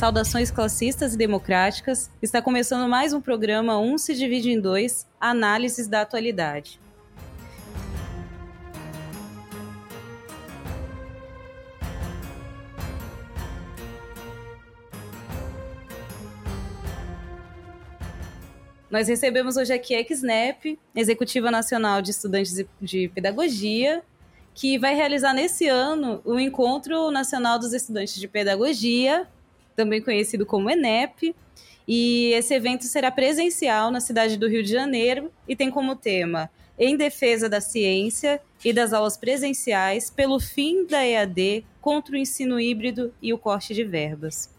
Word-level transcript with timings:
Saudações 0.00 0.50
classistas 0.50 1.12
e 1.12 1.18
democráticas. 1.18 2.10
Está 2.22 2.40
começando 2.40 2.88
mais 2.88 3.12
um 3.12 3.20
programa 3.20 3.78
Um 3.78 3.98
se 3.98 4.14
divide 4.14 4.50
em 4.50 4.58
dois, 4.58 5.06
análises 5.20 5.86
da 5.86 6.00
atualidade. 6.00 6.80
Nós 18.90 19.06
recebemos 19.06 19.58
hoje 19.58 19.74
aqui 19.74 19.94
a 19.94 20.02
XNEP, 20.02 20.78
Executiva 20.96 21.50
Nacional 21.50 22.00
de 22.00 22.12
Estudantes 22.12 22.64
de 22.80 23.08
Pedagogia, 23.10 24.02
que 24.54 24.78
vai 24.78 24.94
realizar 24.94 25.34
nesse 25.34 25.68
ano 25.68 26.22
o 26.24 26.40
Encontro 26.40 27.10
Nacional 27.10 27.58
dos 27.58 27.74
Estudantes 27.74 28.18
de 28.18 28.26
Pedagogia, 28.26 29.28
também 29.76 30.02
conhecido 30.02 30.44
como 30.44 30.70
ENEP. 30.70 31.34
E 31.86 32.32
esse 32.34 32.54
evento 32.54 32.84
será 32.84 33.10
presencial 33.10 33.90
na 33.90 34.00
cidade 34.00 34.36
do 34.36 34.48
Rio 34.48 34.62
de 34.62 34.70
Janeiro 34.70 35.32
e 35.48 35.56
tem 35.56 35.70
como 35.70 35.96
tema 35.96 36.50
Em 36.78 36.96
Defesa 36.96 37.48
da 37.48 37.60
Ciência 37.60 38.40
e 38.64 38.72
das 38.72 38.92
Aulas 38.92 39.16
Presenciais 39.16 40.10
pelo 40.10 40.38
fim 40.38 40.86
da 40.86 41.04
EAD 41.04 41.64
contra 41.80 42.14
o 42.14 42.18
ensino 42.18 42.60
híbrido 42.60 43.12
e 43.20 43.32
o 43.32 43.38
corte 43.38 43.74
de 43.74 43.82
verbas. 43.82 44.50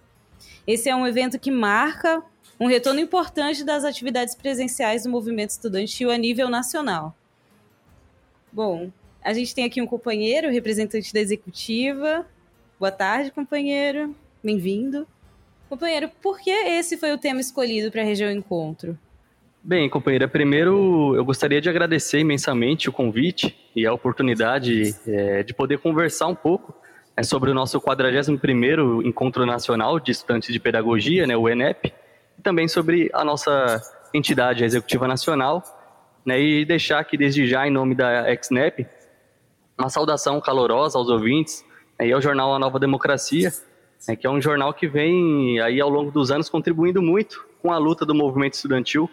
Esse 0.65 0.89
é 0.89 0.95
um 0.95 1.07
evento 1.07 1.39
que 1.39 1.51
marca 1.51 2.23
um 2.59 2.67
retorno 2.67 2.99
importante 2.99 3.63
das 3.63 3.83
atividades 3.83 4.35
presenciais 4.35 5.03
do 5.03 5.09
movimento 5.09 5.51
estudantil 5.51 6.11
a 6.11 6.17
nível 6.17 6.49
nacional. 6.49 7.15
Bom, 8.51 8.91
a 9.23 9.33
gente 9.33 9.55
tem 9.55 9.65
aqui 9.65 9.81
um 9.81 9.87
companheiro, 9.87 10.51
representante 10.51 11.13
da 11.13 11.19
executiva. 11.19 12.27
Boa 12.79 12.91
tarde, 12.91 13.31
companheiro. 13.31 14.15
Bem-vindo. 14.43 15.07
Companheiro, 15.69 16.09
por 16.21 16.39
que 16.39 16.49
esse 16.49 16.97
foi 16.97 17.13
o 17.13 17.17
tema 17.17 17.39
escolhido 17.39 17.91
para 17.91 18.01
a 18.01 18.05
região 18.05 18.31
Encontro? 18.31 18.97
Bem, 19.63 19.87
companheira, 19.87 20.27
primeiro 20.27 21.15
eu 21.15 21.23
gostaria 21.23 21.61
de 21.61 21.69
agradecer 21.69 22.17
imensamente 22.17 22.89
o 22.89 22.91
convite 22.91 23.55
e 23.75 23.85
a 23.85 23.93
oportunidade 23.93 24.95
é, 25.05 25.43
de 25.43 25.53
poder 25.53 25.77
conversar 25.77 26.25
um 26.25 26.35
pouco 26.35 26.73
é, 27.15 27.21
sobre 27.21 27.51
o 27.51 27.53
nosso 27.53 27.79
41º 27.79 29.05
Encontro 29.05 29.45
Nacional 29.45 29.99
de 29.99 30.11
Estudantes 30.11 30.51
de 30.51 30.59
Pedagogia, 30.59 31.27
né, 31.27 31.37
o 31.37 31.47
ENEP, 31.47 31.93
e 32.39 32.41
também 32.41 32.67
sobre 32.67 33.11
a 33.13 33.23
nossa 33.23 33.79
entidade 34.11 34.63
a 34.63 34.65
Executiva 34.65 35.07
Nacional, 35.07 35.63
né, 36.25 36.41
e 36.41 36.65
deixar 36.65 36.97
aqui 36.97 37.15
desde 37.15 37.45
já, 37.45 37.67
em 37.67 37.71
nome 37.71 37.93
da 37.93 38.25
XNEP, 38.35 38.87
uma 39.77 39.89
saudação 39.89 40.41
calorosa 40.41 40.97
aos 40.97 41.07
ouvintes 41.07 41.63
né, 41.99 42.07
e 42.07 42.11
ao 42.11 42.19
jornal 42.19 42.55
A 42.55 42.57
Nova 42.57 42.79
Democracia, 42.79 43.53
é 44.07 44.15
que 44.15 44.25
é 44.25 44.29
um 44.29 44.41
jornal 44.41 44.73
que 44.73 44.87
vem 44.87 45.59
aí 45.59 45.79
ao 45.79 45.89
longo 45.89 46.11
dos 46.11 46.31
anos 46.31 46.49
contribuindo 46.49 47.01
muito 47.01 47.45
com 47.61 47.71
a 47.71 47.77
luta 47.77 48.05
do 48.05 48.15
movimento 48.15 48.53
estudantil 48.53 49.09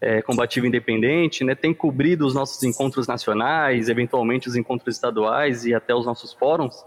é, 0.00 0.20
combativo 0.20 0.66
independente, 0.66 1.42
né, 1.42 1.54
tem 1.54 1.72
cobrido 1.72 2.26
os 2.26 2.34
nossos 2.34 2.62
encontros 2.62 3.06
nacionais, 3.06 3.88
eventualmente 3.88 4.48
os 4.48 4.56
encontros 4.56 4.94
estaduais 4.94 5.64
e 5.64 5.74
até 5.74 5.94
os 5.94 6.04
nossos 6.04 6.32
fóruns, 6.32 6.84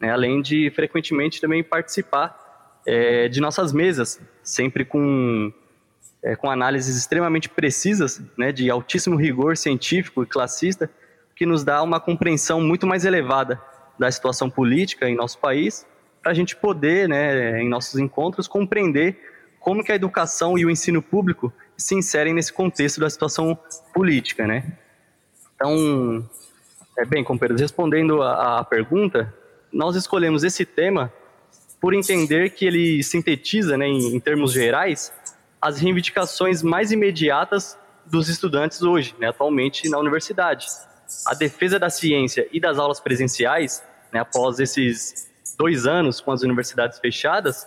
né, 0.00 0.10
além 0.10 0.42
de 0.42 0.70
frequentemente 0.70 1.40
também 1.40 1.62
participar 1.62 2.80
é, 2.86 3.28
de 3.28 3.40
nossas 3.40 3.72
mesas, 3.72 4.20
sempre 4.42 4.84
com, 4.84 5.52
é, 6.22 6.34
com 6.34 6.50
análises 6.50 6.96
extremamente 6.96 7.48
precisas, 7.48 8.20
né, 8.36 8.50
de 8.50 8.70
altíssimo 8.70 9.16
rigor 9.16 9.56
científico 9.56 10.22
e 10.22 10.26
classista, 10.26 10.90
que 11.36 11.46
nos 11.46 11.62
dá 11.62 11.82
uma 11.82 12.00
compreensão 12.00 12.60
muito 12.60 12.86
mais 12.86 13.04
elevada 13.04 13.60
da 13.96 14.10
situação 14.10 14.50
política 14.50 15.08
em 15.08 15.14
nosso 15.14 15.38
país 15.38 15.86
para 16.22 16.32
a 16.32 16.34
gente 16.34 16.56
poder, 16.56 17.08
né, 17.08 17.62
em 17.62 17.68
nossos 17.68 17.98
encontros, 17.98 18.48
compreender 18.48 19.16
como 19.60 19.82
que 19.82 19.92
a 19.92 19.94
educação 19.94 20.58
e 20.58 20.64
o 20.64 20.70
ensino 20.70 21.02
público 21.02 21.52
se 21.76 21.94
inserem 21.94 22.34
nesse 22.34 22.52
contexto 22.52 23.00
da 23.00 23.10
situação 23.10 23.58
política, 23.92 24.46
né? 24.46 24.72
Então, 25.54 26.28
é, 26.96 27.04
bem, 27.04 27.22
companheiros, 27.22 27.60
respondendo 27.60 28.22
a 28.22 28.64
pergunta, 28.64 29.32
nós 29.72 29.96
escolhemos 29.96 30.44
esse 30.44 30.64
tema 30.64 31.12
por 31.80 31.94
entender 31.94 32.50
que 32.50 32.66
ele 32.66 33.02
sintetiza, 33.02 33.76
né, 33.76 33.86
em, 33.86 34.14
em 34.14 34.20
termos 34.20 34.52
gerais, 34.52 35.12
as 35.60 35.80
reivindicações 35.80 36.62
mais 36.62 36.92
imediatas 36.92 37.78
dos 38.06 38.28
estudantes 38.28 38.82
hoje, 38.82 39.14
né, 39.18 39.28
atualmente 39.28 39.88
na 39.88 39.98
universidade. 39.98 40.66
A 41.26 41.34
defesa 41.34 41.78
da 41.78 41.90
ciência 41.90 42.48
e 42.52 42.60
das 42.60 42.78
aulas 42.78 43.00
presenciais, 43.00 43.82
né, 44.12 44.20
após 44.20 44.58
esses 44.58 45.28
dois 45.56 45.86
anos 45.86 46.20
com 46.20 46.32
as 46.32 46.42
universidades 46.42 46.98
fechadas, 46.98 47.66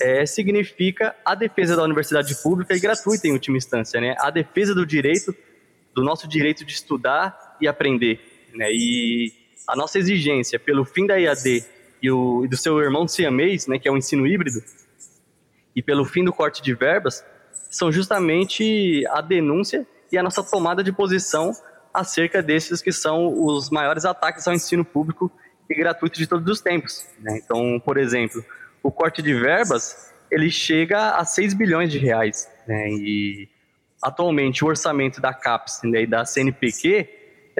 é, 0.00 0.24
significa 0.24 1.14
a 1.24 1.34
defesa 1.34 1.76
da 1.76 1.82
universidade 1.82 2.34
pública 2.42 2.74
e 2.74 2.80
gratuita 2.80 3.28
em 3.28 3.32
última 3.32 3.56
instância, 3.56 4.00
né? 4.00 4.14
A 4.18 4.30
defesa 4.30 4.74
do 4.74 4.86
direito, 4.86 5.34
do 5.94 6.02
nosso 6.02 6.26
direito 6.26 6.64
de 6.64 6.72
estudar 6.72 7.56
e 7.60 7.68
aprender, 7.68 8.20
né? 8.54 8.70
E 8.72 9.32
a 9.66 9.76
nossa 9.76 9.98
exigência 9.98 10.58
pelo 10.58 10.84
fim 10.84 11.06
da 11.06 11.16
IAD 11.16 11.64
e, 12.02 12.10
o, 12.10 12.44
e 12.44 12.48
do 12.48 12.56
seu 12.56 12.80
irmão 12.80 13.06
siamês, 13.06 13.66
né, 13.66 13.78
que 13.78 13.88
é 13.88 13.92
o 13.92 13.96
ensino 13.96 14.26
híbrido, 14.26 14.62
e 15.74 15.82
pelo 15.82 16.04
fim 16.04 16.24
do 16.24 16.32
corte 16.32 16.60
de 16.60 16.74
verbas, 16.74 17.24
são 17.70 17.90
justamente 17.90 19.06
a 19.08 19.20
denúncia 19.20 19.86
e 20.10 20.18
a 20.18 20.22
nossa 20.22 20.42
tomada 20.42 20.82
de 20.82 20.92
posição 20.92 21.52
acerca 21.94 22.42
desses 22.42 22.82
que 22.82 22.92
são 22.92 23.44
os 23.44 23.70
maiores 23.70 24.04
ataques 24.04 24.46
ao 24.46 24.54
ensino 24.54 24.84
público 24.84 25.30
e 25.72 25.76
gratuito 25.76 26.18
de 26.18 26.26
todos 26.26 26.50
os 26.50 26.60
tempos. 26.60 27.06
Né? 27.20 27.40
Então, 27.42 27.80
por 27.84 27.96
exemplo, 27.96 28.44
o 28.82 28.90
corte 28.90 29.22
de 29.22 29.34
verbas 29.34 30.12
ele 30.30 30.50
chega 30.50 31.16
a 31.16 31.24
6 31.24 31.54
bilhões 31.54 31.90
de 31.90 31.98
reais. 31.98 32.48
Né? 32.66 32.88
E 32.90 33.48
atualmente 34.02 34.64
o 34.64 34.68
orçamento 34.68 35.20
da 35.20 35.32
CAPES 35.32 35.80
né, 35.84 36.02
e 36.02 36.06
da 36.06 36.24
CNPq 36.24 37.08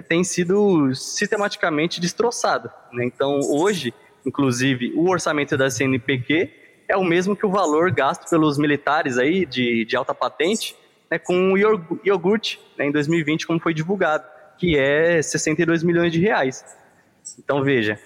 tem 0.09 0.25
sido 0.25 0.95
sistematicamente 0.95 2.01
destroçado. 2.01 2.71
Né? 2.93 3.05
Então, 3.05 3.41
hoje, 3.41 3.93
inclusive, 4.25 4.93
o 4.97 5.11
orçamento 5.11 5.57
da 5.57 5.71
CNPq 5.71 6.51
é 6.89 6.97
o 6.97 7.05
mesmo 7.05 7.37
que 7.37 7.47
o 7.47 7.51
valor 7.51 7.91
gasto 7.91 8.29
pelos 8.29 8.59
militares 8.59 9.19
aí 9.19 9.45
de, 9.47 9.85
de 9.85 9.97
alta 9.97 10.15
patente 10.15 10.75
né, 11.11 11.19
com 11.19 11.53
o 11.53 11.59
iogurte 11.59 12.59
né, 12.79 12.87
em 12.87 12.91
2020, 12.91 13.47
como 13.47 13.61
foi 13.61 13.75
divulgado, 13.75 14.25
que 14.57 14.79
é 14.79 15.21
62 15.21 15.83
milhões 15.83 16.11
de 16.11 16.21
reais. 16.21 16.65
Então, 17.39 17.63
veja, 17.63 17.99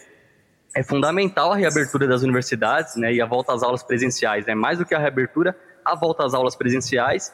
é 0.75 0.83
fundamental 0.83 1.53
a 1.53 1.57
reabertura 1.57 2.07
das 2.07 2.23
universidades 2.23 2.97
né, 2.97 3.13
e 3.13 3.21
a 3.21 3.27
volta 3.27 3.53
às 3.53 3.63
aulas 3.63 3.83
presenciais. 3.83 4.45
Né? 4.45 4.55
Mais 4.55 4.79
do 4.79 4.85
que 4.85 4.95
a 4.95 4.99
reabertura, 4.99 5.57
a 5.85 5.95
volta 5.95 6.25
às 6.25 6.35
aulas 6.35 6.55
presenciais, 6.55 7.33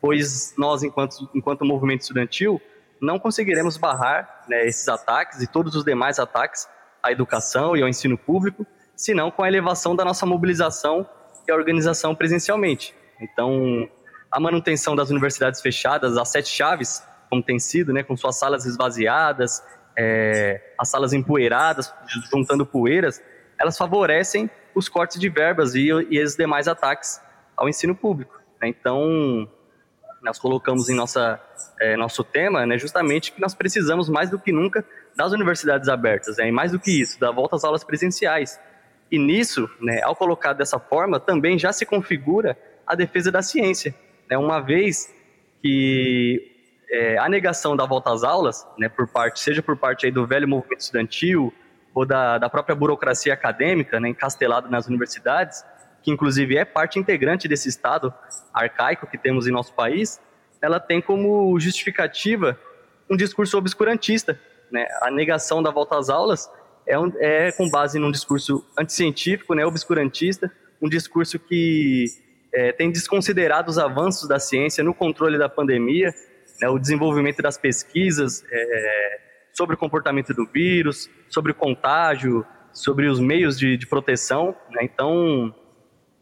pois 0.00 0.54
nós, 0.58 0.82
enquanto, 0.82 1.30
enquanto 1.34 1.64
movimento 1.64 2.00
estudantil, 2.00 2.60
não 3.00 3.18
conseguiremos 3.18 3.76
barrar 3.76 4.44
né, 4.48 4.66
esses 4.66 4.88
ataques 4.88 5.40
e 5.40 5.46
todos 5.46 5.74
os 5.74 5.84
demais 5.84 6.18
ataques 6.18 6.66
à 7.02 7.12
educação 7.12 7.76
e 7.76 7.82
ao 7.82 7.88
ensino 7.88 8.18
público, 8.18 8.66
senão 8.96 9.30
com 9.30 9.42
a 9.42 9.48
elevação 9.48 9.94
da 9.94 10.04
nossa 10.04 10.26
mobilização 10.26 11.08
e 11.46 11.52
a 11.52 11.54
organização 11.54 12.14
presencialmente. 12.14 12.94
Então, 13.20 13.88
a 14.30 14.40
manutenção 14.40 14.96
das 14.96 15.10
universidades 15.10 15.60
fechadas, 15.60 16.16
as 16.16 16.28
sete 16.28 16.48
chaves, 16.48 17.02
como 17.28 17.42
tem 17.42 17.58
sido, 17.58 17.92
né, 17.92 18.02
com 18.02 18.16
suas 18.16 18.36
salas 18.36 18.66
esvaziadas 18.66 19.62
é, 20.02 20.58
as 20.78 20.88
salas 20.88 21.12
empoeiradas, 21.12 21.92
juntando 22.32 22.64
poeiras, 22.64 23.22
elas 23.58 23.76
favorecem 23.76 24.48
os 24.74 24.88
cortes 24.88 25.20
de 25.20 25.28
verbas 25.28 25.74
e, 25.74 25.88
e 25.88 26.22
os 26.22 26.36
demais 26.36 26.66
ataques 26.66 27.20
ao 27.54 27.68
ensino 27.68 27.94
público. 27.94 28.40
Né? 28.62 28.68
Então, 28.68 29.46
nós 30.22 30.38
colocamos 30.38 30.88
em 30.88 30.94
nossa, 30.94 31.38
é, 31.78 31.98
nosso 31.98 32.24
tema 32.24 32.64
né, 32.64 32.78
justamente 32.78 33.30
que 33.30 33.40
nós 33.42 33.54
precisamos 33.54 34.08
mais 34.08 34.30
do 34.30 34.38
que 34.38 34.50
nunca 34.52 34.82
das 35.14 35.32
universidades 35.32 35.86
abertas, 35.90 36.38
né? 36.38 36.48
e 36.48 36.52
mais 36.52 36.72
do 36.72 36.80
que 36.80 37.02
isso, 37.02 37.20
da 37.20 37.30
volta 37.30 37.56
às 37.56 37.64
aulas 37.64 37.84
presenciais. 37.84 38.58
E 39.10 39.18
nisso, 39.18 39.68
né, 39.82 40.00
ao 40.02 40.16
colocar 40.16 40.54
dessa 40.54 40.78
forma, 40.78 41.20
também 41.20 41.58
já 41.58 41.74
se 41.74 41.84
configura 41.84 42.56
a 42.86 42.94
defesa 42.94 43.30
da 43.30 43.42
ciência. 43.42 43.94
Né, 44.30 44.38
uma 44.38 44.60
vez 44.60 45.12
que 45.60 46.59
é, 46.90 47.18
a 47.18 47.28
negação 47.28 47.76
da 47.76 47.86
volta 47.86 48.12
às 48.12 48.24
aulas, 48.24 48.66
né, 48.76 48.88
por 48.88 49.06
parte, 49.06 49.40
seja 49.40 49.62
por 49.62 49.76
parte 49.76 50.06
aí 50.06 50.12
do 50.12 50.26
velho 50.26 50.48
movimento 50.48 50.80
estudantil 50.80 51.54
ou 51.94 52.04
da, 52.04 52.38
da 52.38 52.48
própria 52.48 52.74
burocracia 52.74 53.32
acadêmica, 53.32 54.00
né, 54.00 54.08
encastelada 54.08 54.68
nas 54.68 54.86
universidades, 54.86 55.64
que 56.02 56.10
inclusive 56.10 56.56
é 56.56 56.64
parte 56.64 56.98
integrante 56.98 57.46
desse 57.46 57.68
Estado 57.68 58.12
arcaico 58.52 59.06
que 59.06 59.16
temos 59.16 59.46
em 59.46 59.52
nosso 59.52 59.72
país, 59.72 60.20
ela 60.60 60.80
tem 60.80 61.00
como 61.00 61.58
justificativa 61.60 62.58
um 63.08 63.16
discurso 63.16 63.56
obscurantista. 63.56 64.38
Né? 64.70 64.86
A 65.02 65.10
negação 65.10 65.62
da 65.62 65.70
volta 65.70 65.98
às 65.98 66.08
aulas 66.08 66.50
é, 66.86 66.98
um, 66.98 67.12
é 67.18 67.52
com 67.52 67.68
base 67.70 67.98
num 67.98 68.10
discurso 68.10 68.64
anticientífico, 68.78 69.54
né, 69.54 69.64
obscurantista, 69.64 70.50
um 70.82 70.88
discurso 70.88 71.38
que 71.38 72.06
é, 72.52 72.72
tem 72.72 72.90
desconsiderado 72.90 73.70
os 73.70 73.78
avanços 73.78 74.28
da 74.28 74.38
ciência 74.38 74.82
no 74.82 74.94
controle 74.94 75.38
da 75.38 75.48
pandemia, 75.48 76.12
né, 76.60 76.68
o 76.68 76.78
desenvolvimento 76.78 77.42
das 77.42 77.56
pesquisas 77.56 78.44
é, 78.50 79.20
sobre 79.52 79.74
o 79.74 79.78
comportamento 79.78 80.34
do 80.34 80.46
vírus, 80.46 81.10
sobre 81.28 81.52
o 81.52 81.54
contágio, 81.54 82.44
sobre 82.72 83.08
os 83.08 83.18
meios 83.18 83.58
de, 83.58 83.76
de 83.76 83.86
proteção. 83.86 84.54
Né, 84.70 84.82
então, 84.82 85.54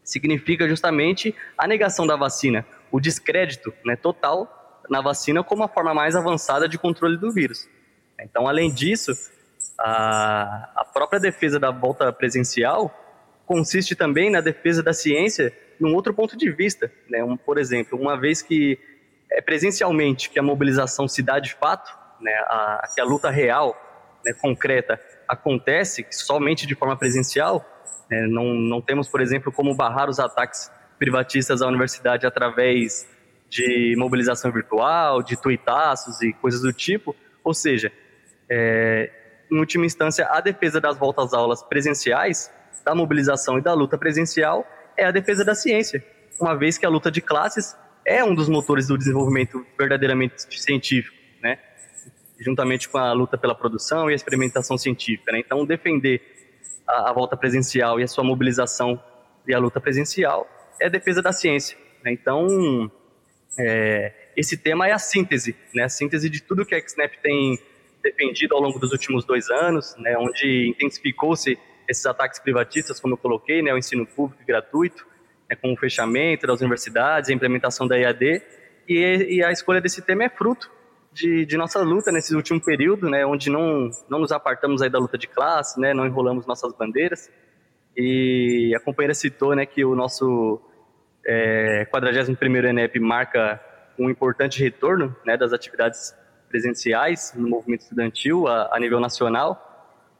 significa 0.03 0.67
justamente 0.67 1.35
a 1.57 1.67
negação 1.67 2.07
da 2.07 2.15
vacina, 2.15 2.65
o 2.91 2.99
descrédito 2.99 3.73
né, 3.85 3.95
total 3.95 4.55
na 4.89 5.01
vacina 5.01 5.43
como 5.43 5.63
a 5.63 5.67
forma 5.67 5.93
mais 5.93 6.15
avançada 6.15 6.67
de 6.67 6.77
controle 6.77 7.17
do 7.17 7.31
vírus. 7.31 7.69
Então, 8.19 8.47
além 8.47 8.73
disso, 8.73 9.11
a, 9.79 10.71
a 10.75 10.85
própria 10.85 11.19
defesa 11.19 11.59
da 11.59 11.71
volta 11.71 12.11
presencial 12.11 12.93
consiste 13.45 13.95
também 13.95 14.29
na 14.29 14.41
defesa 14.41 14.83
da 14.83 14.93
ciência 14.93 15.53
num 15.79 15.95
outro 15.95 16.13
ponto 16.13 16.35
de 16.35 16.51
vista. 16.51 16.91
Né? 17.09 17.23
Um, 17.23 17.37
por 17.37 17.57
exemplo, 17.57 17.99
uma 17.99 18.19
vez 18.19 18.41
que 18.41 18.77
é 19.39 19.41
presencialmente 19.41 20.29
que 20.29 20.37
a 20.37 20.43
mobilização 20.43 21.07
se 21.07 21.23
dá 21.23 21.39
de 21.39 21.53
fato, 21.53 21.97
né, 22.19 22.33
a, 22.47 22.89
que 22.93 22.99
a 22.99 23.05
luta 23.05 23.29
real, 23.29 23.73
né, 24.25 24.33
concreta, 24.33 24.99
acontece 25.25 26.05
somente 26.11 26.67
de 26.67 26.75
forma 26.75 26.97
presencial, 26.97 27.65
né, 28.11 28.27
não, 28.27 28.53
não 28.53 28.81
temos, 28.81 29.07
por 29.07 29.21
exemplo, 29.21 29.49
como 29.49 29.73
barrar 29.73 30.09
os 30.09 30.19
ataques 30.19 30.69
privatistas 30.97 31.61
à 31.61 31.67
universidade 31.67 32.27
através 32.27 33.07
de 33.47 33.95
mobilização 33.97 34.51
virtual, 34.51 35.23
de 35.23 35.41
tuitaços 35.41 36.21
e 36.21 36.33
coisas 36.33 36.61
do 36.61 36.73
tipo, 36.73 37.15
ou 37.41 37.53
seja, 37.53 37.89
é, 38.51 39.09
em 39.49 39.57
última 39.57 39.85
instância, 39.85 40.27
a 40.29 40.41
defesa 40.41 40.81
das 40.81 40.97
voltas 40.97 41.33
aulas 41.33 41.63
presenciais, 41.63 42.51
da 42.83 42.93
mobilização 42.93 43.57
e 43.57 43.61
da 43.61 43.73
luta 43.73 43.97
presencial, 43.97 44.67
é 44.97 45.05
a 45.05 45.11
defesa 45.11 45.45
da 45.45 45.55
ciência, 45.55 46.03
uma 46.41 46.57
vez 46.57 46.77
que 46.77 46.85
a 46.85 46.89
luta 46.89 47.09
de 47.09 47.21
classes 47.21 47.73
é 48.09 48.23
um 48.23 48.33
dos 48.33 48.49
motores 48.49 48.87
do 48.87 48.97
desenvolvimento 48.97 49.63
verdadeiramente 49.77 50.33
científico, 50.59 51.15
né? 51.43 51.59
juntamente 52.39 52.89
com 52.89 52.97
a 52.97 53.13
luta 53.13 53.37
pela 53.37 53.53
produção 53.53 54.09
e 54.09 54.13
a 54.13 54.15
experimentação 54.15 54.79
científica. 54.79 55.31
Né? 55.31 55.39
Então, 55.45 55.63
defender 55.63 56.19
a, 56.87 57.11
a, 57.11 57.13
volta 57.13 57.37
presencial 57.37 57.99
e 57.99 58.03
a 58.03 58.07
sua 58.07 58.23
mobilização 58.23 58.99
e 59.47 59.53
a 59.53 59.59
luta 59.59 59.79
presencial 59.79 60.49
é 60.81 60.89
defesa 60.89 61.21
da 61.21 61.31
ciência. 61.31 61.77
Né? 62.03 62.11
Então, 62.11 62.91
é, 63.59 64.31
esse 64.35 64.57
tema 64.57 64.87
é 64.87 64.91
a 64.91 64.99
síntese, 64.99 65.55
né? 65.75 65.83
a 65.83 65.89
síntese 65.89 66.31
de 66.31 66.41
tudo 66.41 66.65
que 66.65 66.73
a 66.73 66.81
XNEP 66.81 67.19
tem 67.21 67.59
defendido 68.01 68.55
ao 68.55 68.61
longo 68.61 68.79
dos 68.79 68.91
últimos 68.91 69.23
dois 69.23 69.49
anos, 69.49 69.95
né, 69.97 70.17
onde 70.17 70.69
intensificou-se 70.69 71.59
esses 71.85 72.05
ataques 72.05 72.39
privatistas, 72.39 72.97
como 72.97 73.15
eu 73.15 73.17
coloquei, 73.17 73.61
né, 73.61 73.73
o 73.73 73.77
ensino 73.77 74.05
público 74.05 74.41
gratuito, 74.47 75.05
né, 75.49 75.55
com 75.55 75.73
o 75.73 75.77
fechamento 75.77 76.45
das 76.45 76.59
universidades, 76.59 77.29
a 77.29 77.33
implementação 77.33 77.87
da 77.87 77.97
EAD, 77.97 78.41
e, 78.87 79.37
e 79.37 79.43
a 79.43 79.51
escolha 79.51 79.81
desse 79.81 80.01
tema 80.01 80.23
é 80.23 80.29
fruto 80.29 80.69
de, 81.11 81.45
de, 81.45 81.57
nossa 81.57 81.81
luta 81.81 82.11
nesse 82.11 82.35
último 82.35 82.61
período, 82.61 83.09
né, 83.09 83.25
onde 83.25 83.49
não, 83.49 83.89
não 84.07 84.19
nos 84.19 84.31
apartamos 84.31 84.81
aí 84.81 84.89
da 84.89 84.99
luta 84.99 85.17
de 85.17 85.27
classe, 85.27 85.79
né, 85.79 85.93
não 85.93 86.05
enrolamos 86.05 86.45
nossas 86.45 86.73
bandeiras, 86.73 87.29
e 87.95 88.73
a 88.75 88.79
companheira 88.79 89.13
citou 89.13 89.55
né, 89.55 89.65
que 89.65 89.83
o 89.83 89.95
nosso 89.95 90.61
é, 91.25 91.87
41º 91.91 92.65
ENEP 92.65 92.99
marca 92.99 93.59
um 93.97 94.09
importante 94.09 94.63
retorno 94.63 95.15
né, 95.25 95.35
das 95.35 95.51
atividades 95.51 96.15
presenciais 96.47 97.33
no 97.35 97.47
movimento 97.47 97.81
estudantil 97.81 98.47
a, 98.47 98.69
a 98.73 98.79
nível 98.79 98.99
nacional. 98.99 99.68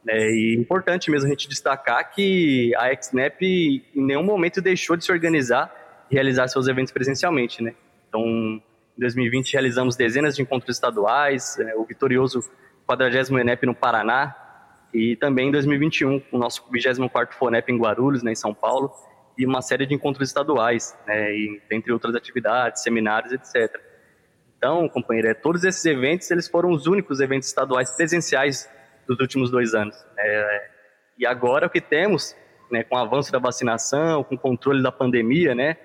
É, 0.08 0.30
e 0.30 0.56
importante 0.58 1.10
mesmo 1.10 1.26
a 1.26 1.30
gente 1.30 1.48
destacar 1.48 2.14
que 2.14 2.74
a 2.76 2.94
XNEP 2.94 3.84
em 3.94 4.02
nenhum 4.02 4.22
momento 4.22 4.60
deixou 4.60 4.96
de 4.96 5.04
se 5.04 5.12
organizar 5.12 5.70
e 6.10 6.14
realizar 6.14 6.48
seus 6.48 6.68
eventos 6.68 6.92
presencialmente. 6.92 7.62
Né? 7.62 7.74
Então, 8.08 8.22
em 8.22 8.62
2020 8.98 9.52
realizamos 9.52 9.96
dezenas 9.96 10.36
de 10.36 10.42
encontros 10.42 10.76
estaduais, 10.76 11.58
é, 11.58 11.76
o 11.76 11.84
vitorioso 11.84 12.42
40 12.86 13.40
ENEP 13.40 13.66
no 13.66 13.74
Paraná, 13.74 14.34
e 14.92 15.14
também 15.16 15.48
em 15.48 15.52
2021 15.52 16.22
o 16.32 16.38
nosso 16.38 16.64
24º 16.72 17.32
FONEP 17.32 17.70
em 17.72 17.78
Guarulhos, 17.78 18.22
né, 18.22 18.32
em 18.32 18.36
São 18.36 18.52
Paulo, 18.52 18.92
e 19.38 19.46
uma 19.46 19.62
série 19.62 19.86
de 19.86 19.94
encontros 19.94 20.28
estaduais, 20.28 20.96
né, 21.06 21.32
e, 21.32 21.62
entre 21.70 21.92
outras 21.92 22.14
atividades, 22.14 22.82
seminários, 22.82 23.32
etc. 23.32 23.80
Então, 24.58 24.88
companheiro, 24.88 25.28
é, 25.28 25.34
todos 25.34 25.62
esses 25.62 25.84
eventos 25.84 26.30
eles 26.30 26.48
foram 26.48 26.70
os 26.70 26.86
únicos 26.86 27.20
eventos 27.20 27.48
estaduais 27.48 27.94
presenciais 27.96 28.68
dos 29.06 29.18
últimos 29.20 29.50
dois 29.50 29.74
anos. 29.74 29.96
É, 30.18 30.70
e 31.18 31.26
agora 31.26 31.66
o 31.66 31.70
que 31.70 31.80
temos, 31.80 32.36
né, 32.70 32.82
com 32.82 32.94
o 32.94 32.98
avanço 32.98 33.30
da 33.32 33.38
vacinação, 33.38 34.24
com 34.24 34.34
o 34.34 34.38
controle 34.38 34.82
da 34.82 34.92
pandemia, 34.92 35.54
né, 35.54 35.76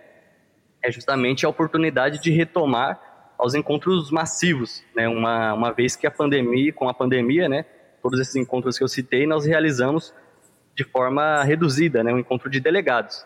é 0.81 0.91
justamente 0.91 1.45
a 1.45 1.49
oportunidade 1.49 2.21
de 2.21 2.31
retomar 2.31 3.33
aos 3.37 3.53
encontros 3.53 4.11
massivos, 4.11 4.83
né, 4.95 5.07
uma, 5.07 5.53
uma 5.53 5.71
vez 5.73 5.95
que 5.95 6.07
a 6.07 6.11
pandemia, 6.11 6.71
com 6.71 6.87
a 6.87 6.93
pandemia, 6.93 7.49
né, 7.49 7.65
todos 8.01 8.19
esses 8.19 8.35
encontros 8.35 8.77
que 8.77 8.83
eu 8.83 8.87
citei, 8.87 9.25
nós 9.25 9.45
realizamos 9.45 10.13
de 10.75 10.83
forma 10.83 11.43
reduzida, 11.43 12.03
né, 12.03 12.13
um 12.13 12.19
encontro 12.19 12.49
de 12.49 12.59
delegados. 12.59 13.25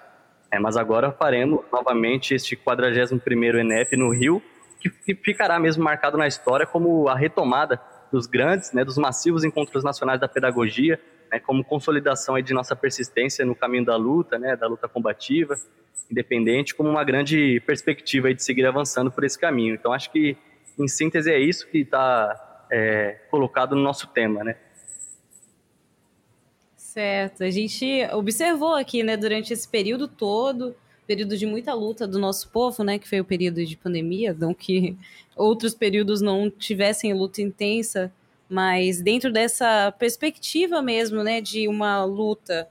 É, 0.51 0.57
mas 0.57 0.77
agora 0.77 1.11
faremos 1.11 1.63
novamente 1.71 2.33
este 2.33 2.55
41º 2.55 3.59
ENEP 3.59 3.95
no 3.95 4.11
Rio, 4.11 4.41
que, 4.79 5.13
ficará 5.15 5.59
mesmo 5.59 5.83
marcado 5.83 6.17
na 6.17 6.27
história 6.27 6.65
como 6.65 7.07
a 7.07 7.15
retomada 7.15 7.79
dos 8.11 8.25
grandes, 8.25 8.71
né, 8.73 8.83
dos 8.83 8.97
massivos 8.97 9.43
encontros 9.43 9.83
nacionais 9.83 10.19
da 10.19 10.27
pedagogia, 10.27 10.99
né, 11.31 11.39
como 11.39 11.63
consolidação 11.63 12.35
aí 12.35 12.43
de 12.43 12.53
nossa 12.53 12.75
persistência 12.75 13.45
no 13.45 13.55
caminho 13.55 13.85
da 13.85 13.95
luta, 13.95 14.37
né, 14.37 14.55
da 14.55 14.67
luta 14.67 14.87
combativa, 14.87 15.55
independente, 16.09 16.73
como 16.73 16.89
uma 16.89 17.03
grande 17.03 17.61
perspectiva 17.65 18.27
aí 18.29 18.33
de 18.33 18.43
seguir 18.43 18.65
avançando 18.65 19.11
por 19.11 19.23
esse 19.23 19.37
caminho. 19.37 19.75
Então, 19.75 19.93
acho 19.93 20.11
que, 20.11 20.35
em 20.77 20.87
síntese, 20.87 21.31
é 21.31 21.39
isso 21.39 21.67
que 21.67 21.79
está 21.79 22.65
é, 22.71 23.19
colocado 23.29 23.75
no 23.75 23.81
nosso 23.81 24.07
tema, 24.07 24.43
né? 24.43 24.55
Certo. 26.75 27.43
A 27.43 27.51
gente 27.51 28.07
observou 28.13 28.73
aqui, 28.73 29.03
né, 29.03 29.15
durante 29.15 29.53
esse 29.53 29.67
período 29.67 30.07
todo, 30.07 30.75
período 31.09 31.35
de 31.35 31.47
muita 31.47 31.73
luta 31.73 32.07
do 32.07 32.19
nosso 32.19 32.49
povo, 32.49 32.83
né, 32.83 32.99
que 32.99 33.09
foi 33.09 33.19
o 33.19 33.25
período 33.25 33.65
de 33.65 33.75
pandemia, 33.75 34.31
não 34.31 34.53
que 34.53 34.95
outros 35.35 35.73
períodos 35.73 36.21
não 36.21 36.51
tivessem 36.51 37.11
luta 37.15 37.41
intensa, 37.41 38.13
mas 38.47 39.01
dentro 39.01 39.33
dessa 39.33 39.91
perspectiva 39.97 40.83
mesmo, 40.83 41.23
né, 41.23 41.41
de 41.41 41.67
uma 41.67 42.03
luta 42.05 42.69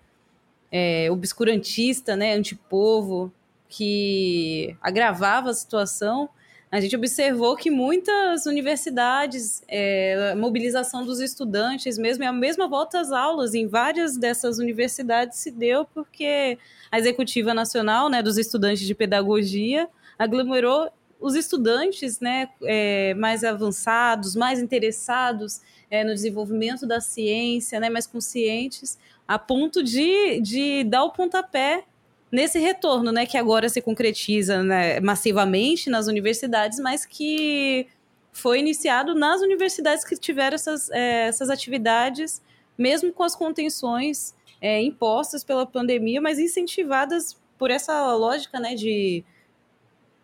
é, 0.71 1.11
obscurantista, 1.11 2.15
né, 2.15 2.33
antipovo, 2.35 3.33
que 3.69 4.77
agravava 4.81 5.51
a 5.51 5.55
situação, 5.55 6.29
a 6.71 6.81
gente 6.81 6.95
observou 6.95 7.57
que 7.57 7.71
muitas 7.71 8.45
universidades, 8.45 9.63
é, 9.67 10.35
mobilização 10.35 11.05
dos 11.05 11.19
estudantes 11.19 11.97
mesmo, 11.97 12.25
a 12.25 12.33
mesma 12.33 12.69
volta 12.69 13.01
às 13.01 13.11
aulas 13.11 13.55
em 13.55 13.67
várias 13.67 14.19
dessas 14.19 14.59
universidades 14.59 15.39
se 15.39 15.51
deu 15.51 15.87
porque 15.87 16.59
a 16.91 16.99
Executiva 16.99 17.55
Nacional 17.55 18.11
né, 18.11 18.23
dos 18.23 18.37
Estudantes 18.37 18.87
de 18.87 18.95
Pedagogia 18.95 19.89
aglomerou 20.19 20.91
os 21.19 21.35
estudantes 21.35 22.21
né, 22.21 22.49
é, 22.63 23.15
mais 23.15 23.45
avançados, 23.45 24.37
mais 24.37 24.61
interessados 24.61 25.61
é, 25.91 26.05
no 26.05 26.13
desenvolvimento 26.13 26.87
da 26.87 27.01
ciência, 27.01 27.81
né, 27.81 27.89
mais 27.89 28.07
conscientes, 28.07 28.99
a 29.27 29.39
ponto 29.39 29.83
de, 29.83 30.41
de 30.41 30.85
dar 30.85 31.05
o 31.05 31.13
pontapé 31.13 31.85
nesse 32.31 32.59
retorno, 32.59 33.11
né, 33.11 33.27
que 33.27 33.37
agora 33.37 33.69
se 33.69 33.81
concretiza 33.81 34.63
né, 34.63 35.01
massivamente 35.01 35.89
nas 35.89 36.07
universidades, 36.07 36.79
mas 36.79 37.05
que 37.05 37.87
foi 38.33 38.61
iniciado 38.61 39.15
nas 39.15 39.41
universidades 39.41 40.05
que 40.05 40.17
tiveram 40.17 40.55
essas, 40.55 40.91
é, 40.91 41.27
essas 41.27 41.51
atividades, 41.51 42.43
mesmo 42.77 43.13
com 43.13 43.23
as 43.23 43.35
contenções 43.35 44.35
é, 44.61 44.81
impostas 44.83 45.43
pela 45.43 45.67
pandemia, 45.67 46.21
mas 46.21 46.39
incentivadas 46.39 47.37
por 47.59 47.71
essa 47.71 48.15
lógica 48.15 48.61
né, 48.61 48.75
de 48.75 49.25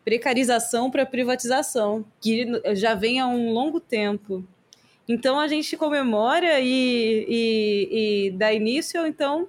precarização 0.04 0.90
para 0.90 1.06
privatização, 1.06 2.04
que 2.20 2.46
já 2.74 2.94
vem 2.94 3.18
há 3.18 3.26
um 3.26 3.52
longo 3.52 3.80
tempo. 3.80 4.44
Então 5.08 5.38
a 5.38 5.48
gente 5.48 5.76
comemora 5.76 6.60
e, 6.60 7.26
e, 7.28 8.26
e 8.26 8.30
dá 8.32 8.52
início, 8.52 9.06
então, 9.06 9.48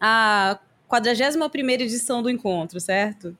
a 0.00 0.58
41 0.88 1.70
edição 1.70 2.22
do 2.22 2.30
encontro, 2.30 2.80
certo? 2.80 3.36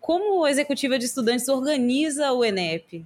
Como 0.00 0.44
a 0.44 0.50
executiva 0.50 0.98
de 0.98 1.06
estudantes 1.06 1.48
organiza 1.48 2.32
o 2.32 2.44
ENEP? 2.44 3.04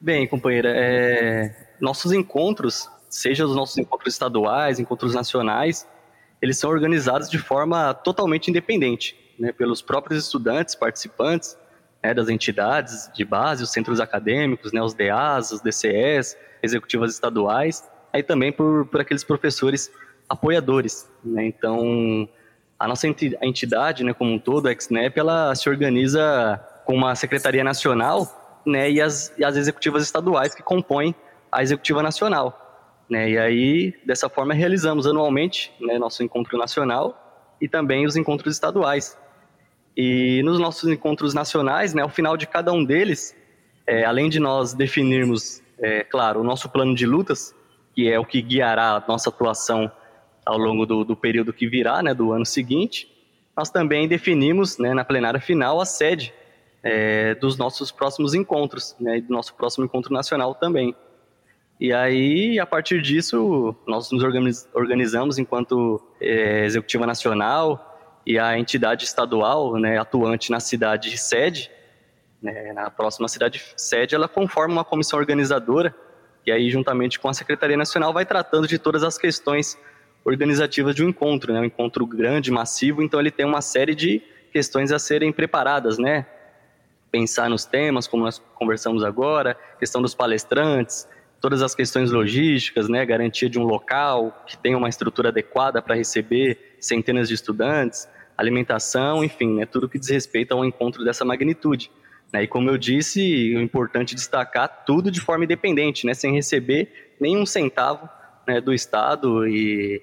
Bem, 0.00 0.26
companheira, 0.26 0.72
é... 0.74 1.74
nossos 1.80 2.12
encontros, 2.12 2.88
seja 3.08 3.44
os 3.44 3.54
nossos 3.56 3.76
encontros 3.78 4.14
estaduais, 4.14 4.78
encontros 4.78 5.14
nacionais, 5.14 5.86
eles 6.40 6.58
são 6.58 6.70
organizados 6.70 7.30
de 7.30 7.38
forma 7.38 7.94
totalmente 7.94 8.48
independente, 8.50 9.16
né, 9.38 9.50
pelos 9.50 9.80
próprios 9.80 10.22
estudantes, 10.22 10.74
participantes, 10.74 11.56
né, 12.02 12.12
das 12.12 12.28
entidades 12.28 13.10
de 13.14 13.24
base, 13.24 13.62
os 13.62 13.72
centros 13.72 13.98
acadêmicos, 13.98 14.72
né, 14.72 14.82
os 14.82 14.92
DAs, 14.92 15.52
os 15.52 15.62
DCEs, 15.62 16.36
executivas 16.62 17.12
estaduais, 17.12 17.82
aí 18.12 18.22
também 18.22 18.52
por, 18.52 18.86
por 18.86 19.00
aqueles 19.00 19.24
professores 19.24 19.90
apoiadores. 20.28 21.08
Né? 21.24 21.46
Então, 21.46 22.28
a 22.78 22.88
nossa 22.88 23.06
entidade, 23.06 24.04
né, 24.04 24.12
como 24.12 24.32
um 24.32 24.38
todo, 24.38 24.68
a 24.68 24.74
XNEP, 24.74 25.18
ela 25.18 25.54
se 25.54 25.68
organiza 25.68 26.60
com 26.84 26.94
uma 26.94 27.14
secretaria 27.14 27.64
nacional 27.64 28.62
né, 28.66 28.90
e, 28.90 29.00
as, 29.00 29.32
e 29.38 29.44
as 29.44 29.56
executivas 29.56 30.02
estaduais 30.02 30.54
que 30.54 30.62
compõem 30.62 31.14
a 31.50 31.62
executiva 31.62 32.02
nacional. 32.02 32.60
Né? 33.08 33.30
E 33.30 33.38
aí, 33.38 33.94
dessa 34.04 34.28
forma, 34.28 34.54
realizamos 34.54 35.06
anualmente 35.06 35.72
né, 35.80 35.98
nosso 35.98 36.22
encontro 36.22 36.58
nacional 36.58 37.56
e 37.60 37.68
também 37.68 38.06
os 38.06 38.16
encontros 38.16 38.54
estaduais. 38.54 39.16
E 39.96 40.42
nos 40.42 40.58
nossos 40.58 40.90
encontros 40.90 41.32
nacionais, 41.32 41.94
né, 41.94 42.02
ao 42.02 42.08
final 42.08 42.36
de 42.36 42.46
cada 42.46 42.72
um 42.72 42.84
deles, 42.84 43.36
é, 43.86 44.04
além 44.04 44.28
de 44.28 44.40
nós 44.40 44.74
definirmos, 44.74 45.62
é, 45.78 46.02
claro, 46.02 46.40
o 46.40 46.44
nosso 46.44 46.68
plano 46.68 46.94
de 46.94 47.06
lutas, 47.06 47.54
que 47.94 48.10
é 48.10 48.18
o 48.18 48.24
que 48.24 48.42
guiará 48.42 48.96
a 48.96 49.04
nossa 49.06 49.28
atuação 49.28 49.90
ao 50.44 50.58
longo 50.58 50.84
do, 50.84 51.04
do 51.04 51.16
período 51.16 51.52
que 51.52 51.66
virá, 51.66 52.02
né, 52.02 52.14
do 52.14 52.32
ano 52.32 52.44
seguinte, 52.44 53.10
nós 53.56 53.70
também 53.70 54.08
definimos, 54.08 54.78
né, 54.78 54.92
na 54.92 55.04
plenária 55.04 55.40
final, 55.40 55.80
a 55.80 55.86
sede 55.86 56.34
é, 56.82 57.34
dos 57.36 57.56
nossos 57.56 57.90
próximos 57.90 58.34
encontros, 58.34 58.94
né, 59.00 59.20
do 59.20 59.32
nosso 59.32 59.54
próximo 59.54 59.84
encontro 59.84 60.12
nacional 60.12 60.54
também. 60.54 60.94
E 61.80 61.92
aí, 61.92 62.58
a 62.58 62.66
partir 62.66 63.00
disso, 63.00 63.74
nós 63.86 64.10
nos 64.10 64.22
organizamos 64.74 65.38
enquanto 65.38 66.00
é, 66.20 66.64
executiva 66.64 67.06
nacional 67.06 68.22
e 68.26 68.38
a 68.38 68.58
entidade 68.58 69.04
estadual, 69.04 69.76
né, 69.76 69.98
atuante 69.98 70.50
na 70.50 70.60
cidade 70.60 71.10
de 71.10 71.18
sede, 71.18 71.70
né, 72.40 72.72
na 72.72 72.90
próxima 72.90 73.28
cidade 73.28 73.62
sede, 73.76 74.14
ela 74.14 74.28
conforma 74.28 74.74
uma 74.74 74.84
comissão 74.84 75.18
organizadora 75.18 75.94
e 76.46 76.52
aí, 76.52 76.70
juntamente 76.70 77.18
com 77.18 77.28
a 77.28 77.32
Secretaria 77.34 77.76
Nacional, 77.76 78.12
vai 78.12 78.26
tratando 78.26 78.68
de 78.68 78.78
todas 78.78 79.02
as 79.02 79.16
questões 79.16 79.78
organizativas 80.24 80.94
de 80.94 81.04
um 81.04 81.08
encontro, 81.10 81.52
né, 81.52 81.60
um 81.60 81.64
encontro 81.64 82.06
grande, 82.06 82.50
massivo, 82.50 83.02
então 83.02 83.20
ele 83.20 83.30
tem 83.30 83.44
uma 83.44 83.60
série 83.60 83.94
de 83.94 84.22
questões 84.52 84.90
a 84.90 84.98
serem 84.98 85.32
preparadas, 85.32 85.98
né, 85.98 86.26
pensar 87.10 87.50
nos 87.50 87.64
temas, 87.64 88.06
como 88.06 88.24
nós 88.24 88.40
conversamos 88.54 89.04
agora, 89.04 89.56
questão 89.78 90.00
dos 90.00 90.14
palestrantes, 90.14 91.06
todas 91.40 91.62
as 91.62 91.74
questões 91.74 92.10
logísticas, 92.10 92.88
né, 92.88 93.04
garantia 93.04 93.50
de 93.50 93.58
um 93.58 93.64
local 93.64 94.42
que 94.46 94.56
tenha 94.56 94.78
uma 94.78 94.88
estrutura 94.88 95.28
adequada 95.28 95.82
para 95.82 95.94
receber 95.94 96.76
centenas 96.80 97.28
de 97.28 97.34
estudantes, 97.34 98.08
alimentação, 98.36 99.22
enfim, 99.22 99.56
né, 99.56 99.66
tudo 99.66 99.88
que 99.88 99.98
diz 99.98 100.08
respeito 100.08 100.52
a 100.52 100.56
um 100.56 100.64
encontro 100.64 101.04
dessa 101.04 101.24
magnitude. 101.24 101.90
Né, 102.32 102.44
e 102.44 102.48
como 102.48 102.70
eu 102.70 102.78
disse, 102.78 103.54
o 103.54 103.60
importante 103.60 104.14
é 104.14 104.16
destacar 104.16 104.84
tudo 104.86 105.10
de 105.10 105.20
forma 105.20 105.44
independente, 105.44 106.06
né, 106.06 106.14
sem 106.14 106.32
receber 106.32 107.12
nenhum 107.20 107.44
centavo 107.44 108.08
né, 108.46 108.60
do 108.60 108.72
Estado 108.72 109.46
e 109.46 110.02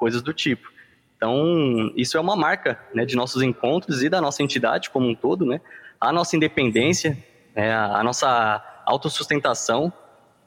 coisas 0.00 0.22
do 0.22 0.32
tipo. 0.32 0.72
Então, 1.16 1.92
isso 1.94 2.16
é 2.16 2.20
uma 2.20 2.34
marca 2.34 2.80
né, 2.94 3.04
de 3.04 3.14
nossos 3.14 3.42
encontros 3.42 4.02
e 4.02 4.08
da 4.08 4.22
nossa 4.22 4.42
entidade 4.42 4.88
como 4.88 5.06
um 5.06 5.14
todo, 5.14 5.44
né, 5.44 5.60
a 6.00 6.10
nossa 6.10 6.34
independência, 6.34 7.16
né, 7.54 7.74
a 7.74 8.02
nossa 8.02 8.82
autossustentação. 8.86 9.92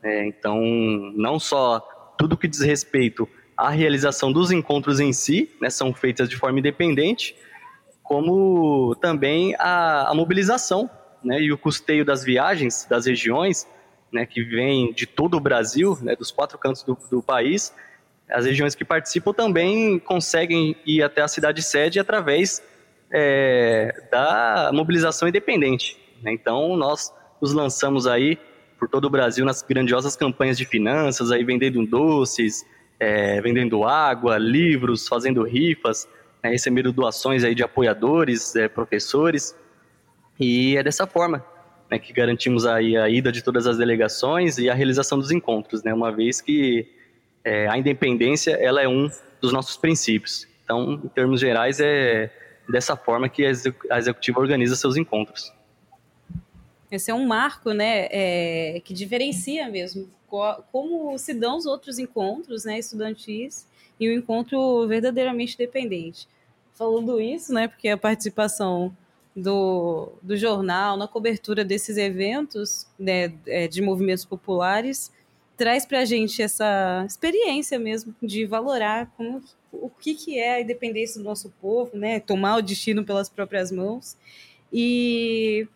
Né, 0.02 0.26
então, 0.26 0.60
não 1.16 1.40
só 1.40 1.80
tudo 2.18 2.36
que 2.36 2.48
diz 2.48 2.62
respeito 2.62 3.30
a 3.56 3.70
realização 3.70 4.34
dos 4.34 4.50
encontros 4.50 5.00
em 5.00 5.14
si, 5.14 5.56
né, 5.62 5.70
são 5.70 5.94
feitas 5.94 6.28
de 6.28 6.36
forma 6.36 6.58
independente, 6.58 7.36
como 8.02 8.96
também 8.96 9.56
a, 9.60 10.10
a 10.10 10.14
mobilização 10.16 10.90
né, 11.24 11.40
e 11.40 11.54
o 11.54 11.58
custeio 11.58 12.04
das 12.04 12.24
viagens 12.24 12.86
das 12.90 13.06
regiões, 13.06 13.68
né, 14.12 14.26
que 14.26 14.44
vem 14.44 14.92
de 14.92 15.06
todo 15.06 15.38
o 15.38 15.40
Brasil, 15.40 15.98
né, 16.02 16.16
dos 16.16 16.32
quatro 16.32 16.58
cantos 16.58 16.84
do, 16.84 16.98
do, 17.10 17.22
país. 17.22 17.74
As 18.34 18.46
regiões 18.46 18.76
que 18.76 18.84
participam 18.84 19.32
também 19.32 20.00
conseguem 20.00 20.76
ir 20.86 21.04
até 21.04 21.22
a 21.22 21.28
cidade 21.28 21.62
sede 21.62 22.00
através 22.00 22.62
é, 23.12 23.94
da 24.12 24.72
mobilização 24.74 25.28
independente. 25.28 25.98
Né. 26.22 26.34
Então, 26.34 26.76
nós 26.76 27.14
nos 27.40 27.54
lançamos 27.54 28.08
aí 28.08 28.38
por 28.80 28.90
todo 28.90 29.06
o 29.06 29.10
Brasil 29.10 29.46
nas 29.46 29.62
grandiosas 29.62 30.16
campanhas 30.16 30.58
de 30.58 30.66
finanças, 30.66 31.32
aí 31.32 31.44
vendendo 31.44 31.86
doces, 31.86 32.66
é, 33.00 33.40
vendendo 33.40 33.84
água, 33.84 34.38
livros, 34.38 35.08
fazendo 35.08 35.44
rifas, 35.44 36.08
né, 36.44 36.50
recebendo 36.50 36.92
doações 36.92 37.44
aí 37.44 37.54
de 37.54 37.64
apoiadores, 37.64 38.56
é, 38.56 38.68
professores. 38.68 39.56
E 40.40 40.76
é 40.76 40.84
dessa 40.84 41.06
forma 41.06 41.46
né, 41.90 42.00
que 42.00 42.12
garantimos 42.12 42.66
aí 42.66 42.98
a 42.98 43.08
ida 43.08 43.32
de 43.32 43.44
todas 43.44 43.68
as 43.68 43.78
delegações 43.78 44.58
e 44.58 44.70
a 44.70 44.74
realização 44.74 45.20
dos 45.20 45.32
encontros, 45.32 45.84
né, 45.84 45.94
uma 45.94 46.12
vez 46.12 46.42
que 46.42 46.88
é, 47.44 47.68
a 47.68 47.78
independência 47.78 48.52
ela 48.52 48.82
é 48.82 48.88
um 48.88 49.10
dos 49.42 49.52
nossos 49.52 49.78
princípios. 49.78 50.48
Então, 50.64 50.94
em 51.04 51.10
termos 51.10 51.40
gerais, 51.40 51.80
é 51.80 52.32
dessa 52.70 52.96
forma 52.96 53.28
que 53.28 53.46
a 53.46 53.98
executiva 53.98 54.40
organiza 54.40 54.76
seus 54.76 54.96
encontros. 54.96 55.52
Esse 56.90 57.12
é 57.12 57.14
um 57.14 57.26
marco, 57.26 57.72
né, 57.72 58.08
é, 58.12 58.82
que 58.86 58.94
diferencia 58.94 59.68
mesmo 59.68 60.08
como 60.72 61.16
se 61.18 61.34
dão 61.34 61.58
os 61.58 61.66
outros 61.66 62.00
encontros, 62.00 62.66
né, 62.66 62.80
estudantis 62.80 63.68
e 64.00 64.08
o 64.10 64.14
encontro 64.14 64.88
verdadeiramente 64.88 65.58
dependente. 65.58 66.28
Falando 66.74 67.22
isso, 67.22 67.54
né, 67.54 67.68
porque 67.68 67.88
a 67.90 67.98
participação 67.98 68.96
do, 69.36 70.12
do 70.22 70.36
jornal 70.36 70.98
na 70.98 71.08
cobertura 71.08 71.64
desses 71.64 71.98
eventos 71.98 72.88
né, 72.98 73.34
é, 73.46 73.68
de 73.68 73.82
movimentos 73.82 74.26
populares 74.26 75.12
traz 75.58 75.86
para 75.86 76.00
a 76.00 76.06
gente 76.06 76.42
essa 76.42 77.06
experiência 77.08 77.78
mesmo 77.78 78.16
de 78.22 78.46
valorar 78.46 79.12
como, 79.16 79.42
o 79.72 79.90
que, 79.90 80.14
que 80.14 80.40
é 80.40 80.56
a 80.56 80.62
independência 80.62 81.22
do 81.22 81.26
nosso 81.26 81.54
povo, 81.62 81.98
né, 81.98 82.20
tomar 82.20 82.58
o 82.58 82.62
destino 82.62 83.04
pelas 83.04 83.30
próprias 83.30 83.72
mãos. 83.72 84.18
E 84.72 85.68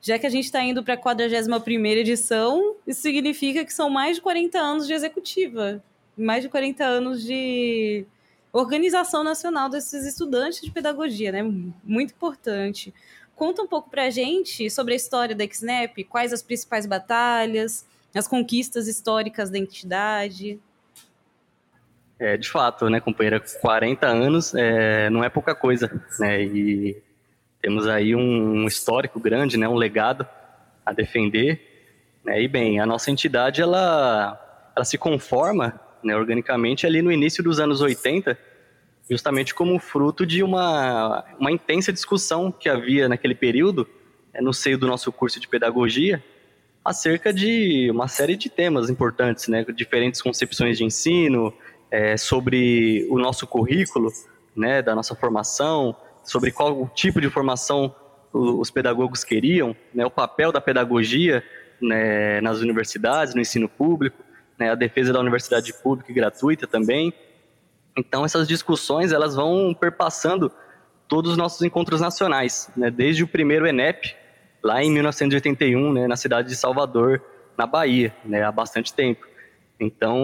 já 0.00 0.18
que 0.18 0.26
a 0.26 0.30
gente 0.30 0.44
está 0.44 0.62
indo 0.62 0.84
para 0.84 0.94
a 0.94 0.96
41 0.96 1.86
edição, 1.86 2.76
isso 2.86 3.00
significa 3.00 3.64
que 3.64 3.72
são 3.72 3.90
mais 3.90 4.16
de 4.16 4.22
40 4.22 4.58
anos 4.58 4.86
de 4.86 4.92
executiva, 4.92 5.82
mais 6.16 6.42
de 6.42 6.48
40 6.48 6.84
anos 6.84 7.24
de 7.24 8.06
organização 8.52 9.24
nacional 9.24 9.68
desses 9.68 10.06
estudantes 10.06 10.60
de 10.60 10.70
pedagogia, 10.70 11.32
né? 11.32 11.42
Muito 11.84 12.12
importante. 12.12 12.94
Conta 13.34 13.62
um 13.62 13.66
pouco 13.66 13.90
para 13.90 14.04
a 14.04 14.10
gente 14.10 14.70
sobre 14.70 14.94
a 14.94 14.96
história 14.96 15.34
da 15.34 15.46
XNEP, 15.46 16.04
quais 16.04 16.32
as 16.32 16.42
principais 16.42 16.86
batalhas, 16.86 17.84
as 18.18 18.28
conquistas 18.28 18.88
históricas 18.88 19.50
da 19.50 19.58
entidade. 19.58 20.58
É, 22.18 22.36
de 22.36 22.48
fato, 22.48 22.88
né, 22.88 22.98
companheira, 22.98 23.40
40 23.60 24.06
anos 24.06 24.54
é, 24.54 25.10
não 25.10 25.22
é 25.22 25.28
pouca 25.28 25.54
coisa, 25.54 25.90
né, 26.18 26.42
e 26.42 27.02
temos 27.60 27.86
aí 27.86 28.14
um 28.14 28.66
histórico 28.66 29.20
grande, 29.20 29.58
né, 29.58 29.68
um 29.68 29.74
legado 29.74 30.26
a 30.84 30.92
defender. 30.92 31.60
Né, 32.24 32.42
e 32.42 32.48
bem, 32.48 32.80
a 32.80 32.86
nossa 32.86 33.10
entidade 33.10 33.60
ela, 33.60 34.40
ela 34.74 34.84
se 34.84 34.96
conforma 34.96 35.78
né, 36.02 36.16
organicamente 36.16 36.86
ali 36.86 37.02
no 37.02 37.12
início 37.12 37.42
dos 37.44 37.60
anos 37.60 37.80
80, 37.80 38.38
justamente 39.10 39.54
como 39.54 39.78
fruto 39.78 40.24
de 40.24 40.42
uma, 40.42 41.24
uma 41.38 41.50
intensa 41.50 41.92
discussão 41.92 42.50
que 42.50 42.68
havia 42.68 43.08
naquele 43.08 43.34
período, 43.34 43.86
é, 44.32 44.40
no 44.40 44.54
seio 44.54 44.78
do 44.78 44.86
nosso 44.86 45.12
curso 45.12 45.38
de 45.38 45.48
pedagogia, 45.48 46.24
acerca 46.86 47.32
de 47.32 47.90
uma 47.90 48.06
série 48.06 48.36
de 48.36 48.48
temas 48.48 48.88
importantes, 48.88 49.48
né, 49.48 49.64
diferentes 49.74 50.22
concepções 50.22 50.78
de 50.78 50.84
ensino, 50.84 51.52
é, 51.90 52.16
sobre 52.16 53.06
o 53.10 53.18
nosso 53.18 53.44
currículo, 53.44 54.12
né, 54.54 54.80
da 54.82 54.94
nossa 54.94 55.14
formação, 55.16 55.96
sobre 56.22 56.52
qual 56.52 56.88
tipo 56.94 57.20
de 57.20 57.28
formação 57.28 57.92
os 58.32 58.70
pedagogos 58.70 59.24
queriam, 59.24 59.74
né, 59.92 60.06
o 60.06 60.10
papel 60.10 60.52
da 60.52 60.60
pedagogia 60.60 61.42
né, 61.80 62.40
nas 62.40 62.60
universidades, 62.60 63.34
no 63.34 63.40
ensino 63.40 63.68
público, 63.68 64.22
né, 64.56 64.70
a 64.70 64.74
defesa 64.76 65.12
da 65.12 65.18
universidade 65.18 65.72
pública 65.82 66.12
e 66.12 66.14
gratuita 66.14 66.68
também. 66.68 67.12
Então 67.96 68.24
essas 68.24 68.46
discussões 68.46 69.10
elas 69.10 69.34
vão 69.34 69.74
perpassando 69.74 70.52
todos 71.08 71.32
os 71.32 71.36
nossos 71.36 71.62
encontros 71.62 72.00
nacionais, 72.00 72.70
né, 72.76 72.90
desde 72.90 73.24
o 73.24 73.28
primeiro 73.28 73.66
ENEP 73.66 74.14
lá 74.66 74.82
em 74.82 74.90
1981, 74.90 75.92
né, 75.92 76.06
na 76.06 76.16
cidade 76.16 76.48
de 76.48 76.56
Salvador, 76.56 77.22
na 77.56 77.66
Bahia, 77.66 78.14
né, 78.24 78.42
há 78.42 78.52
bastante 78.52 78.92
tempo. 78.92 79.26
Então 79.78 80.16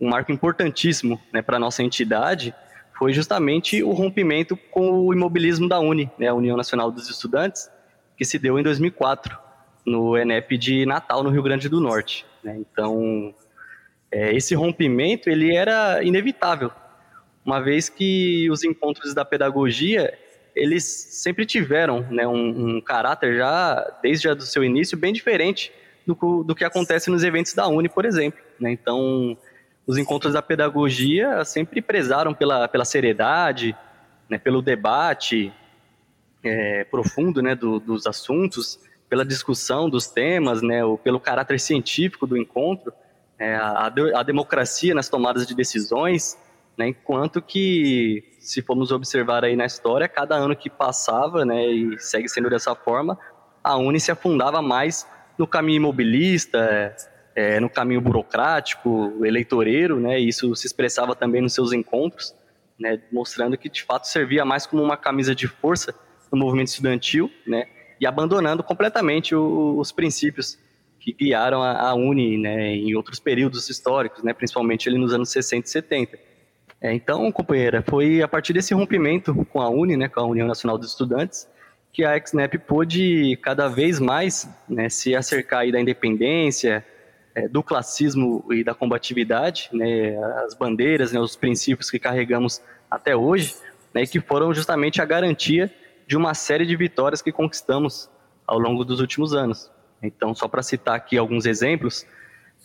um 0.00 0.08
marco 0.08 0.30
importantíssimo 0.30 1.20
né, 1.32 1.40
para 1.40 1.56
a 1.56 1.60
nossa 1.60 1.82
entidade 1.82 2.54
foi 2.96 3.12
justamente 3.12 3.82
o 3.82 3.92
rompimento 3.92 4.56
com 4.70 4.90
o 4.90 5.12
imobilismo 5.12 5.68
da 5.68 5.80
UNE, 5.80 6.10
né, 6.18 6.28
a 6.28 6.34
União 6.34 6.56
Nacional 6.56 6.90
dos 6.90 7.08
Estudantes, 7.08 7.68
que 8.16 8.24
se 8.24 8.38
deu 8.38 8.58
em 8.58 8.62
2004, 8.62 9.36
no 9.84 10.16
ENEP 10.16 10.56
de 10.56 10.86
Natal, 10.86 11.22
no 11.22 11.30
Rio 11.30 11.42
Grande 11.42 11.68
do 11.68 11.80
Norte. 11.80 12.24
Né? 12.42 12.56
Então, 12.58 13.34
é, 14.10 14.34
esse 14.34 14.54
rompimento 14.54 15.28
ele 15.28 15.54
era 15.54 16.02
inevitável, 16.04 16.70
uma 17.44 17.60
vez 17.60 17.88
que 17.88 18.48
os 18.50 18.62
encontros 18.64 19.12
da 19.12 19.24
pedagogia 19.24 20.16
eles 20.54 20.84
sempre 20.84 21.44
tiveram 21.44 22.02
né, 22.10 22.26
um, 22.26 22.76
um 22.76 22.80
caráter 22.80 23.36
já, 23.36 23.98
desde 24.02 24.28
o 24.28 24.40
seu 24.42 24.62
início, 24.62 24.96
bem 24.96 25.12
diferente 25.12 25.72
do, 26.06 26.44
do 26.44 26.54
que 26.54 26.64
acontece 26.64 27.10
nos 27.10 27.24
eventos 27.24 27.54
da 27.54 27.66
Uni, 27.66 27.88
por 27.88 28.04
exemplo. 28.04 28.40
Né? 28.60 28.72
Então, 28.72 29.36
os 29.86 29.98
encontros 29.98 30.32
da 30.32 30.42
pedagogia 30.42 31.44
sempre 31.44 31.82
prezaram 31.82 32.32
pela, 32.32 32.68
pela 32.68 32.84
seriedade, 32.84 33.76
né, 34.28 34.38
pelo 34.38 34.62
debate 34.62 35.52
é, 36.42 36.84
profundo 36.84 37.42
né, 37.42 37.54
do, 37.54 37.78
dos 37.80 38.06
assuntos, 38.06 38.78
pela 39.08 39.24
discussão 39.24 39.88
dos 39.88 40.06
temas, 40.06 40.62
né, 40.62 40.84
ou 40.84 40.96
pelo 40.96 41.20
caráter 41.20 41.58
científico 41.60 42.26
do 42.26 42.36
encontro, 42.36 42.92
é, 43.38 43.56
a, 43.56 43.86
a, 43.86 44.22
democracia 44.22 44.94
nas 44.94 45.08
tomadas 45.08 45.46
de 45.46 45.54
decisões, 45.54 46.38
né, 46.76 46.88
enquanto 46.88 47.40
que, 47.40 48.24
se 48.40 48.62
formos 48.62 48.90
observar 48.90 49.44
aí 49.44 49.56
na 49.56 49.66
história, 49.66 50.08
cada 50.08 50.34
ano 50.34 50.56
que 50.56 50.68
passava, 50.68 51.44
né, 51.44 51.66
e 51.66 51.98
segue 51.98 52.28
sendo 52.28 52.50
dessa 52.50 52.74
forma, 52.74 53.18
a 53.62 53.76
Uni 53.76 53.98
se 53.98 54.10
afundava 54.10 54.60
mais 54.60 55.06
no 55.38 55.46
caminho 55.46 55.76
imobilista, 55.76 56.94
é, 57.34 57.58
no 57.58 57.68
caminho 57.68 58.00
burocrático, 58.00 59.24
eleitoreiro, 59.24 59.98
né? 59.98 60.20
E 60.20 60.28
isso 60.28 60.54
se 60.54 60.66
expressava 60.66 61.16
também 61.16 61.42
nos 61.42 61.54
seus 61.54 61.72
encontros, 61.72 62.34
né? 62.78 63.00
Mostrando 63.10 63.58
que 63.58 63.68
de 63.68 63.82
fato 63.82 64.06
servia 64.06 64.44
mais 64.44 64.66
como 64.66 64.82
uma 64.82 64.96
camisa 64.96 65.34
de 65.34 65.48
força 65.48 65.94
no 66.30 66.38
movimento 66.38 66.68
estudantil, 66.68 67.30
né? 67.46 67.66
E 68.00 68.06
abandonando 68.06 68.62
completamente 68.62 69.34
o, 69.34 69.78
os 69.78 69.90
princípios 69.90 70.58
que 71.00 71.12
guiaram 71.12 71.62
a, 71.62 71.88
a 71.88 71.94
Uni, 71.94 72.38
né? 72.38 72.74
Em 72.74 72.94
outros 72.94 73.18
períodos 73.18 73.68
históricos, 73.68 74.22
né? 74.22 74.32
Principalmente 74.32 74.88
ali 74.88 74.98
nos 74.98 75.12
anos 75.12 75.30
60 75.30 75.66
e 75.66 75.70
70. 75.70 76.18
É, 76.84 76.92
então, 76.92 77.32
companheira, 77.32 77.82
foi 77.88 78.20
a 78.20 78.28
partir 78.28 78.52
desse 78.52 78.74
rompimento 78.74 79.34
com 79.46 79.58
a 79.62 79.70
Uni, 79.70 79.96
né? 79.96 80.06
Com 80.06 80.20
a 80.20 80.26
União 80.26 80.46
Nacional 80.46 80.76
dos 80.76 80.90
Estudantes, 80.90 81.48
que 81.90 82.04
a 82.04 82.14
XNEP 82.22 82.58
pôde 82.58 83.38
cada 83.40 83.68
vez 83.68 83.98
mais 83.98 84.46
né, 84.68 84.90
se 84.90 85.16
acercar 85.16 85.70
da 85.72 85.80
independência, 85.80 86.84
é, 87.34 87.48
do 87.48 87.62
classismo 87.62 88.44
e 88.50 88.62
da 88.62 88.74
combatividade, 88.74 89.70
né, 89.72 90.14
as 90.44 90.52
bandeiras, 90.52 91.10
né, 91.10 91.18
os 91.18 91.34
princípios 91.36 91.90
que 91.90 91.98
carregamos 91.98 92.60
até 92.90 93.16
hoje, 93.16 93.54
né, 93.94 94.04
que 94.04 94.20
foram 94.20 94.52
justamente 94.52 95.00
a 95.00 95.06
garantia 95.06 95.72
de 96.06 96.18
uma 96.18 96.34
série 96.34 96.66
de 96.66 96.76
vitórias 96.76 97.22
que 97.22 97.32
conquistamos 97.32 98.10
ao 98.46 98.58
longo 98.58 98.84
dos 98.84 99.00
últimos 99.00 99.32
anos. 99.32 99.70
Então, 100.02 100.34
só 100.34 100.48
para 100.48 100.62
citar 100.62 100.96
aqui 100.96 101.16
alguns 101.16 101.46
exemplos, 101.46 102.04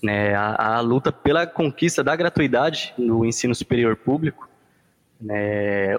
né, 0.01 0.33
a, 0.33 0.77
a, 0.77 0.79
luta 0.79 1.11
pela 1.11 1.45
conquista 1.45 2.03
da 2.03 2.15
gratuidade 2.15 2.93
no 2.97 3.25
ensino 3.25 3.53
superior 3.53 3.95
público, 3.95 4.47
né, 5.19 5.95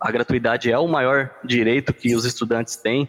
a 0.00 0.10
gratuidade 0.10 0.70
é 0.70 0.78
o 0.78 0.86
maior 0.86 1.30
direito 1.44 1.92
que 1.92 2.14
os 2.14 2.24
estudantes 2.24 2.76
têm 2.76 3.08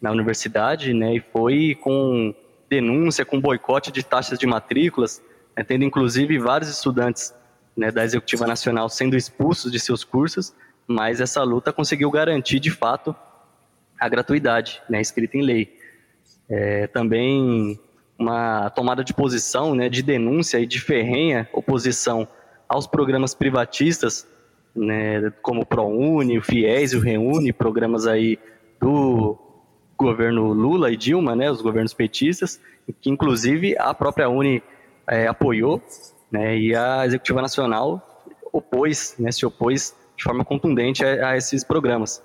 na 0.00 0.10
universidade, 0.10 0.94
né, 0.94 1.14
e 1.16 1.20
foi 1.20 1.76
com 1.80 2.34
denúncia, 2.68 3.24
com 3.24 3.40
boicote 3.40 3.90
de 3.90 4.02
taxas 4.02 4.38
de 4.38 4.46
matrículas, 4.46 5.22
né, 5.56 5.64
tendo 5.64 5.84
inclusive 5.84 6.38
vários 6.38 6.70
estudantes 6.70 7.34
né, 7.76 7.90
da 7.90 8.04
Executiva 8.04 8.46
Nacional 8.46 8.88
sendo 8.88 9.16
expulsos 9.16 9.70
de 9.70 9.80
seus 9.80 10.04
cursos, 10.04 10.54
mas 10.86 11.20
essa 11.20 11.42
luta 11.42 11.72
conseguiu 11.72 12.10
garantir 12.10 12.60
de 12.60 12.70
fato 12.70 13.14
a 13.98 14.08
gratuidade, 14.08 14.80
né, 14.88 15.00
escrita 15.00 15.36
em 15.36 15.42
lei. 15.42 15.78
É, 16.48 16.86
também 16.88 17.78
uma 18.20 18.68
tomada 18.70 19.02
de 19.02 19.14
posição, 19.14 19.74
né, 19.74 19.88
de 19.88 20.02
denúncia 20.02 20.58
e 20.60 20.66
de 20.66 20.78
ferrenha 20.78 21.48
oposição 21.54 22.28
aos 22.68 22.86
programas 22.86 23.34
privatistas 23.34 24.26
né, 24.76 25.32
como 25.42 25.62
o 25.62 25.66
ProUni, 25.66 26.38
o 26.38 26.42
FIES 26.42 26.92
e 26.92 26.96
o 26.96 27.00
REUNI, 27.00 27.52
programas 27.52 28.06
aí 28.06 28.38
do 28.78 29.38
governo 29.96 30.52
Lula 30.52 30.90
e 30.90 30.96
Dilma, 30.96 31.34
né, 31.34 31.50
os 31.50 31.60
governos 31.60 31.92
petistas, 31.92 32.60
que 33.00 33.10
inclusive 33.10 33.76
a 33.78 33.92
própria 33.92 34.28
Uni 34.28 34.62
é, 35.08 35.26
apoiou, 35.26 35.82
né, 36.30 36.56
e 36.56 36.74
a 36.74 37.04
Executiva 37.06 37.42
Nacional 37.42 38.06
opôs, 38.52 39.14
né, 39.18 39.32
se 39.32 39.44
opôs 39.44 39.94
de 40.16 40.22
forma 40.22 40.44
contundente 40.44 41.04
a, 41.04 41.30
a 41.30 41.36
esses 41.36 41.64
programas. 41.64 42.22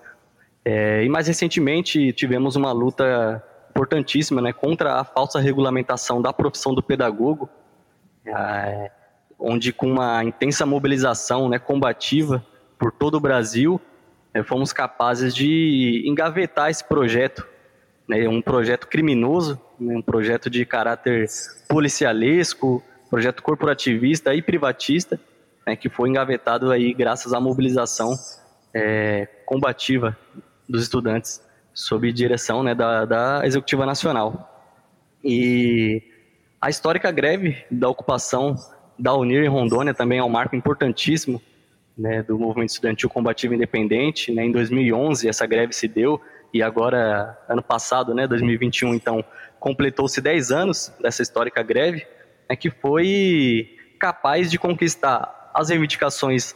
É, 0.63 1.03
e 1.03 1.09
mais 1.09 1.27
recentemente 1.27 2.11
tivemos 2.13 2.55
uma 2.55 2.71
luta 2.71 3.43
importantíssima 3.75 4.41
né, 4.41 4.53
contra 4.53 5.01
a 5.01 5.03
falsa 5.03 5.37
regulamentação 5.37 6.21
da 6.21 6.31
profissão 6.31 6.73
do 6.73 6.81
pedagogo, 6.81 7.49
é, 8.25 8.89
onde 9.37 9.73
com 9.73 9.91
uma 9.91 10.23
intensa 10.23 10.65
mobilização 10.65 11.49
né, 11.49 11.59
combativa 11.59 12.43
por 12.79 12.93
todo 12.93 13.15
o 13.15 13.19
Brasil, 13.19 13.79
né, 14.33 14.41
fomos 14.43 14.71
capazes 14.71 15.35
de 15.35 16.03
engavetar 16.05 16.69
esse 16.69 16.87
projeto, 16.87 17.45
né, 18.07 18.25
um 18.29 18.41
projeto 18.41 18.87
criminoso, 18.87 19.59
né, 19.77 19.97
um 19.97 20.01
projeto 20.01 20.49
de 20.49 20.65
caráter 20.65 21.27
policialesco, 21.67 22.81
projeto 23.09 23.43
corporativista 23.43 24.33
e 24.33 24.41
privatista, 24.41 25.19
né, 25.67 25.75
que 25.75 25.89
foi 25.89 26.07
engavetado 26.07 26.71
aí 26.71 26.93
graças 26.93 27.33
à 27.33 27.41
mobilização 27.41 28.17
é, 28.73 29.25
combativa 29.45 30.17
dos 30.67 30.83
estudantes 30.83 31.43
sob 31.75 32.11
direção 32.11 32.63
né, 32.63 32.73
da, 32.73 33.05
da 33.05 33.41
Executiva 33.45 33.85
Nacional. 33.85 34.63
E 35.23 36.01
a 36.61 36.69
histórica 36.69 37.11
greve 37.11 37.63
da 37.69 37.89
ocupação 37.89 38.55
da 38.97 39.13
Unir 39.13 39.43
em 39.43 39.49
Rondônia 39.49 39.93
também 39.93 40.19
é 40.19 40.23
um 40.23 40.29
marco 40.29 40.55
importantíssimo 40.55 41.41
né, 41.97 42.23
do 42.23 42.39
movimento 42.39 42.69
estudantil 42.69 43.09
combativo 43.09 43.53
independente. 43.53 44.31
Né, 44.31 44.45
em 44.45 44.51
2011 44.51 45.27
essa 45.27 45.45
greve 45.45 45.73
se 45.73 45.87
deu 45.87 46.21
e 46.53 46.63
agora, 46.63 47.37
ano 47.49 47.61
passado, 47.61 48.13
né, 48.13 48.25
2021, 48.25 48.95
então, 48.95 49.21
completou-se 49.59 50.21
10 50.21 50.51
anos 50.51 50.93
dessa 51.01 51.21
histórica 51.21 51.61
greve, 51.61 52.07
né, 52.49 52.55
que 52.55 52.69
foi 52.69 53.75
capaz 53.99 54.49
de 54.49 54.57
conquistar 54.57 55.51
as 55.53 55.67
reivindicações 55.67 56.55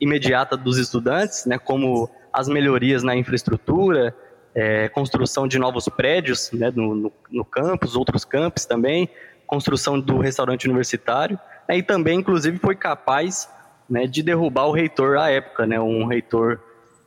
imediatas 0.00 0.56
dos 0.60 0.78
estudantes, 0.78 1.46
né, 1.46 1.58
como 1.58 2.08
as 2.32 2.48
melhorias 2.48 3.02
na 3.02 3.16
infraestrutura, 3.16 4.14
é, 4.54 4.88
construção 4.88 5.46
de 5.46 5.58
novos 5.58 5.88
prédios 5.88 6.50
né, 6.52 6.72
no, 6.74 6.94
no, 6.94 7.12
no 7.30 7.44
campus, 7.44 7.96
outros 7.96 8.24
campos 8.24 8.64
também, 8.64 9.08
construção 9.46 9.98
do 9.98 10.18
restaurante 10.18 10.66
universitário, 10.66 11.38
né, 11.68 11.78
e 11.78 11.82
também, 11.82 12.18
inclusive, 12.18 12.58
foi 12.58 12.76
capaz 12.76 13.48
né, 13.88 14.06
de 14.06 14.22
derrubar 14.22 14.66
o 14.66 14.72
reitor 14.72 15.16
à 15.18 15.30
época, 15.30 15.66
né, 15.66 15.80
um 15.80 16.06
reitor 16.06 16.60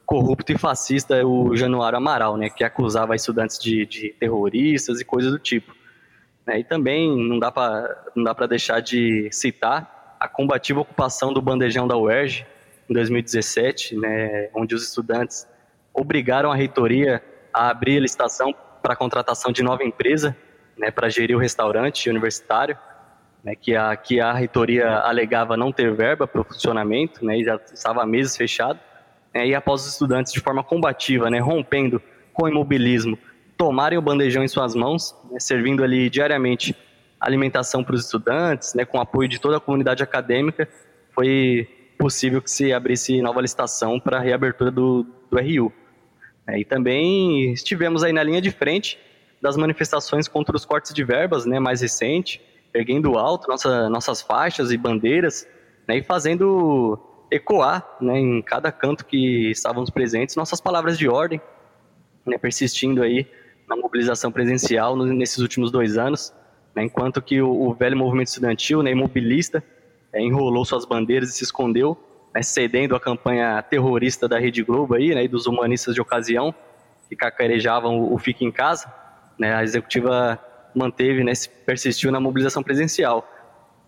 corrupto 0.05 0.51
e 0.51 0.57
fascista, 0.57 1.25
o 1.25 1.55
Januário 1.55 1.97
Amaral, 1.97 2.37
né, 2.37 2.49
que 2.49 2.63
acusava 2.63 3.15
estudantes 3.15 3.57
de, 3.57 3.85
de 3.85 4.09
terroristas 4.19 4.99
e 4.99 5.05
coisas 5.05 5.31
do 5.31 5.39
tipo. 5.39 5.73
Né, 6.45 6.59
e 6.59 6.63
também 6.63 7.09
não 7.17 7.39
dá 7.39 7.51
para 7.51 8.47
deixar 8.47 8.81
de 8.81 9.29
citar 9.31 10.17
a 10.19 10.27
combativa 10.27 10.81
ocupação 10.81 11.33
do 11.33 11.41
bandejão 11.41 11.87
da 11.87 11.97
UERJ 11.97 12.45
em 12.89 12.93
2017, 12.93 13.95
né, 13.97 14.49
onde 14.53 14.75
os 14.75 14.83
estudantes 14.83 15.47
obrigaram 15.93 16.51
a 16.51 16.55
reitoria 16.55 17.21
a 17.53 17.69
abrir 17.69 17.97
a 17.97 18.01
licitação 18.01 18.53
para 18.81 18.95
contratação 18.95 19.51
de 19.51 19.63
nova 19.63 19.83
empresa 19.83 20.35
né, 20.77 20.91
para 20.91 21.09
gerir 21.09 21.35
o 21.35 21.39
restaurante 21.39 22.09
universitário 22.09 22.77
né, 23.43 23.55
que, 23.55 23.75
a, 23.75 23.95
que 23.95 24.19
a 24.19 24.31
reitoria 24.31 24.89
alegava 24.99 25.57
não 25.57 25.71
ter 25.71 25.93
verba 25.93 26.25
para 26.25 26.41
o 26.41 26.43
funcionamento, 26.43 27.23
né, 27.25 27.37
e 27.37 27.43
já 27.43 27.59
estava 27.73 28.05
meses 28.05 28.37
fechado, 28.37 28.79
né, 29.33 29.47
e 29.47 29.53
após 29.53 29.81
os 29.81 29.93
estudantes, 29.93 30.31
de 30.31 30.39
forma 30.39 30.63
combativa, 30.63 31.29
né, 31.29 31.39
rompendo 31.39 32.01
com 32.31 32.45
o 32.45 32.47
imobilismo, 32.47 33.17
tomarem 33.57 33.97
o 33.97 34.01
bandejão 34.01 34.43
em 34.43 34.47
suas 34.47 34.73
mãos, 34.73 35.15
né, 35.29 35.39
servindo 35.39 35.83
ali 35.83 36.09
diariamente 36.09 36.75
alimentação 37.19 37.83
para 37.83 37.95
os 37.95 38.05
estudantes, 38.05 38.73
né, 38.73 38.85
com 38.85 38.99
apoio 38.99 39.27
de 39.27 39.39
toda 39.39 39.57
a 39.57 39.59
comunidade 39.59 40.01
acadêmica, 40.01 40.67
foi 41.11 41.67
possível 41.97 42.41
que 42.41 42.49
se 42.49 42.73
abrisse 42.73 43.21
nova 43.21 43.41
licitação 43.41 43.99
para 43.99 44.17
a 44.17 44.19
reabertura 44.19 44.71
do, 44.71 45.05
do 45.29 45.39
RU. 45.39 45.71
É, 46.47 46.59
e 46.59 46.65
também 46.65 47.53
estivemos 47.53 48.03
aí 48.03 48.11
na 48.11 48.23
linha 48.23 48.41
de 48.41 48.51
frente 48.51 48.99
das 49.41 49.57
manifestações 49.57 50.27
contra 50.27 50.55
os 50.55 50.65
cortes 50.65 50.93
de 50.93 51.03
verbas, 51.03 51.45
né, 51.45 51.59
mais 51.59 51.81
recente, 51.81 52.41
erguendo 52.73 53.17
alto 53.17 53.47
nossa, 53.47 53.89
nossas 53.89 54.21
faixas 54.21 54.71
e 54.71 54.77
bandeiras, 54.77 55.47
né, 55.87 55.97
e 55.97 56.03
fazendo 56.03 56.99
ecoar 57.29 57.97
né, 57.99 58.17
em 58.19 58.41
cada 58.41 58.71
canto 58.71 59.05
que 59.05 59.51
estávamos 59.51 59.89
presentes 59.89 60.35
nossas 60.35 60.61
palavras 60.61 60.97
de 60.97 61.07
ordem, 61.07 61.41
né, 62.25 62.37
persistindo 62.37 63.01
aí 63.01 63.27
na 63.67 63.75
mobilização 63.75 64.31
presencial 64.31 64.95
nesses 64.95 65.39
últimos 65.39 65.71
dois 65.71 65.97
anos, 65.97 66.33
né, 66.75 66.83
enquanto 66.83 67.21
que 67.21 67.41
o, 67.41 67.49
o, 67.49 67.73
velho 67.73 67.97
movimento 67.97 68.27
estudantil, 68.27 68.81
né, 68.83 68.91
imobilista, 68.91 69.63
é, 70.11 70.21
enrolou 70.21 70.63
suas 70.65 70.85
bandeiras 70.85 71.29
e 71.29 71.33
se 71.33 71.43
escondeu, 71.43 71.97
né, 72.33 72.41
cedendo 72.41 72.95
à 72.95 72.99
campanha 72.99 73.61
terrorista 73.61 74.27
da 74.27 74.39
Rede 74.39 74.63
Globo 74.63 74.95
aí, 74.95 75.13
né, 75.13 75.23
e 75.23 75.27
dos 75.27 75.45
humanistas 75.45 75.93
de 75.93 76.01
ocasião, 76.01 76.53
que 77.07 77.15
cacarejavam 77.15 77.99
o, 77.99 78.13
o 78.13 78.17
Fique 78.17 78.43
em 78.43 78.51
Casa, 78.51 78.91
né, 79.37 79.53
a 79.55 79.63
executiva 79.63 80.39
manteve, 80.75 81.23
né, 81.23 81.33
persistiu 81.65 82.11
na 82.11 82.19
mobilização 82.19 82.63
presencial. 82.63 83.29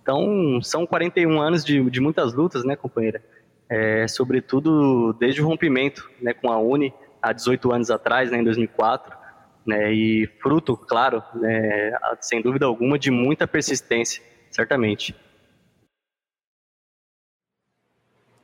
Então, 0.02 0.62
são 0.62 0.86
41 0.86 1.42
anos 1.42 1.66
de, 1.66 1.90
de 1.90 2.00
muitas 2.00 2.34
lutas, 2.34 2.64
né, 2.64 2.76
companheira? 2.76 3.24
É, 3.68 4.08
sobretudo 4.08 5.14
desde 5.14 5.42
o 5.42 5.48
rompimento 5.48 6.08
né, 6.22 6.34
com 6.34 6.52
a 6.52 6.60
Uni, 6.60 6.94
há 7.20 7.34
18 7.34 7.72
anos 7.72 7.90
atrás, 7.90 8.30
né, 8.30 8.38
em 8.38 8.44
2004, 8.44 9.18
né, 9.66 9.92
e 9.92 10.28
fruto, 10.40 10.78
claro, 10.78 11.24
né, 11.34 11.92
sem 12.22 12.40
dúvida 12.40 12.68
alguma, 12.68 13.00
de 13.00 13.10
muita 13.10 13.48
persistência, 13.48 14.22
certamente. 14.52 15.16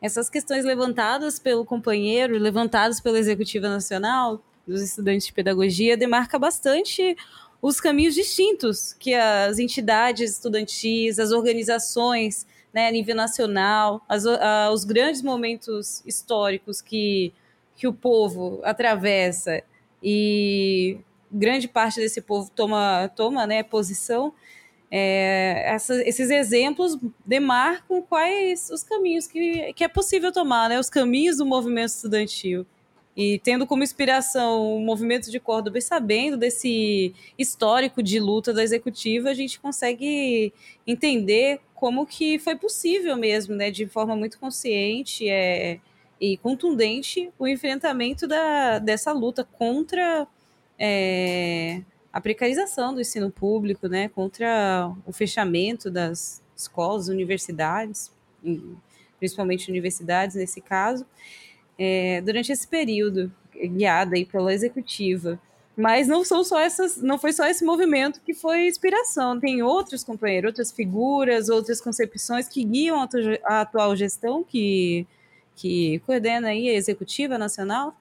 Essas 0.01 0.29
questões 0.29 0.65
levantadas 0.65 1.37
pelo 1.37 1.63
companheiro, 1.63 2.37
levantadas 2.37 2.99
pela 2.99 3.19
Executiva 3.19 3.69
Nacional 3.69 4.41
dos 4.65 4.81
Estudantes 4.81 5.27
de 5.27 5.33
Pedagogia, 5.33 5.95
demarca 5.95 6.39
bastante 6.39 7.15
os 7.61 7.79
caminhos 7.79 8.15
distintos 8.15 8.93
que 8.93 9.13
as 9.13 9.59
entidades 9.59 10.31
estudantis, 10.31 11.19
as 11.19 11.31
organizações 11.31 12.47
né, 12.73 12.87
a 12.87 12.91
nível 12.91 13.15
nacional, 13.15 14.01
as, 14.09 14.25
a, 14.25 14.71
os 14.71 14.83
grandes 14.83 15.21
momentos 15.21 16.01
históricos 16.05 16.81
que, 16.81 17.31
que 17.75 17.87
o 17.87 17.93
povo 17.93 18.59
atravessa 18.63 19.61
e 20.01 20.97
grande 21.31 21.67
parte 21.67 21.99
desse 21.99 22.21
povo 22.21 22.49
toma, 22.55 23.09
toma 23.15 23.45
né, 23.45 23.61
posição, 23.61 24.33
é, 24.91 25.73
esses 26.05 26.29
exemplos 26.29 26.97
demarcam 27.25 28.01
quais 28.01 28.69
os 28.69 28.83
caminhos 28.83 29.25
que, 29.25 29.71
que 29.71 29.85
é 29.85 29.87
possível 29.87 30.33
tomar, 30.33 30.67
né, 30.67 30.77
os 30.77 30.89
caminhos 30.89 31.37
do 31.37 31.45
movimento 31.45 31.89
estudantil. 31.89 32.65
E 33.15 33.39
tendo 33.39 33.65
como 33.65 33.83
inspiração 33.83 34.77
o 34.77 34.79
movimento 34.81 35.31
de 35.31 35.39
Córdoba 35.39 35.77
e 35.77 35.81
sabendo 35.81 36.37
desse 36.37 37.13
histórico 37.37 38.03
de 38.03 38.19
luta 38.19 38.53
da 38.53 38.63
executiva, 38.63 39.29
a 39.29 39.33
gente 39.33 39.59
consegue 39.59 40.53
entender 40.85 41.59
como 41.73 42.05
que 42.05 42.37
foi 42.39 42.55
possível 42.55 43.15
mesmo, 43.15 43.55
né, 43.55 43.71
de 43.71 43.87
forma 43.87 44.15
muito 44.15 44.39
consciente 44.39 45.27
é, 45.29 45.79
e 46.19 46.37
contundente, 46.37 47.31
o 47.39 47.47
enfrentamento 47.47 48.27
da, 48.27 48.79
dessa 48.79 49.11
luta 49.11 49.43
contra 49.43 50.27
é, 50.77 51.81
a 52.11 52.19
precarização 52.21 52.93
do 52.93 53.01
ensino 53.01 53.31
público, 53.31 53.87
né, 53.87 54.09
contra 54.09 54.91
o 55.05 55.13
fechamento 55.13 55.89
das 55.89 56.41
escolas, 56.55 57.07
universidades, 57.07 58.11
principalmente 59.19 59.69
universidades 59.69 60.35
nesse 60.35 60.61
caso 60.61 61.05
é, 61.83 62.21
durante 62.21 62.51
esse 62.51 62.67
período, 62.67 63.31
guiada 63.55 64.15
aí 64.15 64.23
pela 64.23 64.53
executiva. 64.53 65.39
Mas 65.75 66.07
não 66.07 66.23
são 66.23 66.43
só 66.43 66.59
essas, 66.59 66.97
não 67.01 67.17
foi 67.17 67.33
só 67.33 67.47
esse 67.47 67.65
movimento 67.65 68.21
que 68.23 68.35
foi 68.35 68.67
inspiração. 68.67 69.39
Tem 69.39 69.63
outros 69.63 70.03
companheiros, 70.03 70.49
outras 70.49 70.71
figuras, 70.71 71.49
outras 71.49 71.81
concepções 71.81 72.47
que 72.47 72.63
guiam 72.63 73.01
a 73.43 73.61
atual 73.61 73.95
gestão 73.95 74.43
que, 74.43 75.07
que 75.55 75.99
coordena 76.05 76.49
aí 76.49 76.69
a 76.69 76.73
executiva 76.73 77.37
nacional. 77.37 77.95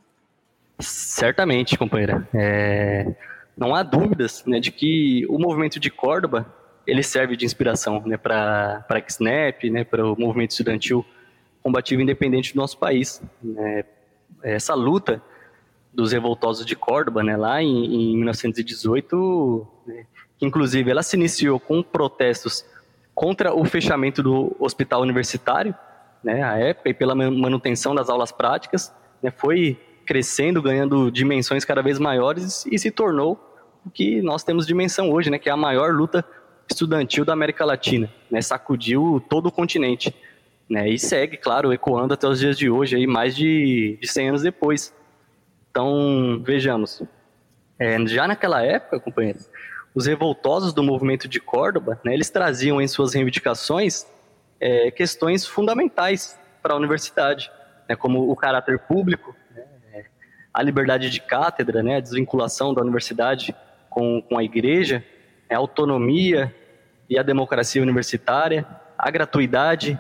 Certamente, 0.79 1.79
companheira. 1.79 2.29
É, 2.35 3.15
não 3.57 3.75
há 3.75 3.83
dúvidas 3.83 4.45
né, 4.47 4.61
de 4.61 4.71
que 4.71 5.27
o 5.29 5.39
movimento 5.39 5.79
de 5.79 5.91
Córdoba 5.91 6.47
ele 6.87 7.03
serve 7.03 7.37
de 7.37 7.45
inspiração 7.45 8.03
né, 8.07 8.17
para 8.17 8.85
a 8.89 9.01
XNEP, 9.09 9.71
né, 9.71 9.85
para 9.85 10.05
o 10.05 10.19
movimento 10.19 10.51
estudantil 10.51 11.05
combativo 11.63 12.01
independente 12.01 12.55
do 12.55 12.57
nosso 12.57 12.79
país. 12.79 13.23
Né? 13.43 13.85
Essa 14.43 14.75
luta 14.75 15.23
dos 15.93 16.13
revoltosos 16.13 16.65
de 16.65 16.75
Córdoba, 16.75 17.23
né, 17.23 17.37
lá 17.37 17.63
em, 17.63 18.13
em 18.13 18.17
1918, 18.17 19.67
né, 19.87 20.07
inclusive 20.41 20.91
ela 20.91 21.03
se 21.03 21.17
iniciou 21.17 21.61
com 21.61 21.83
protestos 21.83 22.65
contra 23.15 23.55
o 23.55 23.65
fechamento 23.65 24.23
do 24.23 24.57
hospital 24.59 25.03
universitário, 25.03 25.75
né, 26.23 26.43
à 26.43 26.57
época, 26.59 26.89
e 26.89 26.95
pela 26.95 27.15
manutenção 27.15 27.95
das 27.95 28.09
aulas 28.09 28.33
práticas, 28.33 28.95
né, 29.23 29.31
foi 29.31 29.79
crescendo, 30.11 30.61
ganhando 30.61 31.09
dimensões 31.09 31.65
cada 31.65 31.81
vez 31.83 31.97
maiores 31.97 32.67
e 32.67 32.77
se 32.81 32.91
tornou 32.91 33.39
o 33.87 33.91
que 33.91 34.21
nós 34.21 34.43
temos 34.43 34.67
dimensão 34.67 35.09
hoje, 35.09 35.31
né, 35.31 35.39
que 35.39 35.49
é 35.49 35.53
a 35.53 35.57
maior 35.57 35.95
luta 35.95 36.25
estudantil 36.69 37.25
da 37.25 37.33
América 37.33 37.65
Latina, 37.65 38.13
né, 38.29 38.43
sacudiu 38.43 39.25
todo 39.31 39.47
o 39.47 39.53
continente. 39.53 40.13
Né? 40.69 40.89
E 40.89 40.99
segue, 40.99 41.37
claro, 41.37 41.73
ecoando 41.73 42.13
até 42.13 42.27
os 42.27 42.41
dias 42.41 42.59
de 42.59 42.69
hoje, 42.69 42.97
aí, 42.97 43.07
mais 43.07 43.37
de, 43.37 43.99
de 44.03 44.09
100 44.09 44.29
anos 44.31 44.43
depois. 44.43 44.93
Então, 45.71 46.43
vejamos. 46.45 47.05
É, 47.79 48.05
já 48.09 48.27
naquela 48.27 48.65
época, 48.65 48.99
companheiros, 48.99 49.49
os 49.95 50.07
revoltosos 50.07 50.73
do 50.73 50.83
movimento 50.83 51.29
de 51.29 51.39
Córdoba, 51.39 52.01
né, 52.05 52.15
eles 52.15 52.31
traziam 52.31 52.81
em 52.81 52.89
suas 52.89 53.15
reivindicações 53.15 54.09
é, 54.59 54.91
questões 54.91 55.47
fundamentais 55.47 56.37
para 56.61 56.75
a 56.75 56.77
universidade, 56.77 57.49
né, 57.89 57.95
como 57.95 58.29
o 58.29 58.35
caráter 58.35 58.81
público, 58.81 59.37
a 60.53 60.63
liberdade 60.63 61.11
de 61.11 61.21
cátedra, 61.21 61.83
né, 61.83 61.97
a 61.97 62.01
desvinculação 62.01 62.75
da 62.75 62.83
universidade 62.83 63.55
com, 63.89 64.23
com 64.23 64.39
a 64.39 64.45
igreja, 64.45 65.05
a 65.51 65.57
autonomia 65.57 66.55
e 67.09 67.19
a 67.19 67.23
democracia 67.23 67.83
universitária, 67.83 68.67
a 68.97 69.11
gratuidade 69.11 69.99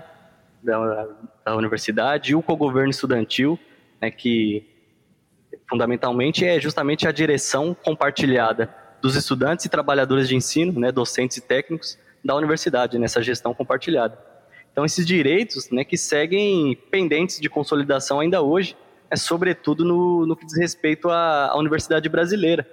da, 0.63 1.09
da 1.45 1.57
universidade 1.57 2.33
e 2.33 2.35
o 2.35 2.43
cogoverno 2.43 2.91
estudantil, 2.91 3.59
né, 4.01 4.11
que 4.11 4.67
fundamentalmente 5.69 6.45
é 6.45 6.61
justamente 6.61 7.07
a 7.07 7.13
direção 7.13 7.75
compartilhada 7.75 8.75
dos 9.01 9.17
estudantes 9.17 9.65
e 9.65 9.69
trabalhadores 9.69 10.29
de 10.29 10.37
ensino, 10.37 10.79
né, 10.79 10.93
docentes 10.93 11.37
e 11.39 11.41
técnicos 11.41 11.99
da 12.25 12.35
universidade, 12.35 12.99
nessa 12.99 13.23
gestão 13.23 13.55
compartilhada. 13.55 14.19
Então, 14.73 14.85
esses 14.85 15.07
direitos 15.07 15.71
né, 15.71 15.85
que 15.85 15.97
seguem 15.97 16.77
pendentes 16.91 17.41
de 17.41 17.49
consolidação 17.49 18.21
ainda 18.21 18.43
hoje, 18.43 18.77
é 19.11 19.16
sobretudo 19.16 19.85
no, 19.85 20.27
no 20.27 20.37
que 20.37 20.46
diz 20.46 20.57
respeito 20.57 21.11
à, 21.11 21.49
à 21.49 21.59
universidade 21.59 22.09
brasileira. 22.09 22.66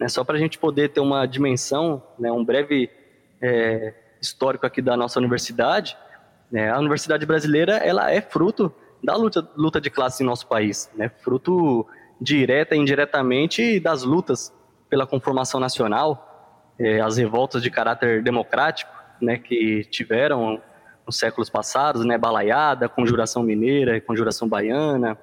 Né, 0.00 0.08
só 0.08 0.24
para 0.24 0.36
a 0.36 0.38
gente 0.38 0.58
poder 0.58 0.88
ter 0.88 1.00
uma 1.00 1.26
dimensão, 1.26 2.02
né, 2.18 2.32
um 2.32 2.44
breve 2.44 2.90
é, 3.40 3.94
histórico 4.20 4.66
aqui 4.66 4.80
da 4.80 4.96
nossa 4.96 5.18
universidade, 5.18 5.96
né? 6.52 6.70
A 6.70 6.78
universidade 6.78 7.24
brasileira 7.24 7.78
ela 7.78 8.10
é 8.10 8.20
fruto 8.20 8.72
da 9.02 9.16
luta, 9.16 9.48
luta 9.56 9.80
de 9.80 9.88
classe 9.88 10.22
em 10.22 10.26
nosso 10.26 10.46
país, 10.46 10.90
né? 10.94 11.10
fruto 11.22 11.86
direta 12.20 12.76
e 12.76 12.78
indiretamente 12.78 13.80
das 13.80 14.04
lutas 14.04 14.52
pela 14.88 15.06
conformação 15.06 15.58
nacional, 15.58 16.74
é, 16.78 17.00
as 17.00 17.16
revoltas 17.16 17.62
de 17.62 17.70
caráter 17.70 18.22
democrático 18.22 18.92
né, 19.20 19.38
que 19.38 19.84
tiveram 19.84 20.60
nos 21.06 21.18
séculos 21.18 21.48
passados, 21.48 22.04
né, 22.04 22.18
Balaiada, 22.18 22.88
Conjuração 22.88 23.42
Mineira, 23.42 24.00
Conjuração 24.00 24.46
Baiana, 24.46 25.18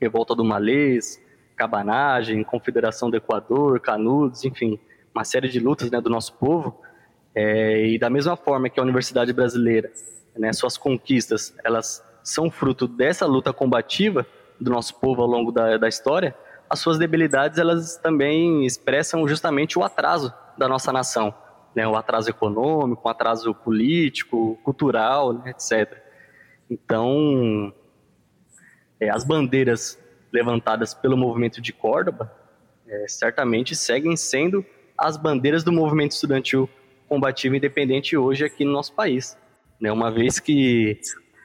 Revolta 0.00 0.34
do 0.34 0.44
Malês, 0.44 1.22
Cabanagem, 1.56 2.44
Confederação 2.44 3.10
do 3.10 3.16
Equador, 3.16 3.80
Canudos, 3.80 4.44
enfim, 4.44 4.78
uma 5.14 5.24
série 5.24 5.48
de 5.48 5.58
lutas 5.58 5.90
né, 5.90 6.00
do 6.00 6.10
nosso 6.10 6.34
povo. 6.34 6.80
É, 7.34 7.86
e 7.86 7.98
da 7.98 8.08
mesma 8.08 8.36
forma 8.36 8.68
que 8.68 8.80
a 8.80 8.82
Universidade 8.82 9.32
Brasileira 9.32 9.90
né, 10.38 10.52
suas 10.52 10.76
conquistas, 10.76 11.54
elas 11.64 12.04
são 12.22 12.50
fruto 12.50 12.86
dessa 12.86 13.26
luta 13.26 13.52
combativa 13.52 14.26
do 14.60 14.70
nosso 14.70 14.94
povo 14.98 15.22
ao 15.22 15.28
longo 15.28 15.52
da, 15.52 15.76
da 15.76 15.88
história, 15.88 16.34
as 16.68 16.80
suas 16.80 16.98
debilidades 16.98 17.58
elas 17.58 17.96
também 17.96 18.64
expressam 18.66 19.26
justamente 19.28 19.78
o 19.78 19.84
atraso 19.84 20.32
da 20.58 20.68
nossa 20.68 20.92
nação, 20.92 21.32
né, 21.74 21.86
o 21.86 21.94
atraso 21.94 22.28
econômico, 22.28 23.06
o 23.06 23.10
atraso 23.10 23.54
político, 23.54 24.58
cultural, 24.64 25.32
né, 25.32 25.50
etc. 25.50 26.02
Então, 26.68 27.72
é, 29.00 29.10
as 29.10 29.24
bandeiras 29.24 29.98
levantadas 30.32 30.94
pelo 30.94 31.16
movimento 31.16 31.60
de 31.60 31.72
Córdoba 31.72 32.32
é, 32.86 33.06
certamente 33.08 33.74
seguem 33.74 34.16
sendo 34.16 34.64
as 34.96 35.16
bandeiras 35.16 35.62
do 35.62 35.72
movimento 35.72 36.12
estudantil 36.12 36.68
combativo 37.08 37.54
independente 37.54 38.16
hoje 38.16 38.44
aqui 38.44 38.64
no 38.64 38.72
nosso 38.72 38.92
país 38.92 39.36
né? 39.80 39.92
uma 39.92 40.10
vez 40.10 40.38
que 40.38 40.98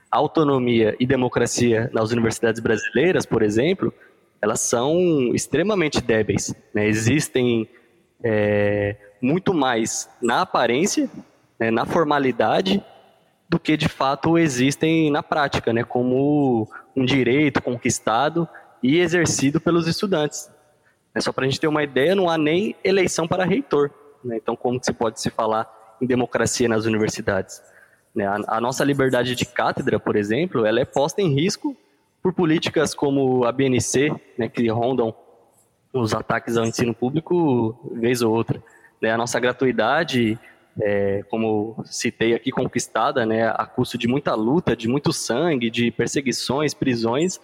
autonomia 0.10 0.96
e 1.00 1.06
democracia 1.06 1.90
nas 1.94 2.12
universidades 2.12 2.60
brasileiras, 2.62 3.26
por 3.26 3.42
exemplo, 3.42 3.94
elas 4.42 4.60
são 4.60 4.98
extremamente 5.34 6.02
débeis. 6.02 6.54
Né? 6.74 6.88
Existem 6.88 7.70
é, 8.24 8.96
muito 9.22 9.54
mais 9.54 10.10
na 10.22 10.42
aparência, 10.42 11.10
né, 11.60 11.72
na 11.72 11.86
formalidade, 11.86 12.84
do 13.48 13.60
que 13.60 13.78
de 13.78 13.88
fato 13.88 14.38
existem 14.38 15.12
na 15.12 15.22
prática, 15.22 15.72
né, 15.74 15.84
como 15.84 16.70
um 16.96 17.06
direito 17.06 17.62
conquistado 17.62 18.48
e 18.82 19.00
exercido 19.00 19.60
pelos 19.60 19.88
estudantes. 19.88 20.50
É 21.14 21.20
só 21.20 21.32
para 21.32 21.46
a 21.46 21.48
gente 21.48 21.60
ter 21.60 21.68
uma 21.68 21.84
ideia, 21.84 22.16
não 22.16 22.30
há 22.30 22.38
nem 22.38 22.76
eleição 22.84 23.28
para 23.28 23.46
reitor. 23.46 23.92
Né? 24.24 24.38
Então, 24.38 24.56
como 24.56 24.80
que 24.80 24.86
se 24.86 24.94
pode 24.94 25.20
se 25.20 25.30
falar 25.30 25.70
em 26.02 26.06
democracia 26.06 26.68
nas 26.70 26.86
universidades? 26.86 27.62
Né? 28.16 28.26
A, 28.26 28.58
a, 28.58 28.62
nossa 28.62 28.84
liberdade 28.84 29.36
de 29.36 29.46
cátedra, 29.46 30.00
por 30.00 30.16
exemplo, 30.16 30.66
ela 30.66 30.80
é 30.80 30.86
posta 30.86 31.22
em 31.22 31.34
risco 31.34 31.76
por 32.22 32.34
políticas 32.34 32.94
como 32.94 33.46
a 33.46 33.52
BNC, 33.52 34.12
né, 34.38 34.48
que 34.48 34.68
rondam 34.70 35.14
os 35.94 36.14
ataques 36.14 36.56
ao 36.56 36.66
ensino 36.66 36.94
público 36.94 37.78
vez 37.94 38.22
ou 38.22 38.34
outra. 38.34 38.62
Né? 39.02 39.12
A 39.12 39.18
nossa 39.18 39.40
gratuidade, 39.40 40.40
é, 40.80 41.24
como 41.30 41.84
citei 41.86 42.34
aqui, 42.34 42.52
conquistada 42.52 43.26
né, 43.26 43.48
a 43.48 43.66
custo 43.66 43.98
de 43.98 44.08
muita 44.08 44.34
luta, 44.36 44.76
de 44.76 44.88
muito 44.88 45.12
sangue, 45.12 45.70
de 45.70 45.92
perseguições, 45.92 46.74
prisões, 46.74 47.40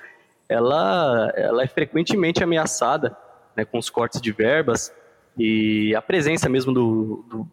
ela, 0.47 1.31
ela 1.35 1.63
é 1.63 1.67
frequentemente 1.67 2.43
ameaçada 2.43 3.17
né, 3.55 3.65
com 3.65 3.77
os 3.77 3.89
cortes 3.89 4.21
de 4.21 4.31
verbas 4.31 4.93
e 5.37 5.93
a 5.95 6.01
presença 6.01 6.47
mesmo 6.47 6.73
do, 6.73 7.25
do 7.29 7.47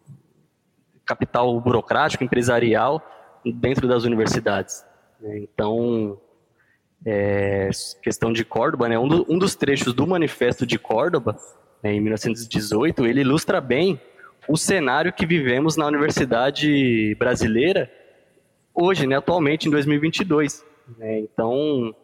capital 1.05 1.59
burocrático, 1.59 2.23
empresarial 2.23 3.01
dentro 3.43 3.87
das 3.87 4.03
universidades. 4.05 4.85
Né. 5.19 5.39
Então, 5.39 6.19
é, 7.05 7.69
questão 8.01 8.31
de 8.31 8.43
Córdoba, 8.43 8.89
né, 8.89 8.97
um, 8.97 9.07
do, 9.07 9.25
um, 9.29 9.37
dos 9.37 9.55
trechos 9.55 9.93
do 9.93 10.07
Manifesto 10.07 10.65
de 10.65 10.79
Córdoba, 10.79 11.37
né, 11.83 11.93
em 11.93 11.99
1918, 11.99 13.05
ele 13.05 13.21
ilustra 13.21 13.59
bem 13.59 13.99
o 14.47 14.57
cenário 14.57 15.13
que 15.13 15.25
vivemos 15.25 15.75
na 15.75 15.85
universidade 15.85 17.15
brasileira 17.15 17.91
hoje, 18.73 19.07
né, 19.07 19.15
atualmente, 19.15 19.67
em 19.67 19.71
2022. 19.71 20.65
Né, 20.97 21.19
então, 21.19 21.95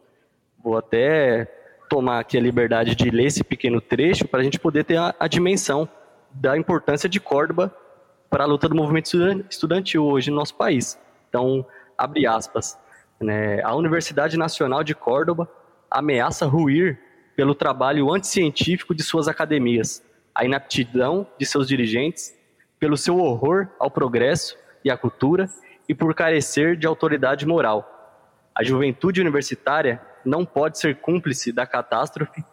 vou 0.63 0.77
até 0.77 1.45
tomar 1.89 2.19
aqui 2.19 2.37
a 2.37 2.41
liberdade 2.41 2.95
de 2.95 3.09
ler 3.09 3.25
esse 3.25 3.43
pequeno 3.43 3.81
trecho 3.81 4.27
para 4.27 4.39
a 4.39 4.43
gente 4.43 4.59
poder 4.59 4.85
ter 4.85 4.97
a, 4.97 5.13
a 5.19 5.27
dimensão 5.27 5.87
da 6.31 6.57
importância 6.57 7.09
de 7.09 7.19
Córdoba 7.19 7.75
para 8.29 8.45
a 8.45 8.47
luta 8.47 8.69
do 8.69 8.75
movimento 8.75 9.11
estudantil 9.49 10.05
hoje 10.05 10.31
no 10.31 10.37
nosso 10.37 10.55
país. 10.55 10.97
Então, 11.27 11.65
abre 11.97 12.25
aspas. 12.25 12.79
Né, 13.19 13.61
a 13.61 13.75
Universidade 13.75 14.37
Nacional 14.37 14.83
de 14.83 14.95
Córdoba 14.95 15.49
ameaça 15.89 16.45
ruir 16.45 16.97
pelo 17.35 17.53
trabalho 17.53 18.11
anticientífico 18.11 18.95
de 18.95 19.03
suas 19.03 19.27
academias, 19.27 20.03
a 20.33 20.45
inaptidão 20.45 21.27
de 21.37 21.45
seus 21.45 21.67
dirigentes, 21.67 22.33
pelo 22.79 22.97
seu 22.97 23.17
horror 23.19 23.67
ao 23.79 23.91
progresso 23.91 24.57
e 24.83 24.89
à 24.89 24.97
cultura 24.97 25.49
e 25.87 25.93
por 25.93 26.13
carecer 26.15 26.75
de 26.75 26.87
autoridade 26.87 27.45
moral. 27.45 27.87
A 28.55 28.63
juventude 28.63 29.21
universitária 29.21 30.01
não 30.25 30.45
pode 30.45 30.79
ser 30.79 30.97
cúmplice 30.97 31.51
da 31.51 31.65
catástrofe. 31.65 32.43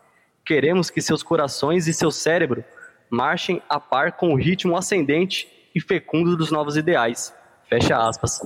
Queremos 0.45 0.91
que 0.91 1.01
seus 1.01 1.23
corações 1.23 1.87
e 1.87 1.95
seu 1.95 2.11
cérebro 2.11 2.65
marchem 3.11 3.63
a 3.69 3.81
par 3.81 4.13
com 4.13 4.33
o 4.33 4.37
ritmo 4.37 4.77
ascendente 4.77 5.49
e 5.75 5.81
fecundo 5.81 6.37
dos 6.37 6.51
novos 6.51 6.77
ideais. 6.77 7.35
Fecha 7.69 7.97
aspas. 7.97 8.41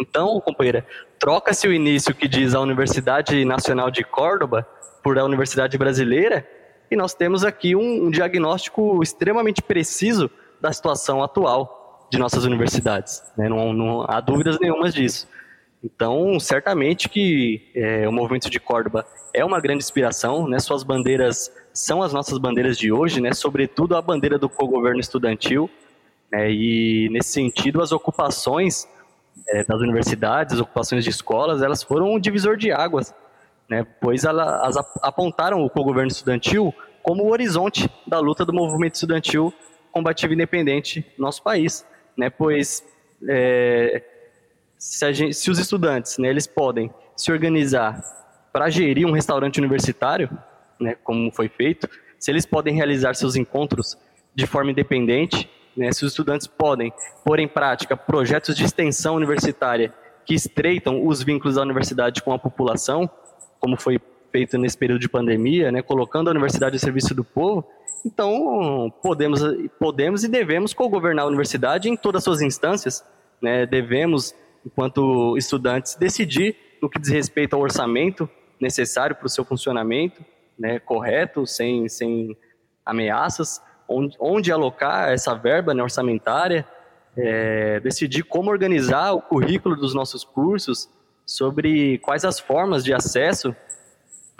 Então, 0.00 0.40
companheira, 0.40 0.86
troca-se 1.18 1.66
o 1.68 1.72
início 1.72 2.14
que 2.14 2.26
diz 2.26 2.54
a 2.54 2.60
Universidade 2.60 3.44
Nacional 3.44 3.90
de 3.90 4.02
Córdoba 4.04 4.66
por 5.02 5.18
a 5.18 5.24
Universidade 5.24 5.76
Brasileira 5.76 6.46
e 6.92 6.96
nós 6.96 7.14
temos 7.14 7.42
aqui 7.42 7.74
um, 7.74 8.04
um 8.06 8.10
diagnóstico 8.10 9.02
extremamente 9.02 9.62
preciso 9.62 10.30
da 10.60 10.70
situação 10.70 11.22
atual 11.22 12.06
de 12.10 12.18
nossas 12.18 12.44
universidades. 12.44 13.22
Né? 13.34 13.48
Não, 13.48 13.72
não 13.72 14.04
há 14.06 14.20
dúvidas 14.20 14.58
nenhumas 14.60 14.92
disso. 14.92 15.26
Então, 15.82 16.38
certamente 16.38 17.08
que 17.08 17.70
é, 17.74 18.06
o 18.06 18.12
movimento 18.12 18.50
de 18.50 18.60
Córdoba 18.60 19.06
é 19.32 19.42
uma 19.42 19.58
grande 19.58 19.82
inspiração, 19.82 20.46
né? 20.46 20.58
Suas 20.58 20.84
bandeiras 20.84 21.50
são 21.72 22.02
as 22.02 22.12
nossas 22.12 22.38
bandeiras 22.38 22.76
de 22.76 22.92
hoje, 22.92 23.20
né? 23.22 23.32
Sobretudo 23.32 23.96
a 23.96 24.02
bandeira 24.02 24.38
do 24.38 24.48
co-governo 24.48 25.00
estudantil, 25.00 25.70
né? 26.30 26.52
E 26.52 27.08
nesse 27.10 27.30
sentido, 27.30 27.82
as 27.82 27.90
ocupações 27.90 28.86
é, 29.48 29.64
das 29.64 29.80
universidades, 29.80 30.54
as 30.54 30.60
ocupações 30.60 31.02
de 31.02 31.10
escolas, 31.10 31.62
elas 31.62 31.82
foram 31.82 32.12
um 32.12 32.20
divisor 32.20 32.56
de 32.56 32.70
águas, 32.70 33.14
né? 33.72 33.86
Pois 34.02 34.24
elas 34.24 34.76
apontaram 35.02 35.64
o 35.64 35.70
co-governo 35.70 36.10
estudantil 36.10 36.74
como 37.02 37.24
o 37.24 37.30
horizonte 37.30 37.90
da 38.06 38.20
luta 38.20 38.44
do 38.44 38.52
movimento 38.52 38.96
estudantil 38.96 39.52
combativo 39.90 40.34
independente 40.34 41.06
no 41.16 41.24
nosso 41.24 41.42
país, 41.42 41.86
né? 42.14 42.28
Pois 42.28 42.84
é, 43.26 44.02
se, 44.76 45.10
gente, 45.14 45.34
se 45.34 45.50
os 45.50 45.58
estudantes, 45.58 46.18
né, 46.18 46.28
eles 46.28 46.46
podem 46.46 46.92
se 47.16 47.32
organizar 47.32 47.98
para 48.52 48.68
gerir 48.68 49.06
um 49.06 49.12
restaurante 49.12 49.58
universitário, 49.58 50.28
né, 50.78 50.94
como 51.02 51.32
foi 51.32 51.48
feito, 51.48 51.88
se 52.18 52.30
eles 52.30 52.44
podem 52.44 52.74
realizar 52.74 53.14
seus 53.14 53.36
encontros 53.36 53.96
de 54.34 54.46
forma 54.46 54.70
independente, 54.70 55.48
né, 55.74 55.90
se 55.92 56.04
os 56.04 56.12
estudantes 56.12 56.46
podem 56.46 56.92
pôr 57.24 57.38
em 57.38 57.48
prática 57.48 57.96
projetos 57.96 58.54
de 58.54 58.64
extensão 58.64 59.14
universitária 59.14 59.94
que 60.26 60.34
estreitam 60.34 61.06
os 61.06 61.22
vínculos 61.22 61.54
da 61.54 61.62
universidade 61.62 62.22
com 62.22 62.34
a 62.34 62.38
população, 62.38 63.08
como 63.62 63.76
foi 63.76 64.00
feito 64.32 64.58
nesse 64.58 64.76
período 64.76 65.00
de 65.00 65.08
pandemia, 65.08 65.70
né, 65.70 65.80
colocando 65.82 66.26
a 66.26 66.30
universidade 66.32 66.74
a 66.74 66.78
serviço 66.80 67.14
do 67.14 67.22
povo, 67.22 67.64
então 68.04 68.92
podemos, 69.00 69.40
podemos 69.78 70.24
e 70.24 70.28
devemos 70.28 70.74
co-governar 70.74 71.24
a 71.24 71.28
universidade 71.28 71.88
em 71.88 71.96
todas 71.96 72.20
as 72.20 72.24
suas 72.24 72.42
instâncias, 72.42 73.04
né, 73.40 73.64
devemos 73.64 74.34
enquanto 74.66 75.36
estudantes, 75.36 75.94
decidir 75.94 76.56
no 76.82 76.90
que 76.90 76.98
diz 76.98 77.10
respeito 77.10 77.54
ao 77.54 77.62
orçamento 77.62 78.28
necessário 78.60 79.14
para 79.14 79.26
o 79.26 79.30
seu 79.30 79.44
funcionamento, 79.44 80.24
né, 80.58 80.80
correto, 80.80 81.46
sem, 81.46 81.88
sem 81.88 82.36
ameaças, 82.84 83.62
onde, 83.88 84.16
onde 84.18 84.50
alocar 84.50 85.12
essa 85.12 85.34
verba 85.34 85.72
né, 85.72 85.82
orçamentária, 85.82 86.66
é, 87.16 87.78
decidir 87.80 88.24
como 88.24 88.50
organizar 88.50 89.12
o 89.12 89.20
currículo 89.20 89.76
dos 89.76 89.94
nossos 89.94 90.24
cursos, 90.24 90.88
sobre 91.36 91.98
quais 91.98 92.24
as 92.24 92.38
formas 92.38 92.84
de 92.84 92.92
acesso 92.92 93.56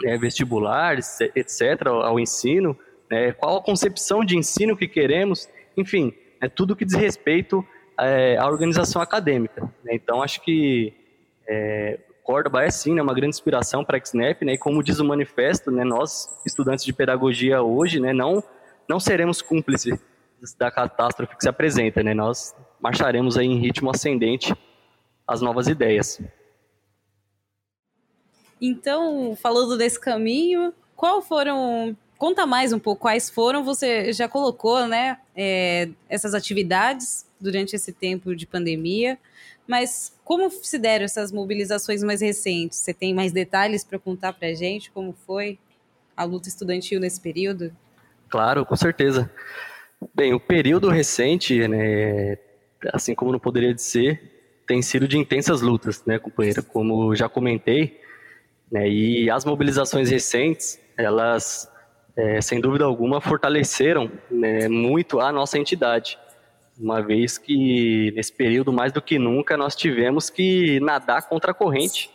é, 0.05 0.15
vestibular, 0.17 0.97
etc., 1.35 1.87
ao, 1.87 2.19
ensino, 2.19 2.77
né, 3.09 3.31
qual 3.31 3.57
a 3.57 3.63
concepção 3.63 4.23
de 4.23 4.37
ensino 4.37 4.77
que 4.77 4.87
queremos, 4.87 5.49
enfim, 5.75 6.13
é 6.39 6.47
tudo 6.47 6.75
que 6.75 6.85
diz 6.85 6.93
respeito 6.93 7.65
é, 7.99 8.37
a 8.37 8.45
organização 8.45 9.01
acadêmica. 9.01 9.63
Né? 9.83 9.93
Então, 9.95 10.21
acho 10.21 10.41
que 10.41 10.93
é, 11.47 11.99
Córdoba 12.23 12.63
é 12.63 12.69
sim 12.69 12.93
né, 12.93 13.01
uma 13.01 13.13
grande 13.13 13.35
inspiração 13.35 13.83
para 13.83 13.97
a 13.97 14.05
XNEP, 14.05 14.45
né? 14.45 14.53
e 14.53 14.57
como 14.57 14.83
diz 14.83 14.99
o 14.99 15.05
manifesto, 15.05 15.71
né, 15.71 15.83
nós, 15.83 16.29
estudantes 16.45 16.85
de 16.85 16.93
pedagogia 16.93 17.63
hoje, 17.63 17.99
né, 17.99 18.13
não, 18.13 18.43
não 18.87 18.99
seremos 18.99 19.41
cúmplices 19.41 19.99
da 20.59 20.69
catástrofe 20.69 21.35
que 21.35 21.41
se 21.41 21.49
apresenta, 21.49 22.03
né? 22.03 22.13
nós 22.13 22.55
marcharemos 22.79 23.35
aí 23.35 23.47
em 23.47 23.57
ritmo 23.57 23.89
ascendente 23.89 24.53
às 25.27 25.41
novas 25.41 25.67
ideias. 25.67 26.21
Então, 28.65 29.35
falando 29.41 29.77
desse 29.77 29.99
caminho, 29.99 30.73
qual 30.95 31.21
foram 31.21 31.97
conta 32.17 32.45
mais 32.45 32.71
um 32.71 32.79
pouco 32.79 33.01
quais 33.01 33.29
foram, 33.29 33.61
você 33.61 34.13
já 34.13 34.29
colocou, 34.29 34.87
né, 34.87 35.17
é, 35.35 35.89
essas 36.07 36.33
atividades 36.33 37.25
durante 37.41 37.75
esse 37.75 37.91
tempo 37.91 38.33
de 38.33 38.47
pandemia, 38.47 39.19
mas 39.67 40.17
como 40.23 40.49
se 40.49 40.79
deram 40.79 41.03
essas 41.03 41.29
mobilizações 41.33 42.01
mais 42.01 42.21
recentes? 42.21 42.77
Você 42.77 42.93
tem 42.93 43.13
mais 43.13 43.33
detalhes 43.33 43.83
para 43.83 43.99
contar 43.99 44.31
para 44.31 44.47
a 44.47 44.53
gente 44.53 44.89
como 44.91 45.11
foi 45.11 45.59
a 46.15 46.23
luta 46.23 46.47
estudantil 46.47 47.01
nesse 47.01 47.19
período? 47.19 47.75
Claro, 48.29 48.65
com 48.65 48.77
certeza. 48.77 49.29
Bem, 50.15 50.33
o 50.33 50.39
período 50.39 50.87
recente, 50.87 51.67
né, 51.67 52.37
assim 52.93 53.13
como 53.13 53.33
não 53.33 53.39
poderia 53.39 53.77
ser, 53.77 54.61
tem 54.65 54.81
sido 54.81 55.05
de 55.05 55.17
intensas 55.17 55.59
lutas, 55.59 56.01
né, 56.05 56.17
companheira? 56.17 56.61
Como 56.61 57.13
já 57.13 57.27
comentei, 57.27 57.99
né, 58.71 58.89
e 58.89 59.29
as 59.29 59.45
mobilizações 59.45 60.09
recentes, 60.09 60.79
elas 60.97 61.71
é, 62.15 62.41
sem 62.41 62.59
dúvida 62.59 62.85
alguma, 62.85 63.19
fortaleceram 63.19 64.11
né, 64.29 64.67
muito 64.67 65.19
a 65.19 65.31
nossa 65.31 65.57
entidade, 65.57 66.17
uma 66.77 67.01
vez 67.01 67.37
que 67.37 68.11
nesse 68.15 68.31
período, 68.31 68.73
mais 68.73 68.91
do 68.91 69.01
que 69.01 69.19
nunca, 69.19 69.55
nós 69.55 69.75
tivemos 69.75 70.29
que 70.29 70.79
nadar 70.79 71.27
contra 71.27 71.51
a 71.51 71.53
corrente, 71.53 72.09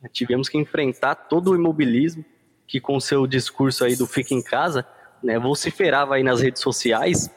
né, 0.00 0.08
tivemos 0.12 0.48
que 0.48 0.58
enfrentar 0.58 1.14
todo 1.14 1.52
o 1.52 1.54
imobilismo 1.54 2.24
que, 2.66 2.80
com 2.80 2.98
seu 3.00 3.26
discurso 3.26 3.84
aí 3.84 3.96
do 3.96 4.06
fica 4.06 4.34
em 4.34 4.42
casa, 4.42 4.86
né, 5.22 5.38
vociferava 5.38 6.16
aí 6.16 6.22
nas 6.22 6.40
redes 6.40 6.62
sociais, 6.62 7.30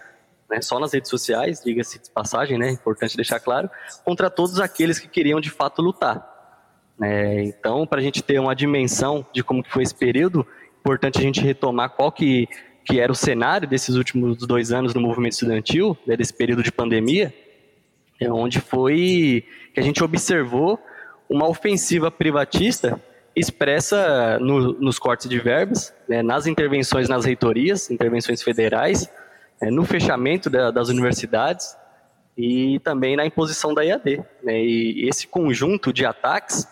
né, 0.49 0.61
só 0.61 0.79
nas 0.79 0.93
redes 0.93 1.09
sociais, 1.09 1.61
diga-se 1.63 1.99
de 1.99 2.09
passagem, 2.09 2.57
né, 2.57 2.71
importante 2.71 3.15
deixar 3.15 3.39
claro, 3.39 3.69
contra 4.03 4.29
todos 4.29 4.59
aqueles 4.59 4.97
que 4.97 5.07
queriam 5.07 5.39
de 5.39 5.49
fato 5.49 5.81
lutar. 5.81 6.38
Né. 6.99 7.43
então, 7.43 7.87
para 7.87 7.99
a 7.99 8.03
gente 8.03 8.21
ter 8.21 8.39
uma 8.39 8.53
dimensão 8.53 9.25
de 9.33 9.43
como 9.43 9.63
foi 9.67 9.83
esse 9.83 9.95
período, 9.95 10.45
importante 10.79 11.19
a 11.19 11.21
gente 11.21 11.41
retomar 11.41 11.91
qual 11.91 12.11
que, 12.11 12.47
que 12.83 12.99
era 12.99 13.11
o 13.11 13.15
cenário 13.15 13.67
desses 13.67 13.95
últimos 13.95 14.45
dois 14.45 14.71
anos 14.71 14.93
no 14.93 15.01
movimento 15.01 15.33
estudantil, 15.33 15.97
né, 16.05 16.17
desse 16.17 16.33
período 16.33 16.61
de 16.61 16.71
pandemia, 16.71 17.33
é 18.19 18.31
onde 18.31 18.59
foi 18.59 19.45
que 19.73 19.79
a 19.79 19.83
gente 19.83 20.03
observou 20.03 20.77
uma 21.29 21.47
ofensiva 21.47 22.11
privatista 22.11 23.01
expressa 23.35 24.37
no, 24.39 24.73
nos 24.73 24.99
cortes 24.99 25.29
de 25.29 25.39
verbas, 25.39 25.93
né, 26.07 26.21
nas 26.21 26.47
intervenções 26.47 27.07
nas 27.07 27.23
reitorias, 27.23 27.89
intervenções 27.89 28.41
federais, 28.41 29.09
é, 29.61 29.71
no 29.71 29.85
fechamento 29.85 30.49
da, 30.49 30.71
das 30.71 30.89
universidades, 30.89 31.77
e 32.37 32.79
também 32.79 33.17
na 33.17 33.25
imposição 33.25 33.73
da 33.73 33.83
IAD. 33.83 34.23
Né? 34.41 34.63
E 34.63 35.09
esse 35.09 35.27
conjunto 35.27 35.91
de 35.91 36.05
ataques, 36.05 36.65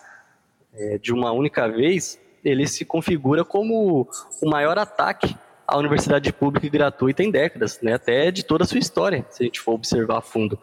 é, 0.78 0.98
de 0.98 1.12
uma 1.12 1.32
única 1.32 1.68
vez, 1.68 2.20
ele 2.44 2.66
se 2.66 2.84
configura 2.84 3.44
como 3.44 4.08
o 4.40 4.48
maior 4.48 4.78
ataque 4.78 5.36
à 5.66 5.76
universidade 5.76 6.32
pública 6.32 6.66
e 6.66 6.70
gratuita 6.70 7.22
em 7.22 7.30
décadas, 7.30 7.80
né? 7.82 7.94
até 7.94 8.30
de 8.30 8.44
toda 8.44 8.64
a 8.64 8.66
sua 8.66 8.78
história, 8.78 9.26
se 9.28 9.42
a 9.42 9.46
gente 9.46 9.60
for 9.60 9.72
observar 9.72 10.18
a 10.18 10.22
fundo. 10.22 10.58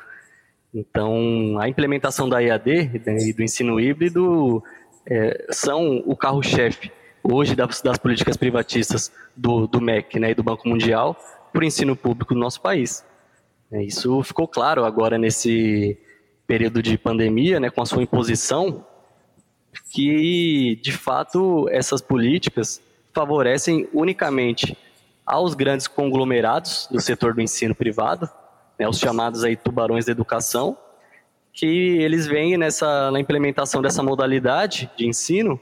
Então, 0.73 1.57
a 1.59 1.69
implementação 1.69 2.27
da 2.27 2.39
IAD 2.39 3.01
né, 3.05 3.17
e 3.19 3.33
do 3.33 3.43
ensino 3.43 3.79
híbrido 3.79 4.63
é, 5.05 5.45
são 5.49 6.03
o 6.05 6.15
carro-chefe 6.15 6.91
hoje 7.23 7.55
das, 7.55 7.81
das, 7.81 7.97
políticas 7.97 8.37
privatistas 8.37 9.11
do, 9.35 9.67
do 9.67 9.79
MEC 9.79 10.19
né, 10.19 10.31
e 10.31 10.35
do 10.35 10.43
Banco 10.43 10.67
Mundial 10.67 11.17
para 11.51 11.61
o 11.61 11.65
ensino 11.65 11.95
público 11.95 12.33
do 12.33 12.39
nosso 12.39 12.61
país. 12.61 13.05
É, 13.71 13.83
isso 13.83 14.21
ficou 14.23 14.47
claro 14.47 14.83
agora 14.83 15.17
nesse 15.17 15.97
período 16.45 16.83
de 16.83 16.97
pandemia, 16.97 17.59
né, 17.59 17.69
com 17.69 17.81
a 17.81 17.85
sua 17.85 18.03
imposição, 18.03 18.85
que 19.91 20.79
de 20.81 20.91
fato 20.91 21.67
essas 21.69 22.01
políticas 22.01 22.81
favorecem 23.13 23.87
unicamente 23.93 24.77
aos 25.25 25.53
grandes 25.53 25.87
conglomerados 25.87 26.87
do 26.91 26.99
setor 26.99 27.33
do 27.33 27.41
ensino 27.41 27.73
privado, 27.73 28.29
né, 28.77 28.87
os 28.87 28.99
chamados 28.99 29.43
aí 29.43 29.55
tubarões 29.55 30.05
da 30.05 30.11
educação, 30.11 30.77
que 31.51 31.65
eles 31.65 32.27
veem 32.27 32.57
nessa 32.57 33.09
na 33.11 33.19
implementação 33.19 33.81
dessa 33.81 34.03
modalidade 34.03 34.91
de 34.97 35.07
ensino 35.07 35.59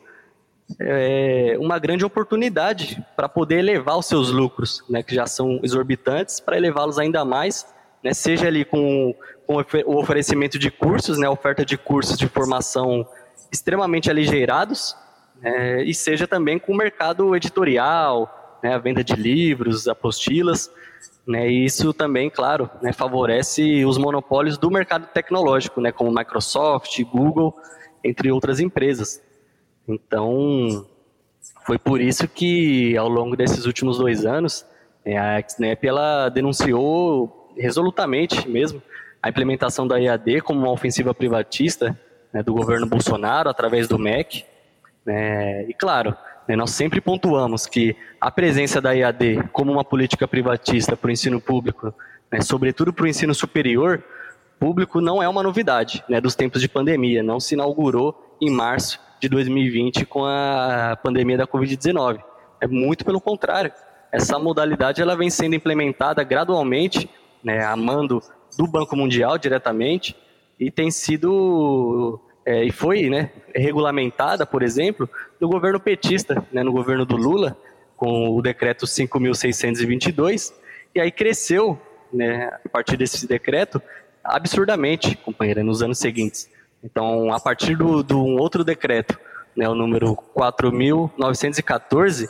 é, 0.80 1.56
uma 1.60 1.78
grande 1.78 2.04
oportunidade 2.04 3.04
para 3.16 3.30
poder 3.30 3.60
elevar 3.60 3.98
os 3.98 4.06
seus 4.06 4.32
lucros, 4.32 4.84
né, 4.90 5.04
que 5.04 5.14
já 5.14 5.26
são 5.28 5.60
exorbitantes, 5.64 6.40
para 6.40 6.58
elevá-los 6.58 6.98
ainda 6.98 7.24
mais, 7.24 7.66
né, 8.04 8.14
seja 8.14 8.48
ali 8.48 8.66
com, 8.66 9.14
com, 9.46 9.56
o 9.86 9.98
oferecimento 9.98 10.58
de 10.58 10.72
cursos, 10.72 11.18
né, 11.18 11.30
oferta 11.30 11.66
de 11.66 11.78
cursos 11.78 12.18
de 12.18 12.28
formação 12.28 13.06
extremamente 13.54 14.10
aligeirados, 14.10 14.98
né, 15.40 15.84
e 15.84 15.94
seja 15.94 16.28
também 16.28 16.58
com 16.58 16.74
o 16.74 16.76
mercado 16.76 17.36
editorial, 17.36 18.60
né, 18.64 18.74
a 18.74 18.80
venda 18.80 19.04
de 19.04 19.14
livros, 19.14 19.88
apostilas, 19.88 20.72
né, 21.26 21.48
e 21.48 21.64
isso 21.64 21.94
também, 21.94 22.30
claro, 22.30 22.70
né, 22.82 22.92
favorece 22.92 23.86
os 23.86 23.98
monopólios 23.98 24.58
do 24.58 24.72
mercado 24.72 25.06
tecnológico, 25.14 25.80
né, 25.80 25.92
como 25.92 26.12
Microsoft, 26.12 27.00
Google, 27.04 27.56
entre 28.04 28.32
outras 28.32 28.60
empresas. 28.60 29.22
Então, 29.88 30.86
foi 31.66 31.78
por 31.78 32.02
isso 32.02 32.28
que, 32.28 32.98
ao 32.98 33.08
longo 33.08 33.38
desses 33.38 33.66
últimos 33.66 34.00
dois 34.00 34.26
anos, 34.26 34.66
é, 35.06 35.18
a 35.18 35.42
XNEP 35.42 35.88
ela 35.88 36.30
denunciou 36.30 37.54
resolutamente 37.56 38.50
mesmo 38.50 38.82
a 39.22 39.30
implementação 39.30 39.88
da 39.88 40.02
EAD 40.02 40.42
como 40.42 40.60
uma 40.62 40.72
ofensiva 40.72 41.14
privatista 41.14 41.98
né, 42.34 42.42
do 42.42 42.54
governo 42.54 42.88
Bolsonaro 42.88 43.50
através 43.50 43.88
do 43.88 44.00
MEC. 44.00 44.44
Né, 45.06 45.66
e, 45.70 45.74
claro, 45.74 46.16
né, 46.48 46.56
nós 46.56 46.72
sempre 46.72 47.00
pontuamos 47.00 47.66
que 47.68 47.96
a 48.20 48.32
presença 48.32 48.82
da 48.82 48.96
EAD 48.96 49.50
como 49.52 49.72
uma 49.72 49.84
política 49.84 50.28
privatista 50.28 50.98
para 50.98 51.10
o 51.10 51.12
ensino 51.12 51.40
público, 51.40 51.94
né, 52.32 52.42
sobretudo 52.42 52.92
para 52.92 53.06
o 53.06 53.08
ensino 53.08 53.36
superior, 53.36 54.04
público 54.60 55.02
não 55.02 55.22
é 55.22 55.28
uma 55.28 55.44
novidade 55.44 56.04
né, 56.08 56.20
dos 56.20 56.36
tempos 56.36 56.62
de 56.62 56.70
pandemia, 56.70 57.22
não 57.22 57.40
se 57.40 57.54
inaugurou 57.54 58.38
em 58.42 58.50
março 58.50 59.00
de 59.20 59.30
2020 59.30 60.06
com 60.06 60.26
a 60.26 60.98
pandemia 61.02 61.38
da 61.38 61.48
Covid-19. 61.48 62.20
É 62.60 62.68
muito 62.68 63.06
pelo 63.06 63.22
contrário. 63.22 63.72
Essa 64.12 64.40
modalidade 64.40 65.02
ela 65.02 65.16
vem 65.16 65.30
sendo 65.30 65.56
implementada 65.56 66.24
gradualmente, 66.24 67.10
né, 67.44 67.64
a 67.64 67.76
mando 67.76 68.22
do 68.58 68.68
Banco 68.68 68.96
Mundial 68.96 69.38
diretamente, 69.38 70.16
e 70.66 70.72
tem 70.72 70.90
sido 70.92 72.20
é, 72.46 72.64
e 72.64 72.72
foi 72.72 73.10
né, 73.10 73.32
regulamentada, 73.56 74.46
por 74.46 74.62
exemplo, 74.64 75.10
no 75.40 75.48
governo 75.48 75.80
petista, 75.80 76.46
né, 76.52 76.62
no 76.62 76.72
governo 76.72 77.06
do 77.06 77.16
Lula, 77.16 77.58
com 77.96 78.36
o 78.36 78.42
decreto 78.42 78.86
5.622, 78.86 80.54
e 80.94 81.00
aí 81.00 81.10
cresceu, 81.12 81.80
né, 82.12 82.50
a 82.66 82.70
partir 82.70 82.98
desse 82.98 83.26
decreto, 83.28 83.82
absurdamente, 84.24 85.16
companheira, 85.18 85.64
nos 85.64 85.82
anos 85.82 86.00
seguintes. 86.00 86.50
Então, 86.84 87.34
a 87.34 87.40
partir 87.40 87.78
do 87.78 88.04
um 88.18 88.38
outro 88.38 88.64
decreto, 88.64 89.18
né, 89.56 89.70
o 89.70 89.76
número 89.76 90.18
4.914, 90.36 92.30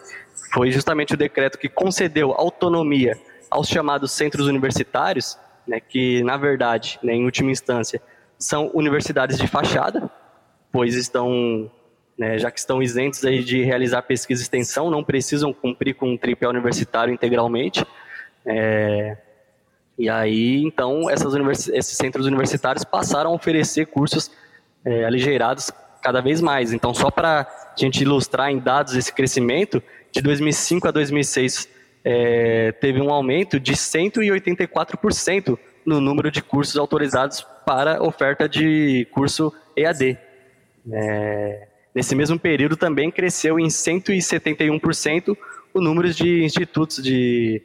foi 0.54 0.70
justamente 0.72 1.16
o 1.16 1.18
decreto 1.18 1.58
que 1.58 1.68
concedeu 1.68 2.34
autonomia 2.34 3.18
aos 3.50 3.68
chamados 3.68 4.12
centros 4.12 4.46
universitários, 4.46 5.40
né, 5.68 5.80
que, 5.80 6.22
na 6.24 6.38
verdade, 6.38 7.00
né, 7.02 7.16
em 7.16 7.26
última 7.26 7.50
instância, 7.50 8.00
são 8.44 8.70
universidades 8.74 9.38
de 9.38 9.48
fachada, 9.48 10.12
pois 10.70 10.96
estão, 10.96 11.72
né, 12.18 12.38
já 12.38 12.52
que 12.52 12.60
estão 12.60 12.84
isentos 12.84 13.22
de 13.22 13.64
realizar 13.64 14.02
pesquisa 14.02 14.42
e 14.42 14.44
extensão, 14.44 14.92
não 14.92 15.02
precisam 15.02 15.54
cumprir 15.54 15.96
com 15.96 16.12
um 16.12 16.18
tripé 16.18 16.46
universitário 16.48 17.14
integralmente. 17.14 17.86
É, 18.46 19.18
e 19.98 20.10
aí, 20.10 20.62
então, 20.64 21.10
esses 21.10 21.96
centros 21.96 22.26
universitários 22.26 22.84
passaram 22.84 23.32
a 23.32 23.34
oferecer 23.34 23.86
cursos 23.86 24.30
é, 24.84 25.06
aligeirados 25.06 25.72
cada 26.02 26.20
vez 26.20 26.42
mais. 26.42 26.74
Então, 26.74 26.94
só 26.94 27.10
para 27.10 27.42
a 27.42 27.80
gente 27.80 28.02
ilustrar 28.02 28.52
em 28.52 28.60
dados 28.60 28.94
esse 28.96 29.14
crescimento, 29.14 29.82
de 30.12 30.22
2005 30.22 30.90
a 30.90 30.92
2006 30.92 31.70
é, 32.04 32.74
teve 32.74 33.00
um 33.00 33.10
aumento 33.10 33.58
de 33.58 33.72
184% 33.72 35.58
no 35.86 36.02
número 36.02 36.30
de 36.30 36.42
cursos 36.42 36.76
autorizados 36.76 37.46
para 37.66 38.02
oferta 38.04 38.48
de 38.48 39.08
curso 39.12 39.54
EAD. 39.76 40.18
É, 40.92 41.68
nesse 41.94 42.16
mesmo 42.16 42.40
período 42.40 42.76
também 42.76 43.12
cresceu 43.12 43.60
em 43.60 43.68
171% 43.68 45.38
o 45.74 45.82
número 45.82 46.14
de 46.14 46.44
institutos 46.44 47.02
de 47.02 47.62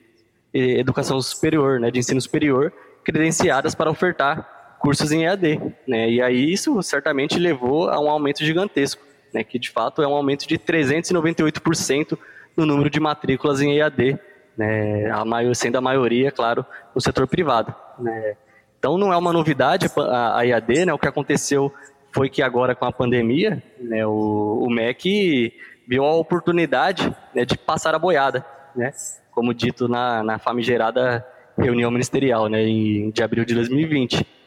educação 0.55 1.21
superior, 1.21 1.79
né, 1.79 1.91
de 1.91 1.99
ensino 1.99 2.21
superior, 2.21 2.73
credenciadas 3.05 3.75
para 3.75 3.91
ofertar 3.91 4.77
cursos 4.79 5.13
em 5.13 5.25
EAD, 5.25 5.61
né? 5.87 6.09
E 6.09 6.23
aí 6.23 6.53
isso 6.53 6.81
certamente 6.83 7.39
levou 7.39 7.91
a 7.91 8.01
um 8.01 8.09
aumento 8.09 8.45
gigantesco, 8.45 9.03
né? 9.33 9.43
Que 9.43 9.59
de 9.59 9.71
fato 9.71 10.03
é 10.03 10.09
um 10.09 10.15
aumento 10.15 10.47
de 10.47 10.59
398% 10.59 12.19
no 12.57 12.65
número 12.65 12.89
de 12.89 13.01
matrículas 13.01 13.61
em 13.61 13.79
EAD, 13.79 14.19
né? 14.57 15.11
A 15.11 15.25
maior, 15.25 15.55
sendo 15.55 15.77
a 15.77 15.81
maioria, 15.81 16.31
claro, 16.31 16.65
no 16.95 17.01
setor 17.01 17.27
privado, 17.27 17.75
né? 17.99 18.37
Então 18.79 18.97
não 18.97 19.13
é 19.13 19.17
uma 19.17 19.33
novidade 19.33 19.87
a, 19.97 20.39
a 20.39 20.47
EAD, 20.47 20.87
né? 20.87 20.93
O 20.93 20.99
que 20.99 21.09
aconteceu 21.09 21.73
foi 22.13 22.29
que 22.29 22.43
agora 22.43 22.75
com 22.75 22.85
a 22.85 22.93
pandemia, 22.93 23.63
né? 23.81 24.07
O, 24.07 24.65
o 24.67 24.71
MEC 24.71 25.53
viu 25.87 26.05
a 26.05 26.15
oportunidade 26.15 27.15
né, 27.35 27.45
de 27.45 27.57
passar 27.57 27.95
a 27.95 27.99
boiada, 27.99 28.45
né? 28.75 28.93
Como 29.31 29.55
dito 29.55 29.89
na, 29.89 30.23
na 30.23 30.39
famigerada 30.39 31.27
reunião 31.57 31.91
ministerial, 31.91 32.49
né? 32.49 32.63
Em, 32.63 33.11
de 33.11 33.23
abril 33.23 33.45
de 33.45 33.55
2020 33.55 34.39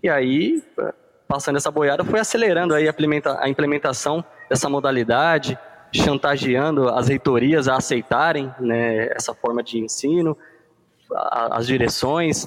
e 0.00 0.08
aí, 0.08 0.62
passando 1.26 1.56
essa 1.56 1.72
boiada, 1.72 2.04
foi 2.04 2.20
acelerando 2.20 2.72
aí 2.72 2.88
a 2.88 3.48
implementação 3.48 4.24
dessa 4.48 4.68
modalidade, 4.68 5.58
chantageando 5.92 6.88
as 6.88 7.08
reitorias 7.08 7.66
a 7.66 7.76
aceitarem 7.76 8.52
né, 8.60 9.08
essa 9.08 9.34
forma 9.34 9.60
de 9.60 9.78
ensino, 9.78 10.36
as 11.12 11.66
direções, 11.66 12.46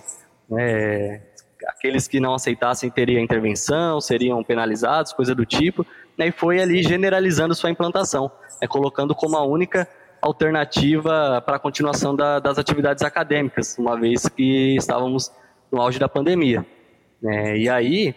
né, 0.50 1.22
aqueles 1.68 2.08
que 2.08 2.20
não 2.20 2.34
aceitassem 2.34 2.90
teriam 2.90 3.24
intervenção, 3.24 4.00
seriam 4.02 4.44
penalizados, 4.44 5.14
coisa 5.14 5.34
do 5.36 5.46
tipo, 5.46 5.86
né, 6.18 6.28
e 6.28 6.32
foi 6.32 6.62
ali 6.62 6.84
generalizando 6.84 7.56
sua 7.56 7.70
implantação, 7.70 8.32
né, 8.62 8.68
colocando 8.68 9.16
como 9.16 9.38
a 9.38 9.44
única 9.44 9.88
alternativa 10.22 11.42
para 11.46 11.56
a 11.56 11.60
continuação 11.60 12.16
da, 12.16 12.40
das 12.40 12.58
atividades 12.58 13.04
acadêmicas, 13.04 13.78
uma 13.78 14.00
vez 14.00 14.28
que 14.30 14.76
estávamos 14.76 15.32
no 15.72 15.82
auge 15.82 15.98
da 15.98 16.08
pandemia. 16.08 16.66
É, 17.24 17.58
e 17.58 17.70
aí, 17.70 18.16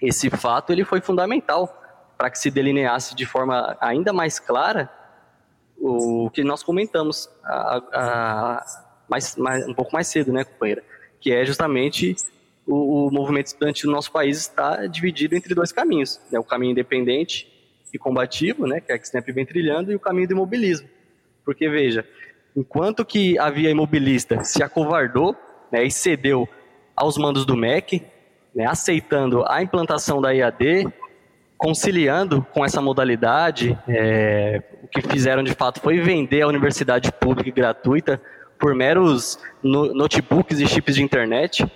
esse 0.00 0.30
fato 0.30 0.72
ele 0.72 0.84
foi 0.84 1.00
fundamental 1.00 1.82
para 2.16 2.30
que 2.30 2.38
se 2.38 2.50
delineasse 2.50 3.14
de 3.14 3.26
forma 3.26 3.76
ainda 3.80 4.12
mais 4.12 4.38
clara 4.38 4.90
o 5.78 6.30
que 6.30 6.42
nós 6.42 6.62
comentamos 6.62 7.28
a, 7.44 7.82
a, 7.92 8.66
mais, 9.08 9.36
mais, 9.36 9.68
um 9.68 9.74
pouco 9.74 9.92
mais 9.92 10.06
cedo, 10.06 10.32
né, 10.32 10.44
companheira? 10.44 10.82
Que 11.20 11.32
é 11.32 11.44
justamente 11.44 12.16
o, 12.66 13.06
o 13.06 13.10
movimento 13.10 13.46
estudante 13.46 13.86
no 13.86 13.92
nosso 13.92 14.10
país 14.10 14.38
está 14.38 14.86
dividido 14.86 15.36
entre 15.36 15.54
dois 15.54 15.72
caminhos: 15.72 16.20
né, 16.30 16.38
o 16.38 16.44
caminho 16.44 16.72
independente 16.72 17.52
e 17.92 17.98
combativo, 17.98 18.66
né, 18.66 18.80
que 18.80 18.92
é 18.92 18.98
que 18.98 19.32
vem 19.32 19.46
trilhando, 19.46 19.92
e 19.92 19.94
o 19.94 20.00
caminho 20.00 20.28
do 20.28 20.32
imobilismo. 20.32 20.88
Porque, 21.44 21.68
veja, 21.68 22.04
enquanto 22.56 23.04
que 23.04 23.38
a 23.38 23.48
via 23.48 23.70
imobilista 23.70 24.42
se 24.42 24.62
acovardou 24.62 25.36
né, 25.70 25.84
e 25.84 25.90
cedeu 25.90 26.48
aos 26.94 27.16
mandos 27.16 27.46
do 27.46 27.56
MEC, 27.56 28.02
né, 28.54 28.66
aceitando 28.66 29.44
a 29.46 29.62
implantação 29.62 30.20
da 30.20 30.32
IAD, 30.32 30.86
conciliando 31.56 32.46
com 32.52 32.64
essa 32.64 32.80
modalidade, 32.82 33.78
é, 33.88 34.62
o 34.82 34.88
que 34.88 35.00
fizeram 35.02 35.42
de 35.42 35.54
fato 35.54 35.80
foi 35.80 35.98
vender 36.00 36.42
a 36.42 36.48
universidade 36.48 37.10
pública 37.12 37.48
e 37.48 37.52
gratuita 37.52 38.20
por 38.58 38.74
meros 38.74 39.38
no, 39.62 39.94
notebooks 39.94 40.60
e 40.60 40.66
chips 40.66 40.96
de 40.96 41.02
internet. 41.02 41.66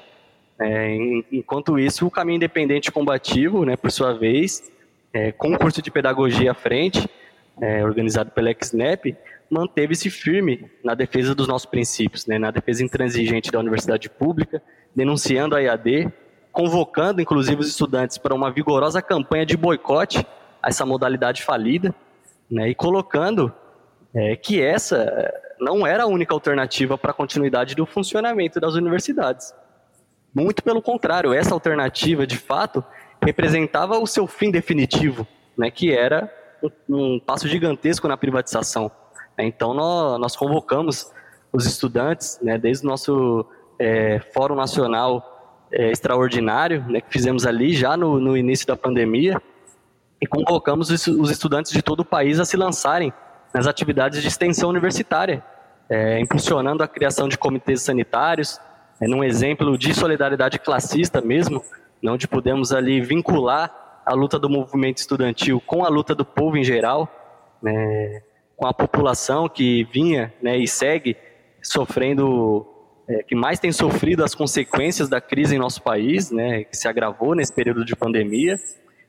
É, 0.61 0.95
enquanto 1.33 1.79
isso, 1.79 2.07
o 2.07 2.11
caminho 2.11 2.37
independente 2.37 2.93
combativo, 2.93 3.65
né, 3.65 3.77
por 3.77 3.91
sua 3.91 4.13
vez, 4.13 4.71
é, 5.13 5.33
com 5.33 5.55
o 5.55 5.59
curso 5.59 5.81
de 5.81 5.91
pedagogia 5.91 6.51
à 6.51 6.55
frente, 6.55 7.09
é, 7.61 7.83
organizado 7.83 8.31
pela 8.31 8.53
XNEP, 8.53 9.17
manteve-se 9.51 10.11
firme 10.11 10.71
na 10.85 10.95
defesa 10.95 11.35
dos 11.35 11.49
nossos 11.49 11.67
princípios, 11.67 12.27
né, 12.27 12.39
na 12.39 12.51
defesa 12.51 12.85
intransigente 12.85 13.51
da 13.51 13.59
universidade 13.59 14.11
pública, 14.11 14.63
denunciando 14.95 15.57
a 15.57 15.63
EAD, 15.63 16.13
convocando 16.53 17.23
inclusive 17.23 17.61
os 17.61 17.69
estudantes 17.69 18.19
para 18.19 18.35
uma 18.35 18.51
vigorosa 18.51 19.01
campanha 19.01 19.47
de 19.47 19.57
boicote 19.57 20.27
a 20.63 20.69
essa 20.69 20.85
modalidade 20.85 21.43
falida, 21.43 21.95
né, 22.51 22.69
e 22.69 22.75
colocando 22.75 23.53
é, 24.15 24.37
que 24.37 24.61
essa 24.61 25.33
não 25.59 25.87
era 25.87 26.03
a 26.03 26.07
única 26.07 26.35
alternativa 26.35 26.99
para 26.99 27.13
a 27.13 27.15
continuidade 27.15 27.75
do 27.75 27.87
funcionamento 27.87 28.61
das 28.61 28.75
universidades. 28.75 29.55
Muito 30.35 30.63
pelo 30.63 30.81
contrário, 30.81 31.33
essa 31.33 31.53
alternativa, 31.53 32.27
de 32.27 32.37
fato, 32.37 32.85
representava 33.23 33.99
o 33.99 34.07
seu 34.07 34.27
fim 34.27 34.51
definitivo, 34.51 35.27
né, 35.57 35.71
que 35.71 35.93
era 35.93 36.33
um, 36.89 37.19
passo 37.19 37.49
gigantesco 37.49 38.07
na 38.07 38.17
privatização. 38.17 38.91
Então, 39.39 39.75
nós, 39.75 40.21
nós 40.21 40.37
convocamos 40.37 41.11
os 41.53 41.67
estudantes, 41.67 42.39
né, 42.43 42.59
desde 42.59 42.87
o 42.87 42.89
nosso 42.89 43.45
é, 43.79 44.21
Fórum 44.33 44.55
Nacional 44.55 45.67
é, 45.73 45.91
Extraordinário, 45.91 46.85
né, 46.89 47.01
que 47.01 47.11
fizemos 47.11 47.47
ali 47.47 47.73
já 47.73 47.97
no, 47.97 48.21
no 48.21 48.37
início 48.37 48.67
da 48.67 48.77
pandemia, 48.77 49.41
e 50.21 50.27
convocamos 50.27 50.91
os, 50.91 51.07
os 51.07 51.31
estudantes 51.31 51.73
de 51.73 51.83
todo 51.83 52.01
o 52.01 52.05
país 52.05 52.39
a 52.39 52.45
se 52.45 52.57
lançarem 52.57 53.13
nas 53.55 53.67
atividades 53.67 54.21
de 54.23 54.29
extensão 54.29 54.69
universitária, 54.69 55.43
é, 55.89 56.21
impulsionando 56.21 56.83
a 56.83 56.89
criação 56.89 57.29
de 57.29 57.37
comitês 57.37 57.83
sanitários, 57.83 58.61
é, 59.01 59.09
num 59.09 59.25
exemplo 59.25 59.79
de 59.79 59.95
solidariedade 59.95 60.59
classista 60.59 61.21
mesmo, 61.21 61.63
onde 62.05 62.29
pudemos 62.29 62.73
ali 62.73 63.01
vincular 63.01 64.03
a 64.05 64.15
luta 64.15 64.39
do 64.39 64.49
movimento 64.49 64.99
estudantil 64.99 65.61
com 65.65 65.85
a 65.85 65.89
luta 65.89 66.15
do 66.15 66.25
povo 66.25 66.57
em 66.57 66.65
geral, 66.65 67.09
né, 67.63 68.23
com 68.57 68.67
a 68.67 68.75
população 68.75 69.49
que 69.49 69.85
vinha 69.85 70.33
né, 70.43 70.59
e 70.59 70.67
segue 70.67 71.17
sofrendo, 71.63 72.67
é, 73.09 73.23
que 73.23 73.35
mais 73.35 73.59
tem 73.59 73.73
sofrido 73.73 74.25
as 74.25 74.35
consequências 74.35 75.09
da 75.09 75.21
crise 75.21 75.55
em 75.55 75.59
nosso 75.59 75.83
país, 75.83 76.31
né, 76.31 76.65
que 76.65 76.77
se 76.77 76.89
agravou 76.89 77.35
nesse 77.35 77.53
período 77.53 77.85
de 77.85 77.95
pandemia. 77.95 78.59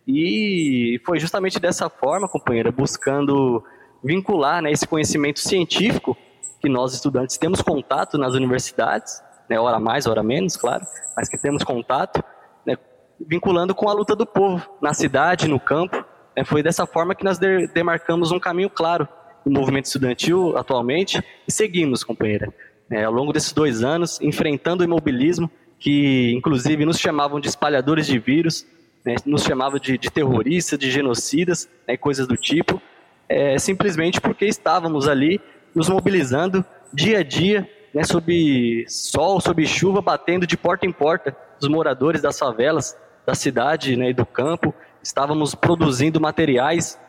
E 0.08 1.00
foi 1.06 1.20
justamente 1.20 1.60
dessa 1.60 1.90
forma, 1.90 2.28
companheira, 2.28 2.72
buscando 2.72 3.64
vincular 4.04 4.62
né, 4.62 4.72
esse 4.72 4.88
conhecimento 4.88 5.40
científico 5.40 6.18
que 6.60 6.70
nós 6.70 6.94
estudantes 6.94 7.38
temos 7.38 7.62
contato 7.62 8.18
nas 8.18 8.34
universidades, 8.34 9.22
né, 9.52 9.60
hora 9.60 9.82
mais, 9.82 10.08
hora 10.08 10.24
menos, 10.24 10.56
claro, 10.56 10.86
mas 11.16 11.28
que 11.28 11.38
temos 11.38 11.62
contato, 11.62 12.24
né, 12.66 12.78
vinculando 13.20 13.76
com 13.76 13.90
a 13.90 13.94
luta 13.94 14.16
do 14.16 14.26
povo 14.26 14.66
na 14.82 14.94
cidade, 14.94 15.46
no 15.46 15.60
campo. 15.60 16.06
Né, 16.36 16.46
foi 16.46 16.64
dessa 16.64 16.86
forma 16.86 17.14
que 17.14 17.26
nós 17.26 17.38
demarcamos 17.74 18.32
um 18.32 18.40
caminho 18.40 18.70
claro 18.70 19.06
no 19.46 19.52
movimento 19.52 19.86
estudantil 19.86 20.58
atualmente 20.58 21.22
e 21.46 21.52
seguimos, 21.52 22.02
companheira. 22.02 22.54
É, 22.90 23.04
ao 23.04 23.12
longo 23.12 23.34
desses 23.34 23.52
dois 23.52 23.84
anos, 23.84 24.22
enfrentando 24.22 24.84
o 24.84 24.86
imobilismo, 24.86 25.52
que 25.78 26.34
inclusive 26.34 26.86
nos 26.86 26.98
chamavam 26.98 27.40
de 27.40 27.50
espalhadores 27.50 28.08
de 28.08 28.20
vírus, 28.20 28.66
né, 29.06 29.16
nos 29.26 29.44
chamavam 29.44 29.80
de, 29.80 29.98
de 29.98 30.10
terroristas, 30.10 30.80
de 30.80 30.90
genocidas, 30.90 31.68
né, 31.86 31.98
coisas 31.98 32.26
do 32.26 32.38
tipo, 32.38 32.82
é, 33.28 33.58
simplesmente 33.58 34.22
porque 34.22 34.46
estávamos 34.46 35.10
ali 35.10 35.42
nos 35.76 35.90
mobilizando 35.90 36.64
dia 36.94 37.20
a 37.20 37.24
dia, 37.24 37.70
né, 37.94 38.04
sob 38.04 38.86
sol, 38.88 39.40
sob 39.42 39.66
chuva, 39.66 40.02
batendo 40.02 40.48
de 40.48 40.58
porta 40.58 40.86
em 40.86 40.92
porta 40.92 41.36
os 41.60 41.68
moradores 41.68 42.22
das 42.22 42.38
favelas, 42.40 42.98
da 43.26 43.36
cidade 43.36 43.96
né, 43.96 44.10
e 44.10 44.14
do 44.14 44.26
campo. 44.26 44.74
Estávamos 45.04 45.54
produzindo 45.54 46.20
materiais 46.20 47.00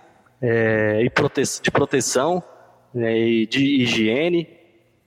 é, 0.41 1.03
de 1.63 1.71
proteção 1.71 2.43
né, 2.93 3.17
e 3.17 3.47
de 3.47 3.83
higiene 3.83 4.49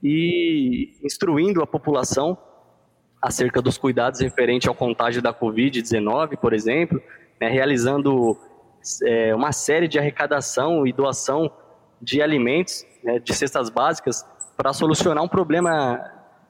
e 0.02 0.94
instruindo 1.04 1.62
a 1.62 1.66
população 1.66 2.38
acerca 3.20 3.60
dos 3.60 3.76
cuidados 3.76 4.20
referentes 4.20 4.68
ao 4.68 4.74
contágio 4.74 5.20
da 5.20 5.32
Covid-19, 5.32 6.36
por 6.36 6.52
exemplo, 6.52 7.02
né, 7.40 7.48
realizando 7.48 8.38
é, 9.04 9.34
uma 9.34 9.52
série 9.52 9.88
de 9.88 9.98
arrecadação 9.98 10.86
e 10.86 10.92
doação 10.92 11.50
de 12.00 12.22
alimentos, 12.22 12.84
né, 13.02 13.18
de 13.18 13.34
cestas 13.34 13.68
básicas, 13.68 14.24
para 14.56 14.72
solucionar 14.72 15.22
um 15.22 15.28
problema 15.28 16.00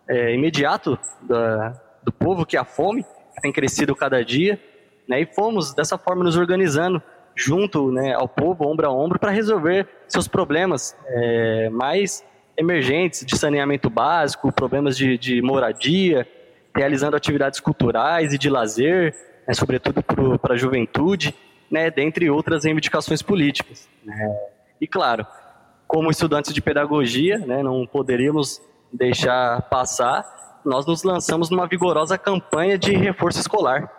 é, 0.09 0.35
imediato 0.35 0.99
da, 1.23 1.75
do 2.03 2.13
povo, 2.13 2.47
que 2.47 2.57
é 2.57 2.61
a 2.61 2.65
fome, 2.65 3.03
que 3.03 3.43
tem 3.43 3.53
crescido 3.53 3.95
cada 3.95 4.25
dia, 4.25 4.61
né, 5.09 5.21
e 5.21 5.27
fomos 5.27 5.75
dessa 5.75 5.99
forma 5.99 6.25
nos 6.25 6.37
organizando 6.37 7.03
junto 7.35 7.91
né, 7.93 8.15
ao 8.15 8.29
povo, 8.29 8.67
ombro 8.67 8.87
a 8.87 8.93
ombro, 8.93 9.19
para 9.19 9.31
resolver 9.31 9.87
seus 10.09 10.27
problemas 10.27 10.97
é, 11.07 11.69
mais 11.71 12.25
emergentes 12.57 13.25
de 13.27 13.37
saneamento 13.37 13.91
básico, 13.91 14.51
problemas 14.51 14.97
de, 14.97 15.19
de 15.19 15.43
moradia, 15.43 16.27
realizando 16.75 17.17
atividades 17.17 17.61
culturais 17.61 18.33
e 18.33 18.39
de 18.39 18.49
lazer, 18.49 19.15
né, 19.47 19.53
sobretudo 19.55 20.03
para 20.41 20.55
a 20.55 20.57
juventude 20.57 21.35
né, 21.71 21.91
dentre 21.91 22.31
outras 22.31 22.65
reivindicações 22.65 23.23
políticas. 23.23 23.89
Né. 24.05 24.37
E 24.81 24.87
claro, 24.87 25.27
como 25.87 26.11
estudantes 26.11 26.53
de 26.53 26.61
pedagogia, 26.61 27.39
né, 27.39 27.63
não 27.63 27.87
poderíamos 27.87 28.61
deixar 28.93 29.63
passar, 29.63 30.61
nós 30.65 30.87
nos 30.87 31.03
lançamos 31.03 31.51
numa 31.51 31.67
vigorosa 31.67 32.19
campanha 32.19 32.77
de 32.77 32.93
reforço 32.93 33.39
escolar, 33.39 33.91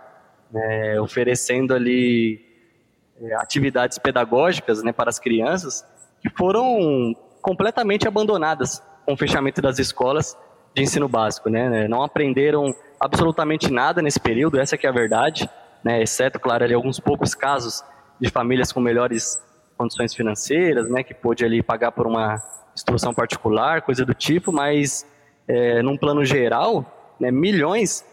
né, 0.52 1.00
oferecendo 1.00 1.74
ali 1.74 2.46
é, 3.22 3.36
atividades 3.36 3.98
pedagógicas 3.98 4.84
né, 4.84 4.92
para 4.92 5.10
as 5.10 5.20
crianças 5.20 5.86
que 6.22 6.30
foram 6.30 7.16
completamente 7.42 8.08
abandonadas 8.08 8.84
com 9.06 9.14
o 9.14 9.18
fechamento 9.18 9.62
das 9.62 9.80
escolas 9.80 10.38
de 10.74 10.84
ensino 10.84 11.08
básico. 11.08 11.50
Né, 11.50 11.88
não 11.88 12.04
aprenderam 12.04 12.76
absolutamente 13.00 13.72
nada 13.72 14.02
nesse 14.02 14.20
período, 14.20 14.60
essa 14.60 14.76
é 14.76 14.88
a 14.88 14.92
verdade 14.92 15.50
né, 15.84 16.02
exceto, 16.02 16.40
claro, 16.40 16.64
ali, 16.64 16.74
alguns 16.74 17.00
poucos 17.00 17.34
casos 17.34 17.84
de 18.20 18.30
famílias 18.30 18.72
com 18.72 18.80
melhores 18.80 19.42
condições 19.78 20.14
financeiras, 20.14 20.90
né, 20.90 21.04
que 21.04 21.14
pôde 21.14 21.46
ali 21.46 21.62
pagar 21.62 21.92
por 21.92 22.08
uma 22.08 22.42
instrução 22.74 23.14
particular, 23.14 23.82
coisa 23.82 24.04
do 24.04 24.14
tipo, 24.14 24.52
mas 24.52 25.06
é, 25.48 25.82
num 25.82 25.98
plano 25.98 26.26
geral, 26.26 27.16
né, 27.20 27.32
milhões 27.32 28.06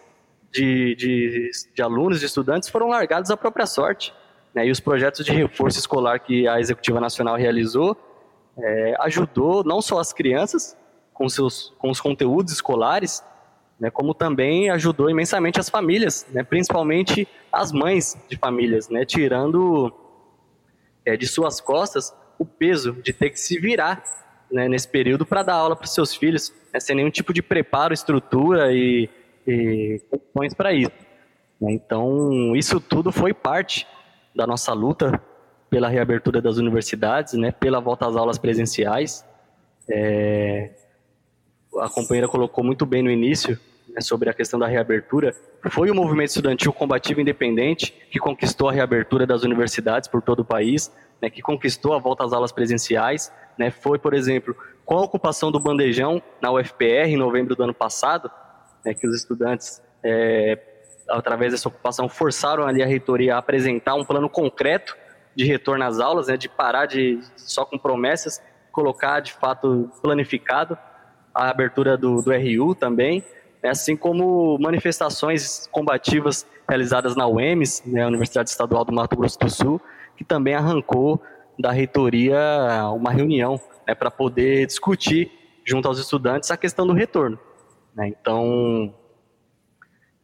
de, 0.53 0.95
de, 0.95 1.51
de, 1.75 1.83
alunos, 1.83 2.21
de 2.21 2.27
estudantes 2.27 2.69
foram 2.69 2.89
largados 2.89 3.31
à 3.31 3.37
própria 3.37 3.67
sorte. 3.67 4.15
Né, 4.55 4.67
e 4.67 4.71
os 4.71 4.79
projetos 4.79 5.25
de 5.25 5.33
reforço 5.33 5.79
escolar 5.79 6.21
que 6.21 6.47
a 6.47 6.61
Executiva 6.61 7.01
Nacional 7.01 7.35
realizou 7.37 7.97
é, 8.57 8.95
ajudou 9.01 9.65
não 9.65 9.83
só 9.83 9.99
as 9.99 10.13
crianças 10.13 10.77
com, 11.13 11.29
seus, 11.29 11.73
com 11.79 11.91
os 11.91 12.01
conteúdos 12.01 12.53
escolares, 12.53 13.23
né, 13.79 13.91
como 13.91 14.15
também 14.15 14.71
ajudou 14.71 15.11
imensamente 15.11 15.59
as 15.59 15.69
famílias, 15.69 16.27
né, 16.31 16.43
principalmente 16.43 17.27
as 17.53 17.73
mães 17.73 18.17
de 18.29 18.37
famílias, 18.37 18.89
né, 18.89 19.05
tirando 19.05 19.93
é, 21.05 21.17
de 21.17 21.27
suas 21.27 21.61
costas 21.61 22.15
o 22.39 22.45
peso 22.45 22.93
de 22.93 23.13
ter 23.13 23.31
que 23.31 23.39
se 23.39 23.59
virar 23.59 24.03
né, 24.51 24.69
nesse 24.69 24.89
período 24.89 25.25
para 25.25 25.43
dar 25.43 25.55
aula 25.55 25.77
para 25.77 25.87
seus 25.87 26.15
filhos, 26.15 26.53
né, 26.73 26.81
sem 26.81 26.97
nenhum 26.97 27.11
tipo 27.11 27.33
de 27.33 27.43
preparo, 27.43 27.95
estrutura 27.95 28.73
e, 28.73 29.09
e 29.47 30.01
condições 30.11 30.55
para 30.55 30.73
isso. 30.73 30.93
Né. 31.61 31.73
Então, 31.73 32.55
isso 32.57 32.81
tudo 32.81 33.13
foi 33.13 33.33
parte 33.33 33.87
da 34.35 34.47
nossa 34.47 34.73
luta 34.73 35.21
pela 35.71 35.89
reabertura 35.89 36.41
das 36.41 36.57
universidades, 36.57 37.35
né, 37.35 37.51
pela 37.53 37.81
volta 37.81 38.07
às 38.07 38.17
aulas 38.17 38.39
presenciais. 38.39 39.25
É, 39.89 40.71
a 41.81 41.89
companheira 41.89 42.29
colocou 42.29 42.65
muito 42.65 42.87
bem 42.87 43.03
no 43.03 43.11
início 43.11 43.59
né, 43.89 44.01
sobre 44.01 44.29
a 44.29 44.35
questão 44.35 44.59
da 44.59 44.67
reabertura, 44.67 45.35
foi 45.71 45.91
o 45.91 45.95
movimento 45.95 46.29
estudantil 46.29 46.73
combativo 46.73 47.21
independente 47.21 47.93
que 48.11 48.19
conquistou 48.19 48.69
a 48.69 48.73
reabertura 48.73 49.27
das 49.27 49.43
universidades 49.43 50.09
por 50.09 50.23
todo 50.23 50.41
o 50.41 50.45
país, 50.45 50.93
né, 51.21 51.31
que 51.31 51.43
conquistou 51.43 51.95
a 51.95 51.99
volta 51.99 52.25
às 52.25 52.33
aulas 52.33 52.53
presenciais. 52.53 53.33
Né, 53.59 53.71
foi, 53.71 53.99
por 53.99 54.15
exemplo, 54.15 54.57
com 54.85 54.97
a 54.97 55.03
ocupação 55.03 55.51
do 55.51 55.61
bandejão 55.61 56.23
na 56.41 56.51
UFPR 56.51 57.07
em 57.07 57.17
novembro 57.17 57.55
do 57.55 57.63
ano 57.63 57.75
passado, 57.75 58.31
né, 58.85 58.95
que 58.95 59.07
os 59.07 59.15
estudantes, 59.15 59.83
é, 60.03 60.59
através 61.09 61.53
dessa 61.53 61.69
ocupação, 61.69 62.09
forçaram 62.09 62.67
ali 62.67 62.83
a 62.83 62.87
reitoria 62.87 63.37
a 63.37 63.39
apresentar 63.39 63.95
um 63.95 64.05
plano 64.05 64.29
concreto 64.29 64.97
de 65.35 65.45
retorno 65.45 65.85
às 65.85 66.01
aulas, 66.01 66.29
né, 66.29 66.37
de 66.37 66.49
parar 66.49 66.87
de 66.87 67.21
só 67.37 67.65
com 67.65 67.79
promessas, 67.79 68.43
colocar 68.71 69.21
de 69.21 69.33
fato 69.33 69.91
planificado 70.03 70.77
a 71.35 71.51
abertura 71.51 71.97
do, 71.97 72.23
do 72.23 72.31
RU 72.33 72.75
também, 72.75 73.25
assim 73.69 73.97
como 73.97 74.59
manifestações 74.59 75.67
combativas 75.73 76.47
realizadas 76.69 77.17
na 77.17 77.27
UEMS, 77.27 77.83
né, 77.87 78.07
Universidade 78.07 78.51
Estadual 78.51 78.85
do 78.85 78.93
Mato 78.93 79.17
Grosso 79.17 79.39
do 79.39 79.51
Sul, 79.51 79.81
que 80.17 80.25
também 80.25 80.55
arrancou 80.55 81.21
da 81.59 81.71
reitoria 81.71 82.39
uma 82.95 83.11
reunião 83.11 83.61
né, 83.87 83.95
para 83.95 84.11
poder 84.11 84.67
discutir 84.67 85.31
junto 85.65 85.89
aos 85.89 85.99
estudantes 85.99 86.51
a 86.51 86.57
questão 86.57 86.87
do 86.87 86.93
retorno. 86.93 87.39
Né. 87.95 88.09
Então, 88.09 88.93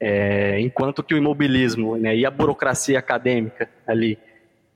É, 0.02 0.58
enquanto 0.60 1.02
que 1.02 1.14
o 1.14 1.18
imobilismo 1.18 1.94
né, 1.94 2.16
e 2.16 2.24
a 2.24 2.30
burocracia 2.30 2.98
acadêmica 2.98 3.68
ali, 3.86 4.18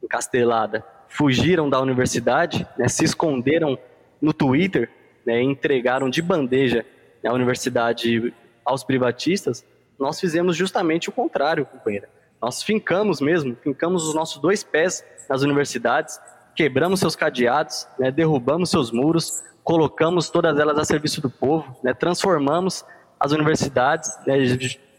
encastelada, 0.03 0.85
fugiram 1.09 1.71
da 1.71 1.81
universidade, 1.81 2.67
né, 2.77 2.89
se 2.89 3.05
esconderam 3.05 3.79
no 4.21 4.35
Twitter, 4.35 4.91
né, 5.25 5.41
entregaram 5.41 6.11
de 6.11 6.21
bandeja 6.21 6.85
a 7.25 7.33
universidade 7.33 8.35
aos 8.65 8.83
privatistas, 8.83 9.65
nós 9.99 10.19
fizemos 10.19 10.57
justamente 10.57 11.09
o 11.09 11.13
contrário, 11.13 11.67
companheira. 11.67 12.09
Nós 12.41 12.63
fincamos 12.63 13.21
mesmo, 13.21 13.57
fincamos 13.63 14.07
os 14.07 14.15
nossos 14.15 14.41
dois 14.41 14.63
pés 14.63 15.05
nas 15.29 15.43
universidades, 15.43 16.21
quebramos 16.55 17.01
seus 17.01 17.17
cadeados, 17.17 17.87
né, 17.99 18.11
derrubamos 18.11 18.71
seus 18.71 18.91
muros, 18.91 19.43
colocamos 19.63 20.29
todas 20.29 20.59
elas 20.59 20.79
a 20.79 20.85
serviço 20.85 21.21
do 21.21 21.31
povo, 21.31 21.77
né, 21.83 21.95
transformamos 21.95 22.85
as 23.19 23.33
universidades 23.33 24.11
né, 24.27 24.37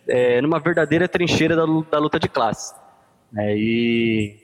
é, 0.07 0.41
numa 0.41 0.59
verdadeira 0.59 1.07
trincheira 1.07 1.55
da, 1.55 1.65
da 1.65 1.99
luta 1.99 2.19
de 2.19 2.27
classes. 2.27 2.73
Né, 3.31 3.55
e 3.55 4.39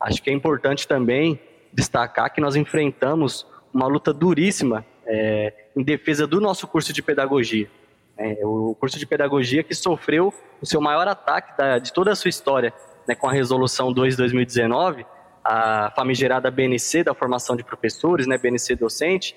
acho 0.00 0.22
que 0.22 0.30
é 0.30 0.32
importante 0.32 0.86
também 0.86 1.40
destacar 1.72 2.32
que 2.32 2.40
nós 2.40 2.56
enfrentamos 2.56 3.46
uma 3.72 3.86
luta 3.86 4.12
duríssima 4.12 4.86
é, 5.04 5.52
em 5.76 5.82
defesa 5.82 6.26
do 6.26 6.40
nosso 6.40 6.66
curso 6.66 6.92
de 6.92 7.02
pedagogia. 7.02 7.68
É, 8.18 8.38
o 8.44 8.74
curso 8.74 8.98
de 8.98 9.06
pedagogia 9.06 9.62
que 9.62 9.74
sofreu 9.74 10.32
o 10.60 10.66
seu 10.66 10.80
maior 10.80 11.06
ataque 11.06 11.56
da, 11.56 11.78
de 11.78 11.92
toda 11.92 12.12
a 12.12 12.16
sua 12.16 12.30
história, 12.30 12.72
né, 13.06 13.14
com 13.14 13.28
a 13.28 13.32
resolução 13.32 13.92
2 13.92 14.14
de 14.14 14.18
2019, 14.18 15.04
a 15.44 15.92
famigerada 15.94 16.50
BNC 16.50 17.04
da 17.04 17.14
formação 17.14 17.54
de 17.54 17.62
professores, 17.62 18.26
né, 18.26 18.38
BNC 18.38 18.74
docente, 18.74 19.36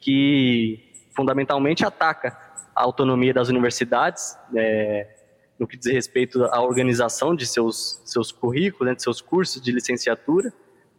que 0.00 1.08
fundamentalmente 1.14 1.84
ataca 1.84 2.36
a 2.74 2.82
autonomia 2.82 3.32
das 3.32 3.48
universidades, 3.48 4.36
né, 4.50 5.06
no 5.58 5.66
que 5.66 5.76
diz 5.76 5.92
respeito 5.92 6.44
à 6.44 6.60
organização 6.60 7.34
de 7.34 7.46
seus, 7.46 8.00
seus 8.04 8.32
currículos, 8.32 8.88
né, 8.88 8.94
de 8.94 9.02
seus 9.02 9.20
cursos 9.20 9.60
de 9.60 9.72
licenciatura, 9.72 10.52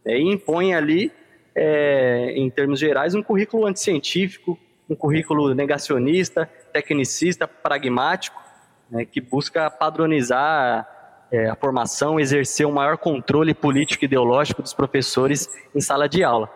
né, 0.04 0.18
e 0.18 0.22
impõe 0.22 0.74
ali, 0.74 1.12
é, 1.54 2.32
em 2.36 2.48
termos 2.48 2.78
gerais, 2.78 3.14
um 3.14 3.22
currículo 3.22 3.66
anticientífico, 3.66 4.58
um 4.88 4.94
currículo 4.94 5.54
negacionista, 5.54 6.48
tecnicista, 6.72 7.46
pragmático, 7.46 8.40
né, 8.90 9.04
que 9.04 9.20
busca 9.20 9.70
padronizar 9.70 10.86
é, 11.30 11.48
a 11.48 11.54
formação, 11.54 12.18
exercer 12.18 12.66
um 12.66 12.72
maior 12.72 12.96
controle 12.96 13.52
político 13.54 14.04
e 14.04 14.06
ideológico 14.06 14.62
dos 14.62 14.72
professores 14.72 15.48
em 15.74 15.80
sala 15.80 16.08
de 16.08 16.24
aula. 16.24 16.50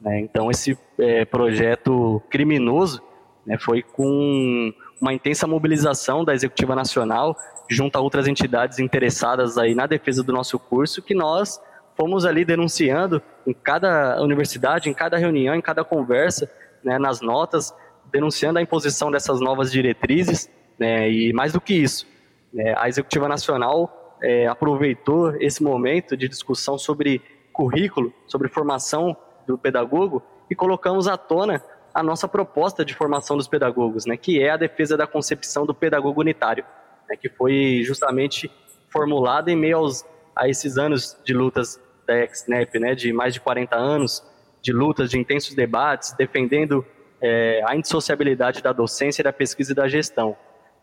Né. 0.00 0.20
Então, 0.20 0.50
esse 0.50 0.78
é, 0.98 1.24
projeto 1.24 2.22
criminoso 2.28 3.02
né, 3.46 3.58
foi 3.58 3.82
com 3.82 4.72
uma 5.00 5.12
intensa 5.12 5.46
mobilização 5.46 6.24
da 6.24 6.34
Executiva 6.34 6.76
Nacional, 6.76 7.36
junto 7.68 7.96
a 7.96 8.00
outras 8.00 8.28
entidades 8.28 8.78
interessadas 8.78 9.58
aí 9.58 9.74
na 9.74 9.86
defesa 9.86 10.22
do 10.22 10.32
nosso 10.32 10.58
curso, 10.58 11.02
que 11.02 11.14
nós 11.14 11.60
fomos 11.96 12.24
ali 12.24 12.44
denunciando 12.44 13.22
em 13.46 13.52
cada 13.52 14.22
universidade, 14.22 14.88
em 14.88 14.94
cada 14.94 15.16
reunião, 15.16 15.54
em 15.54 15.60
cada 15.60 15.84
conversa, 15.84 16.50
né, 16.84 16.98
nas 16.98 17.20
notas, 17.20 17.74
denunciando 18.12 18.58
a 18.58 18.62
imposição 18.62 19.10
dessas 19.10 19.40
novas 19.40 19.72
diretrizes, 19.72 20.50
né, 20.78 21.10
e 21.10 21.32
mais 21.32 21.52
do 21.52 21.60
que 21.60 21.74
isso, 21.74 22.06
né, 22.52 22.74
a 22.76 22.88
Executiva 22.88 23.28
Nacional 23.28 24.18
é, 24.22 24.46
aproveitou 24.46 25.34
esse 25.40 25.62
momento 25.62 26.16
de 26.16 26.28
discussão 26.28 26.78
sobre 26.78 27.22
currículo, 27.52 28.12
sobre 28.26 28.48
formação 28.48 29.16
do 29.46 29.58
pedagogo, 29.58 30.22
e 30.50 30.54
colocamos 30.54 31.08
à 31.08 31.16
tona 31.16 31.62
a 31.94 32.02
nossa 32.02 32.28
proposta 32.28 32.84
de 32.84 32.94
formação 32.94 33.36
dos 33.36 33.48
pedagogos, 33.48 34.06
né, 34.06 34.16
que 34.16 34.42
é 34.42 34.50
a 34.50 34.56
defesa 34.56 34.96
da 34.96 35.06
concepção 35.06 35.66
do 35.66 35.74
pedagogo 35.74 36.20
unitário, 36.20 36.64
né, 37.08 37.16
que 37.16 37.28
foi 37.28 37.82
justamente 37.84 38.50
formulada 38.90 39.50
em 39.50 39.56
meio 39.56 39.78
aos, 39.78 40.04
a 40.36 40.48
esses 40.48 40.76
anos 40.76 41.16
de 41.24 41.32
lutas 41.32 41.80
da 42.06 42.18
ex-NEP, 42.18 42.78
né, 42.78 42.94
de 42.94 43.12
mais 43.12 43.34
de 43.34 43.40
40 43.40 43.76
anos, 43.76 44.22
de 44.60 44.72
lutas, 44.72 45.10
de 45.10 45.18
intensos 45.18 45.54
debates, 45.54 46.12
defendendo 46.12 46.86
é, 47.22 47.62
a 47.66 47.76
indissociabilidade 47.76 48.60
da 48.60 48.72
docência, 48.72 49.22
da 49.22 49.32
pesquisa 49.32 49.72
e 49.72 49.74
da 49.74 49.86
gestão. 49.86 50.36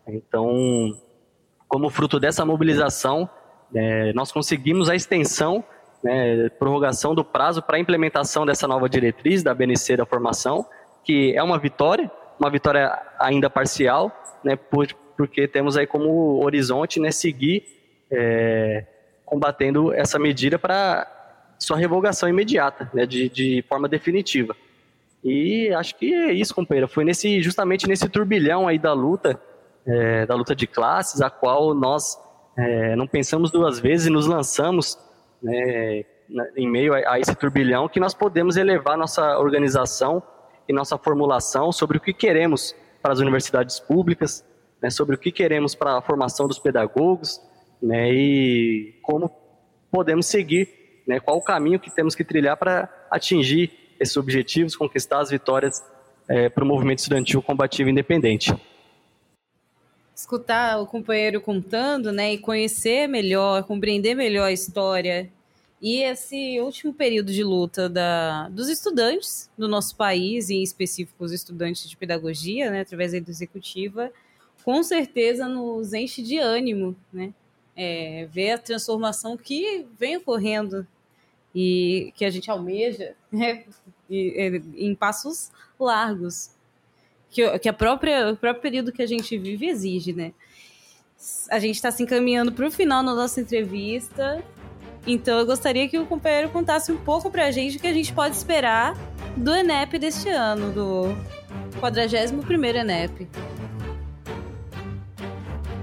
Então, 0.08 0.96
como 1.68 1.90
fruto 1.90 2.18
dessa 2.18 2.44
mobilização, 2.44 3.28
é, 3.74 4.12
nós 4.14 4.32
conseguimos 4.32 4.88
a 4.88 4.94
extensão, 4.96 5.62
né, 6.02 6.48
prorrogação 6.48 7.14
do 7.14 7.22
prazo 7.22 7.62
para 7.62 7.76
a 7.76 7.80
implementação 7.80 8.46
dessa 8.46 8.66
nova 8.66 8.88
diretriz 8.88 9.42
da 9.42 9.54
BNC 9.54 9.98
da 9.98 10.06
formação, 10.06 10.66
que 11.04 11.36
é 11.36 11.42
uma 11.42 11.58
vitória, 11.58 12.10
uma 12.38 12.50
vitória 12.50 12.98
ainda 13.18 13.50
parcial, 13.50 14.10
né, 14.42 14.56
por, 14.56 14.88
porque 15.16 15.46
temos 15.46 15.76
aí 15.76 15.86
como 15.86 16.42
horizonte 16.42 16.98
né, 16.98 17.10
seguir 17.10 17.64
é, 18.10 18.86
combatendo 19.26 19.92
essa 19.92 20.18
medida 20.18 20.58
para 20.58 21.06
sua 21.58 21.76
revogação 21.76 22.28
imediata, 22.28 22.90
né, 22.94 23.04
de, 23.04 23.28
de 23.28 23.64
forma 23.68 23.86
definitiva. 23.86 24.56
E 25.22 25.72
acho 25.74 25.96
que 25.96 26.14
é 26.14 26.32
isso, 26.32 26.54
companheiro. 26.54 26.88
Foi 26.88 27.04
nesse, 27.04 27.42
justamente 27.42 27.86
nesse 27.86 28.08
turbilhão 28.08 28.66
aí 28.66 28.78
da 28.78 28.92
luta, 28.92 29.40
é, 29.86 30.26
da 30.26 30.34
luta 30.34 30.54
de 30.54 30.66
classes, 30.66 31.20
a 31.20 31.28
qual 31.28 31.74
nós 31.74 32.18
é, 32.56 32.96
não 32.96 33.06
pensamos 33.06 33.50
duas 33.50 33.78
vezes 33.78 34.06
e 34.06 34.10
nos 34.10 34.26
lançamos 34.26 34.98
né, 35.42 36.04
em 36.56 36.68
meio 36.68 36.94
a, 36.94 37.14
a, 37.14 37.20
esse 37.20 37.34
turbilhão 37.34 37.88
que 37.88 38.00
nós 38.00 38.14
podemos 38.14 38.56
elevar 38.56 38.96
nossa 38.96 39.38
organização 39.38 40.22
e 40.68 40.72
nossa 40.72 40.96
formulação 40.96 41.72
sobre 41.72 41.98
o 41.98 42.00
que 42.00 42.12
queremos 42.12 42.74
para 43.02 43.12
as 43.12 43.18
universidades 43.18 43.80
públicas, 43.80 44.44
né, 44.80 44.90
sobre 44.90 45.16
o 45.16 45.18
que 45.18 45.32
queremos 45.32 45.74
para 45.74 45.98
a 45.98 46.02
formação 46.02 46.46
dos 46.46 46.58
pedagogos 46.58 47.40
né, 47.82 48.12
e 48.12 48.98
como 49.02 49.30
podemos 49.90 50.26
seguir, 50.26 50.68
né, 51.06 51.18
qual 51.18 51.36
o 51.36 51.42
caminho 51.42 51.80
que 51.80 51.90
temos 51.94 52.14
que 52.14 52.24
trilhar 52.24 52.56
para 52.56 52.88
atingir 53.10 53.79
esses 54.00 54.16
objetivos, 54.16 54.74
conquistar 54.74 55.20
as 55.20 55.30
vitórias 55.30 55.84
é, 56.26 56.48
para 56.48 56.64
o 56.64 56.66
movimento 56.66 56.98
estudantil 56.98 57.42
combativo 57.42 57.88
independente. 57.88 58.52
Escutar 60.14 60.80
o 60.80 60.86
companheiro 60.86 61.40
contando, 61.40 62.10
né, 62.10 62.32
e 62.32 62.38
conhecer 62.38 63.06
melhor, 63.06 63.62
compreender 63.64 64.14
melhor 64.14 64.46
a 64.46 64.52
história 64.52 65.30
e 65.80 66.02
esse 66.02 66.60
último 66.60 66.92
período 66.92 67.32
de 67.32 67.42
luta 67.42 67.88
da, 67.88 68.50
dos 68.50 68.68
estudantes 68.68 69.50
do 69.56 69.66
nosso 69.66 69.96
país, 69.96 70.50
em 70.50 70.62
específico 70.62 71.24
os 71.24 71.32
estudantes 71.32 71.88
de 71.88 71.96
pedagogia, 71.96 72.70
né, 72.70 72.80
através 72.82 73.12
da 73.12 73.18
executiva, 73.18 74.12
com 74.62 74.82
certeza 74.82 75.48
nos 75.48 75.94
enche 75.94 76.22
de 76.22 76.38
ânimo, 76.38 76.94
né? 77.10 77.32
É, 77.74 78.28
ver 78.30 78.50
a 78.50 78.58
transformação 78.58 79.38
que 79.38 79.86
vem 79.98 80.18
ocorrendo 80.18 80.86
e 81.54 82.12
que 82.16 82.24
a 82.24 82.30
gente 82.30 82.50
almeja 82.50 83.14
né, 83.30 83.64
e, 84.08 84.62
e, 84.76 84.86
em 84.86 84.94
passos 84.94 85.50
largos 85.78 86.50
que, 87.30 87.58
que 87.58 87.68
a 87.68 87.72
própria, 87.72 88.32
o 88.32 88.36
próprio 88.36 88.60
período 88.60 88.92
que 88.92 89.02
a 89.02 89.06
gente 89.06 89.38
vive 89.38 89.66
exige, 89.66 90.12
né? 90.12 90.32
A 91.50 91.58
gente 91.58 91.76
está 91.76 91.90
se 91.90 92.02
encaminhando 92.02 92.50
para 92.50 92.66
o 92.66 92.70
final 92.70 93.04
da 93.04 93.14
nossa 93.14 93.40
entrevista, 93.40 94.42
então 95.06 95.38
eu 95.38 95.46
gostaria 95.46 95.88
que 95.88 95.98
o 95.98 96.06
companheiro 96.06 96.48
contasse 96.50 96.90
um 96.90 96.96
pouco 96.96 97.30
para 97.30 97.46
a 97.46 97.50
gente 97.50 97.76
o 97.76 97.80
que 97.80 97.86
a 97.86 97.92
gente 97.92 98.12
pode 98.12 98.34
esperar 98.34 98.96
do 99.36 99.54
ENEP 99.54 99.98
deste 99.98 100.28
ano, 100.28 100.72
do 100.72 101.16
41º 101.80 102.74
ENEP. 102.74 103.28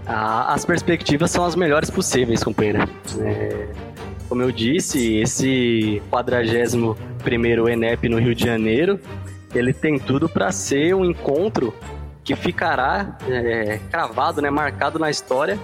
Ah, 0.06 0.54
as 0.54 0.66
perspectivas 0.66 1.32
são 1.32 1.46
as 1.46 1.56
melhores 1.56 1.90
possíveis, 1.90 2.44
companheiro. 2.44 2.80
É 3.20 3.87
como 4.28 4.42
eu 4.42 4.52
disse, 4.52 5.18
esse 5.18 6.02
41º 6.12 7.70
ENEP 7.70 8.10
no 8.10 8.20
Rio 8.20 8.36
de 8.36 8.46
Janeiro, 8.46 9.00
ele 9.56 9.74
tem 9.74 9.98
tudo 9.98 10.28
para 10.28 10.52
ser 10.52 10.94
um 10.94 11.06
encontro 11.06 11.74
que 12.24 12.36
ficará 12.36 13.18
é, 13.28 13.80
cravado, 13.90 14.42
né, 14.42 14.50
marcado 14.50 15.00
na 15.00 15.10
história 15.10 15.58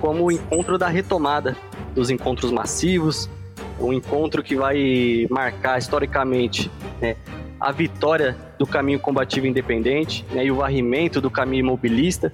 como 0.00 0.24
o 0.24 0.32
encontro 0.32 0.76
da 0.76 0.88
retomada 0.88 1.56
dos 1.94 2.10
encontros 2.10 2.50
massivos, 2.50 3.28
um 3.80 3.92
encontro 3.92 4.42
que 4.42 4.56
vai 4.56 5.26
marcar 5.30 5.78
historicamente 5.78 6.70
né, 7.00 7.16
a 7.60 7.70
vitória 7.72 8.36
do 8.58 8.66
caminho 8.66 8.98
combativo 8.98 9.46
independente 9.46 10.24
né, 10.32 10.44
e 10.44 10.50
o 10.50 10.56
varrimento 10.56 11.20
do 11.20 11.30
caminho 11.30 11.60
imobilista 11.60 12.32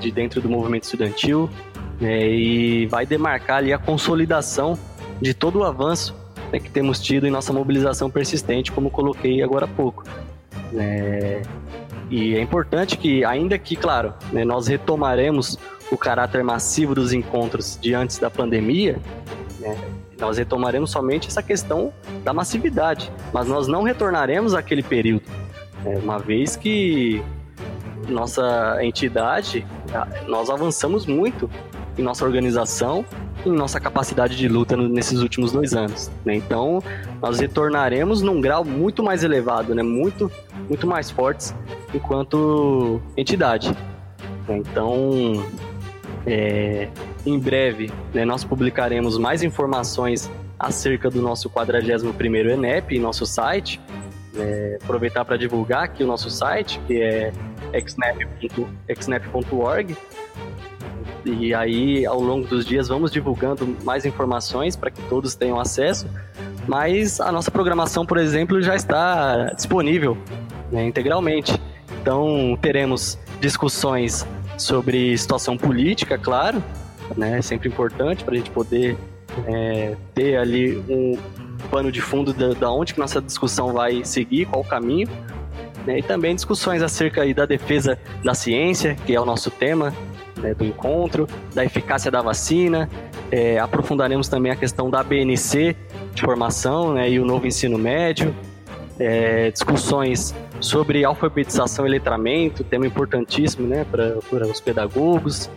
de 0.00 0.10
dentro 0.10 0.40
do 0.40 0.48
movimento 0.48 0.84
estudantil 0.84 1.50
né, 2.00 2.26
e 2.28 2.86
vai 2.86 3.04
demarcar 3.04 3.58
ali 3.58 3.72
a 3.72 3.78
consolidação 3.78 4.78
de 5.20 5.34
todo 5.34 5.60
o 5.60 5.64
avanço 5.64 6.14
né, 6.52 6.58
que 6.58 6.70
temos 6.70 7.00
tido 7.00 7.26
em 7.26 7.30
nossa 7.30 7.52
mobilização 7.52 8.10
persistente, 8.10 8.72
como 8.72 8.90
coloquei 8.90 9.42
agora 9.42 9.64
há 9.64 9.68
pouco. 9.68 10.04
É, 10.74 11.42
e 12.10 12.34
é 12.34 12.40
importante 12.40 12.96
que, 12.96 13.24
ainda 13.24 13.58
que, 13.58 13.76
claro, 13.76 14.14
né, 14.32 14.44
nós 14.44 14.66
retomaremos 14.66 15.58
o 15.90 15.96
caráter 15.96 16.42
massivo 16.42 16.94
dos 16.94 17.12
encontros 17.12 17.78
de 17.80 17.94
antes 17.94 18.18
da 18.18 18.30
pandemia, 18.30 18.98
né, 19.60 19.76
nós 20.18 20.38
retomaremos 20.38 20.90
somente 20.90 21.28
essa 21.28 21.42
questão 21.42 21.92
da 22.24 22.32
massividade, 22.32 23.12
mas 23.32 23.46
nós 23.46 23.68
não 23.68 23.82
retornaremos 23.82 24.54
àquele 24.54 24.82
período, 24.82 25.24
né, 25.84 25.98
uma 26.02 26.18
vez 26.18 26.56
que 26.56 27.22
nossa 28.08 28.78
entidade 28.82 29.66
nós 30.26 30.48
avançamos 30.48 31.04
muito 31.04 31.50
em 31.98 32.02
nossa 32.02 32.24
organização, 32.24 33.04
em 33.46 33.52
nossa 33.52 33.80
capacidade 33.80 34.36
de 34.36 34.48
luta 34.48 34.76
nesses 34.76 35.20
últimos 35.20 35.52
dois 35.52 35.74
anos. 35.74 36.10
Né? 36.24 36.36
Então, 36.36 36.82
nós 37.20 37.38
retornaremos 37.38 38.22
num 38.22 38.40
grau 38.40 38.64
muito 38.64 39.02
mais 39.02 39.24
elevado, 39.24 39.74
né? 39.74 39.82
muito, 39.82 40.30
muito 40.68 40.86
mais 40.86 41.10
fortes 41.10 41.54
enquanto 41.94 43.00
entidade. 43.16 43.70
Né? 44.48 44.58
Então, 44.58 45.44
é, 46.26 46.88
em 47.24 47.38
breve, 47.38 47.90
né, 48.12 48.24
nós 48.24 48.44
publicaremos 48.44 49.18
mais 49.18 49.42
informações 49.42 50.30
acerca 50.58 51.08
do 51.08 51.22
nosso 51.22 51.48
41º 51.48 52.50
ENEP 52.50 52.96
em 52.96 53.00
nosso 53.00 53.24
site. 53.24 53.80
É, 54.36 54.78
aproveitar 54.82 55.24
para 55.24 55.36
divulgar 55.36 55.84
aqui 55.84 56.04
o 56.04 56.06
nosso 56.06 56.30
site, 56.30 56.80
que 56.86 57.00
é 57.00 57.32
xnap.org. 57.74 58.76
E 61.28 61.54
aí, 61.54 62.06
ao 62.06 62.20
longo 62.20 62.46
dos 62.46 62.64
dias, 62.64 62.88
vamos 62.88 63.10
divulgando 63.10 63.76
mais 63.84 64.04
informações 64.04 64.76
para 64.76 64.90
que 64.90 65.02
todos 65.02 65.34
tenham 65.34 65.60
acesso. 65.60 66.06
Mas 66.66 67.20
a 67.20 67.30
nossa 67.30 67.50
programação, 67.50 68.04
por 68.04 68.18
exemplo, 68.18 68.60
já 68.60 68.74
está 68.74 69.52
disponível 69.54 70.16
né, 70.70 70.86
integralmente. 70.86 71.60
Então, 72.00 72.58
teremos 72.60 73.18
discussões 73.40 74.26
sobre 74.56 75.16
situação 75.16 75.56
política, 75.56 76.18
claro, 76.18 76.62
né? 77.16 77.38
É 77.38 77.42
sempre 77.42 77.68
importante 77.68 78.24
para 78.24 78.34
a 78.34 78.36
gente 78.36 78.50
poder 78.50 78.96
é, 79.46 79.96
ter 80.14 80.36
ali 80.36 80.76
um 80.88 81.18
pano 81.70 81.90
de 81.92 82.00
fundo 82.00 82.32
da, 82.32 82.54
da, 82.54 82.70
onde 82.70 82.94
que 82.94 83.00
nossa 83.00 83.20
discussão 83.20 83.72
vai 83.72 84.04
seguir, 84.04 84.46
qual 84.46 84.62
o 84.62 84.64
caminho, 84.64 85.08
né? 85.86 85.98
E 85.98 86.02
também 86.02 86.34
discussões 86.34 86.82
acerca 86.82 87.22
aí 87.22 87.32
da 87.32 87.46
defesa 87.46 87.98
da 88.22 88.34
ciência, 88.34 88.96
que 89.06 89.14
é 89.14 89.20
o 89.20 89.24
nosso 89.24 89.50
tema 89.50 89.94
né, 90.40 90.54
do 90.54 90.64
encontro, 90.64 91.26
da 91.54 91.64
eficácia 91.64 92.10
da 92.10 92.22
vacina, 92.22 92.88
é, 93.30 93.58
aprofundaremos 93.58 94.28
também 94.28 94.50
a 94.50 94.56
questão 94.56 94.88
da 94.88 95.02
BNC 95.02 95.76
de 96.14 96.22
formação 96.22 96.94
né, 96.94 97.10
e 97.10 97.20
o 97.20 97.24
novo 97.24 97.46
ensino 97.46 97.78
médio, 97.78 98.34
é, 98.98 99.50
discussões 99.50 100.34
sobre 100.60 101.04
alfabetização 101.04 101.86
e 101.86 101.90
letramento, 101.90 102.64
tema 102.64 102.86
importantíssimo 102.86 103.66
né, 103.66 103.84
para 103.84 104.46
os 104.46 104.60
pedagogos, 104.60 105.50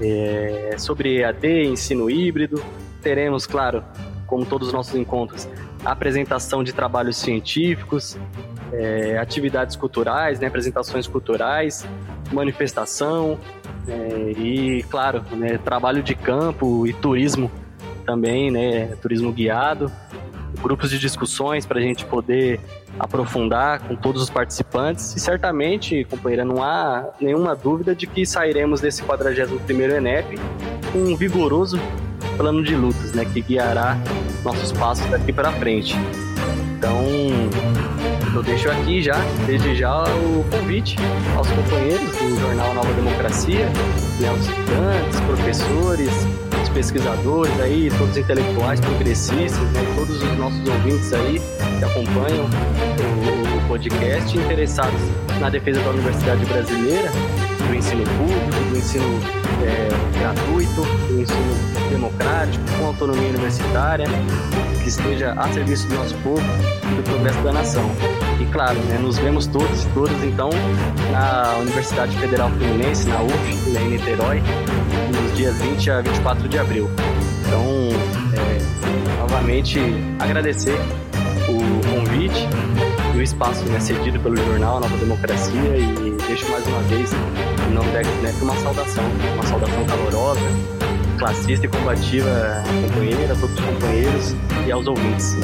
é, 0.00 0.74
sobre 0.78 1.18
EAD, 1.18 1.64
ensino 1.64 2.10
híbrido. 2.10 2.62
Teremos, 3.02 3.46
claro, 3.46 3.84
como 4.26 4.46
todos 4.46 4.68
os 4.68 4.72
nossos 4.72 4.94
encontros, 4.94 5.48
apresentação 5.84 6.64
de 6.64 6.72
trabalhos 6.72 7.16
científicos, 7.16 8.16
é, 8.72 9.18
atividades 9.18 9.76
culturais, 9.76 10.40
né, 10.40 10.46
apresentações 10.46 11.06
culturais, 11.06 11.86
manifestação 12.32 13.38
é, 13.88 14.32
e, 14.38 14.82
claro, 14.84 15.22
né, 15.32 15.58
trabalho 15.58 16.02
de 16.02 16.14
campo 16.14 16.86
e 16.86 16.92
turismo 16.92 17.50
também, 18.04 18.50
né, 18.50 18.96
turismo 19.00 19.32
guiado 19.32 19.90
grupos 20.62 20.90
de 20.90 20.98
discussões 20.98 21.66
para 21.66 21.78
a 21.78 21.82
gente 21.82 22.04
poder 22.04 22.60
aprofundar 22.98 23.80
com 23.80 23.96
todos 23.96 24.22
os 24.22 24.30
participantes. 24.30 25.14
E 25.16 25.20
certamente, 25.20 26.04
companheira, 26.04 26.44
não 26.44 26.62
há 26.62 27.10
nenhuma 27.20 27.54
dúvida 27.54 27.94
de 27.94 28.06
que 28.06 28.24
sairemos 28.24 28.80
desse 28.80 29.02
41º 29.02 29.96
ENEP 29.96 30.38
com 30.92 30.98
um 30.98 31.16
vigoroso 31.16 31.78
plano 32.36 32.62
de 32.62 32.74
lutas, 32.74 33.12
né, 33.12 33.24
que 33.24 33.40
guiará 33.42 33.98
nossos 34.44 34.72
passos 34.72 35.06
daqui 35.10 35.32
para 35.32 35.52
frente. 35.52 35.96
Então, 36.78 37.04
eu 38.34 38.42
deixo 38.42 38.70
aqui 38.70 39.02
já, 39.02 39.16
desde 39.46 39.74
já, 39.74 40.02
o 40.04 40.44
convite 40.50 40.96
aos 41.36 41.48
companheiros 41.48 42.01
Jornal 42.40 42.74
Nova 42.74 42.92
Democracia, 42.94 43.68
né, 44.20 44.28
aos 44.28 44.40
estudantes, 44.40 45.20
professores, 45.20 46.10
pesquisadores 46.72 47.60
aí, 47.60 47.90
todos 47.98 48.10
os 48.10 48.16
intelectuais 48.16 48.80
progressistas, 48.80 49.60
né, 49.72 49.94
todos 49.94 50.22
os 50.22 50.38
nossos 50.38 50.66
ouvintes 50.68 51.12
aí 51.12 51.40
que 51.78 51.84
acompanham 51.84 52.46
o, 52.46 53.64
o 53.64 53.68
podcast, 53.68 54.36
interessados 54.36 55.00
na 55.40 55.50
defesa 55.50 55.80
da 55.80 55.90
universidade 55.90 56.44
brasileira, 56.46 57.10
do 57.68 57.74
ensino 57.74 58.04
público, 58.04 58.70
do 58.70 58.78
ensino 58.78 59.20
é, 59.64 60.18
gratuito, 60.18 60.82
do 61.08 61.20
ensino 61.20 61.90
democrático, 61.90 62.64
com 62.78 62.86
autonomia 62.86 63.28
universitária, 63.28 64.06
que 64.82 64.88
esteja 64.88 65.32
a 65.32 65.52
serviço 65.52 65.88
do 65.88 65.94
nosso 65.94 66.14
povo 66.18 66.42
e 66.90 66.94
do 66.94 67.02
progresso 67.02 67.42
da 67.42 67.52
nação. 67.52 67.90
E 68.42 68.46
claro, 68.46 68.76
né, 68.80 68.98
nos 68.98 69.18
vemos 69.18 69.46
todos 69.46 69.84
e 69.84 69.88
todas 69.90 70.24
então 70.24 70.50
na 71.12 71.58
Universidade 71.60 72.16
Federal 72.18 72.50
Fluminense, 72.50 73.08
na 73.08 73.22
UF, 73.22 73.70
né, 73.70 73.82
em 73.82 73.88
Niterói, 73.90 74.42
nos 75.12 75.36
dias 75.36 75.56
20 75.58 75.90
a 75.92 76.00
24 76.00 76.48
de 76.48 76.58
abril. 76.58 76.90
Então, 77.46 77.64
é, 78.34 79.20
novamente 79.20 79.78
agradecer 80.18 80.76
o 81.48 81.94
convite 81.94 82.48
e 83.14 83.18
o 83.18 83.22
espaço 83.22 83.64
né, 83.66 83.78
cedido 83.78 84.18
pelo 84.18 84.36
jornal 84.36 84.80
Nova 84.80 84.96
Democracia 84.96 85.78
e 85.78 86.16
deixo 86.26 86.50
mais 86.50 86.66
uma 86.66 86.80
vez, 86.80 87.12
em 87.70 87.72
nome 87.72 87.92
da 87.92 88.02
XNEP, 88.02 88.42
uma 88.42 88.56
saudação, 88.56 89.04
uma 89.34 89.46
saudação 89.46 89.84
calorosa, 89.84 90.40
classista 91.16 91.66
e 91.66 91.68
combativa 91.68 92.64
companheira, 92.88 93.34
a 93.34 93.36
todos 93.36 93.56
os 93.56 93.64
companheiros 93.64 94.34
e 94.66 94.72
aos 94.72 94.86
ouvintes. 94.88 95.36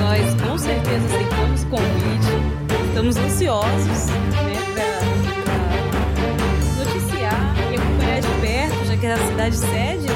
Nós 0.00 0.34
com 0.42 0.58
certeza 0.58 1.04
aceitamos 1.06 1.62
o 1.62 1.66
convite, 1.66 2.32
estamos 2.88 3.16
ansiosos 3.16 4.06
né, 4.08 4.56
para 4.74 5.00
noticiar 6.84 7.54
e 7.70 7.76
acompanhar 7.76 8.20
de 8.20 8.28
perto, 8.40 8.86
já 8.86 8.96
que 8.96 9.06
a 9.06 9.18
cidade 9.18 9.56
sede 9.56 10.06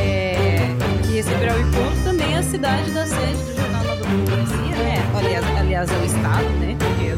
é, 0.00 0.56
que 1.02 1.16
receberá 1.16 1.54
o 1.54 1.60
encontro 1.60 2.04
também 2.04 2.32
é 2.32 2.38
a 2.38 2.42
cidade 2.44 2.90
da 2.92 3.04
sede 3.06 3.42
do 3.42 3.56
Jornal 3.56 3.84
Nova 3.84 4.02
Democracia, 4.06 4.76
né? 4.76 5.02
Aliás, 5.16 5.44
aliás, 5.58 5.90
é 5.90 5.96
o 5.96 6.04
Estado, 6.04 6.48
né? 6.60 6.76
Porque 6.78 7.10
a 7.10 7.16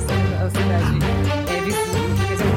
cidade 0.48 0.98
é 1.48 1.60
vizinha, 1.60 2.55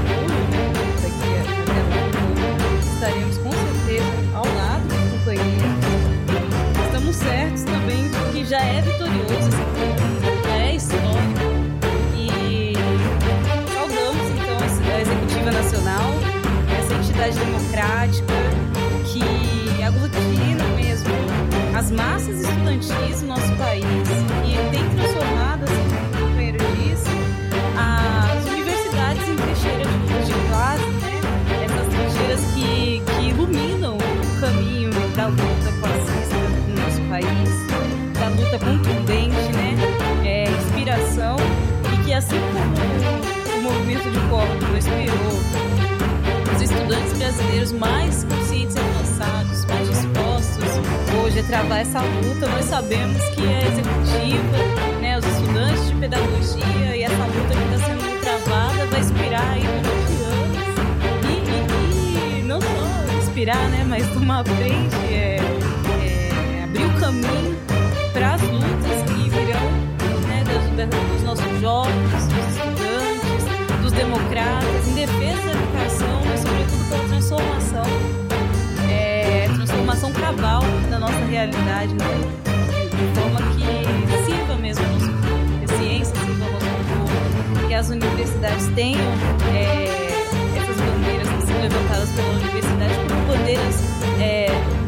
essa 51.80 52.02
luta, 52.02 52.46
nós 52.46 52.66
sabemos 52.66 53.22
que 53.30 53.42
a 53.42 53.62
executiva, 53.62 55.00
né, 55.00 55.18
os 55.18 55.26
estudantes 55.26 55.88
de 55.88 55.96
pedagogia 55.96 56.96
e 56.96 57.04
essa 57.04 57.26
luta 57.26 57.56
que 57.56 57.74
está 57.74 57.86
sendo 57.86 58.20
travada 58.20 58.86
vai 58.88 59.00
inspirar 59.00 59.50
aí 59.52 59.62
durante 59.62 60.24
anos. 60.24 60.58
E, 61.24 62.36
e, 62.36 62.40
e 62.40 62.44
não 62.44 62.60
só 62.60 63.18
inspirar, 63.20 63.70
né, 63.70 63.86
mas 63.88 64.06
tomar 64.10 64.44
frente, 64.44 64.96
é, 65.10 65.38
é, 66.04 66.64
abrir 66.66 66.86
o 66.86 67.00
caminho 67.00 67.58
para 68.12 68.34
as 68.34 68.42
lutas 68.42 69.04
que 69.08 69.30
virão 69.30 69.72
né, 70.28 70.44
dos, 70.44 71.14
dos 71.14 71.24
nossos 71.24 71.62
jovens, 71.62 72.28
dos 72.28 72.56
estudantes, 72.58 73.82
dos 73.82 73.92
democratas, 73.94 74.86
em 74.86 74.96
defesa 74.96 75.42
da 75.44 75.52
educação, 75.54 76.22
mas 76.26 76.40
sobretudo 76.42 76.90
pela 76.90 77.08
transformação 77.08 78.29
cabal 80.20 80.62
da 80.90 81.00
nossa 81.00 81.26
realidade, 81.26 81.94
né? 81.94 82.40
de 83.00 83.20
forma 83.20 83.40
que 83.54 84.26
sirva 84.26 84.56
mesmo 84.58 84.84
a 84.86 84.90
nosso 84.90 85.78
ciência 85.78 86.16
sirva 86.16 86.46
ao 86.46 86.52
nosso 86.52 87.68
que 87.68 87.74
as 87.74 87.90
universidades 87.90 88.68
tenham 88.76 89.02
é, 89.54 89.86
essas 90.58 90.76
bandeiras 90.76 91.30
que 91.30 91.48
são 91.48 91.62
levantadas 91.62 92.10
pela 92.12 92.30
universidade 92.30 92.94
como 93.08 93.38
bandeiras 93.38 93.76
é, 94.20 94.79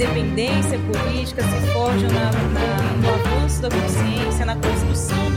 independência 0.00 0.78
política 0.78 1.42
se 1.42 1.72
forjam 1.72 2.08
na, 2.10 2.30
na, 2.32 2.92
no 3.02 3.14
avanço 3.14 3.60
da 3.60 3.68
consciência, 3.68 4.46
na 4.46 4.56
construção 4.56 5.29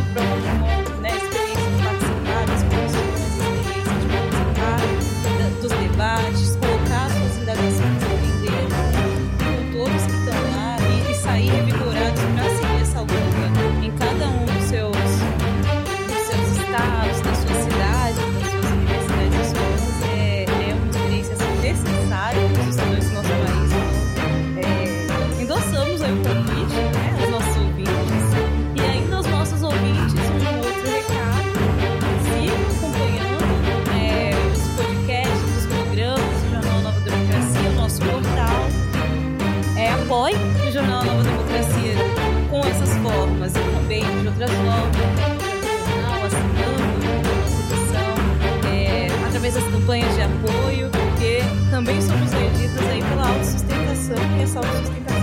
também 51.74 52.00
somos 52.00 52.32
regidos 52.32 52.88
aí 52.88 53.02
pela 53.02 53.30
autossustentação 53.30 54.16
e 54.38 54.44
essa 54.44 54.60
autossustentação 54.60 55.18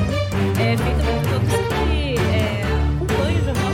é 0.59 0.77
feita 0.77 1.03
por 1.05 1.31
todos 1.31 1.49
que 1.87 2.15
é, 2.19 2.63
acompanham 2.97 3.41
o 3.41 3.45
jornal 3.45 3.73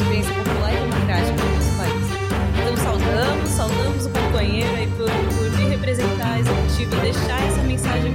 vivência 0.00 0.34
popular 0.34 0.70
e 0.70 0.76
democrática 0.76 1.32
do 1.32 1.44
nosso 1.54 1.72
país. 1.78 2.06
Então 2.60 2.76
saudamos, 2.76 3.48
saudamos 3.48 4.04
o 4.04 4.10
companheiro 4.10 4.76
aí 4.76 4.86
por, 4.86 5.08
por 5.08 5.68
representar 5.70 6.32
a 6.32 6.40
executiva, 6.40 6.96
deixar 6.96 7.42
essa 7.42 7.62
mensagem 7.62 8.07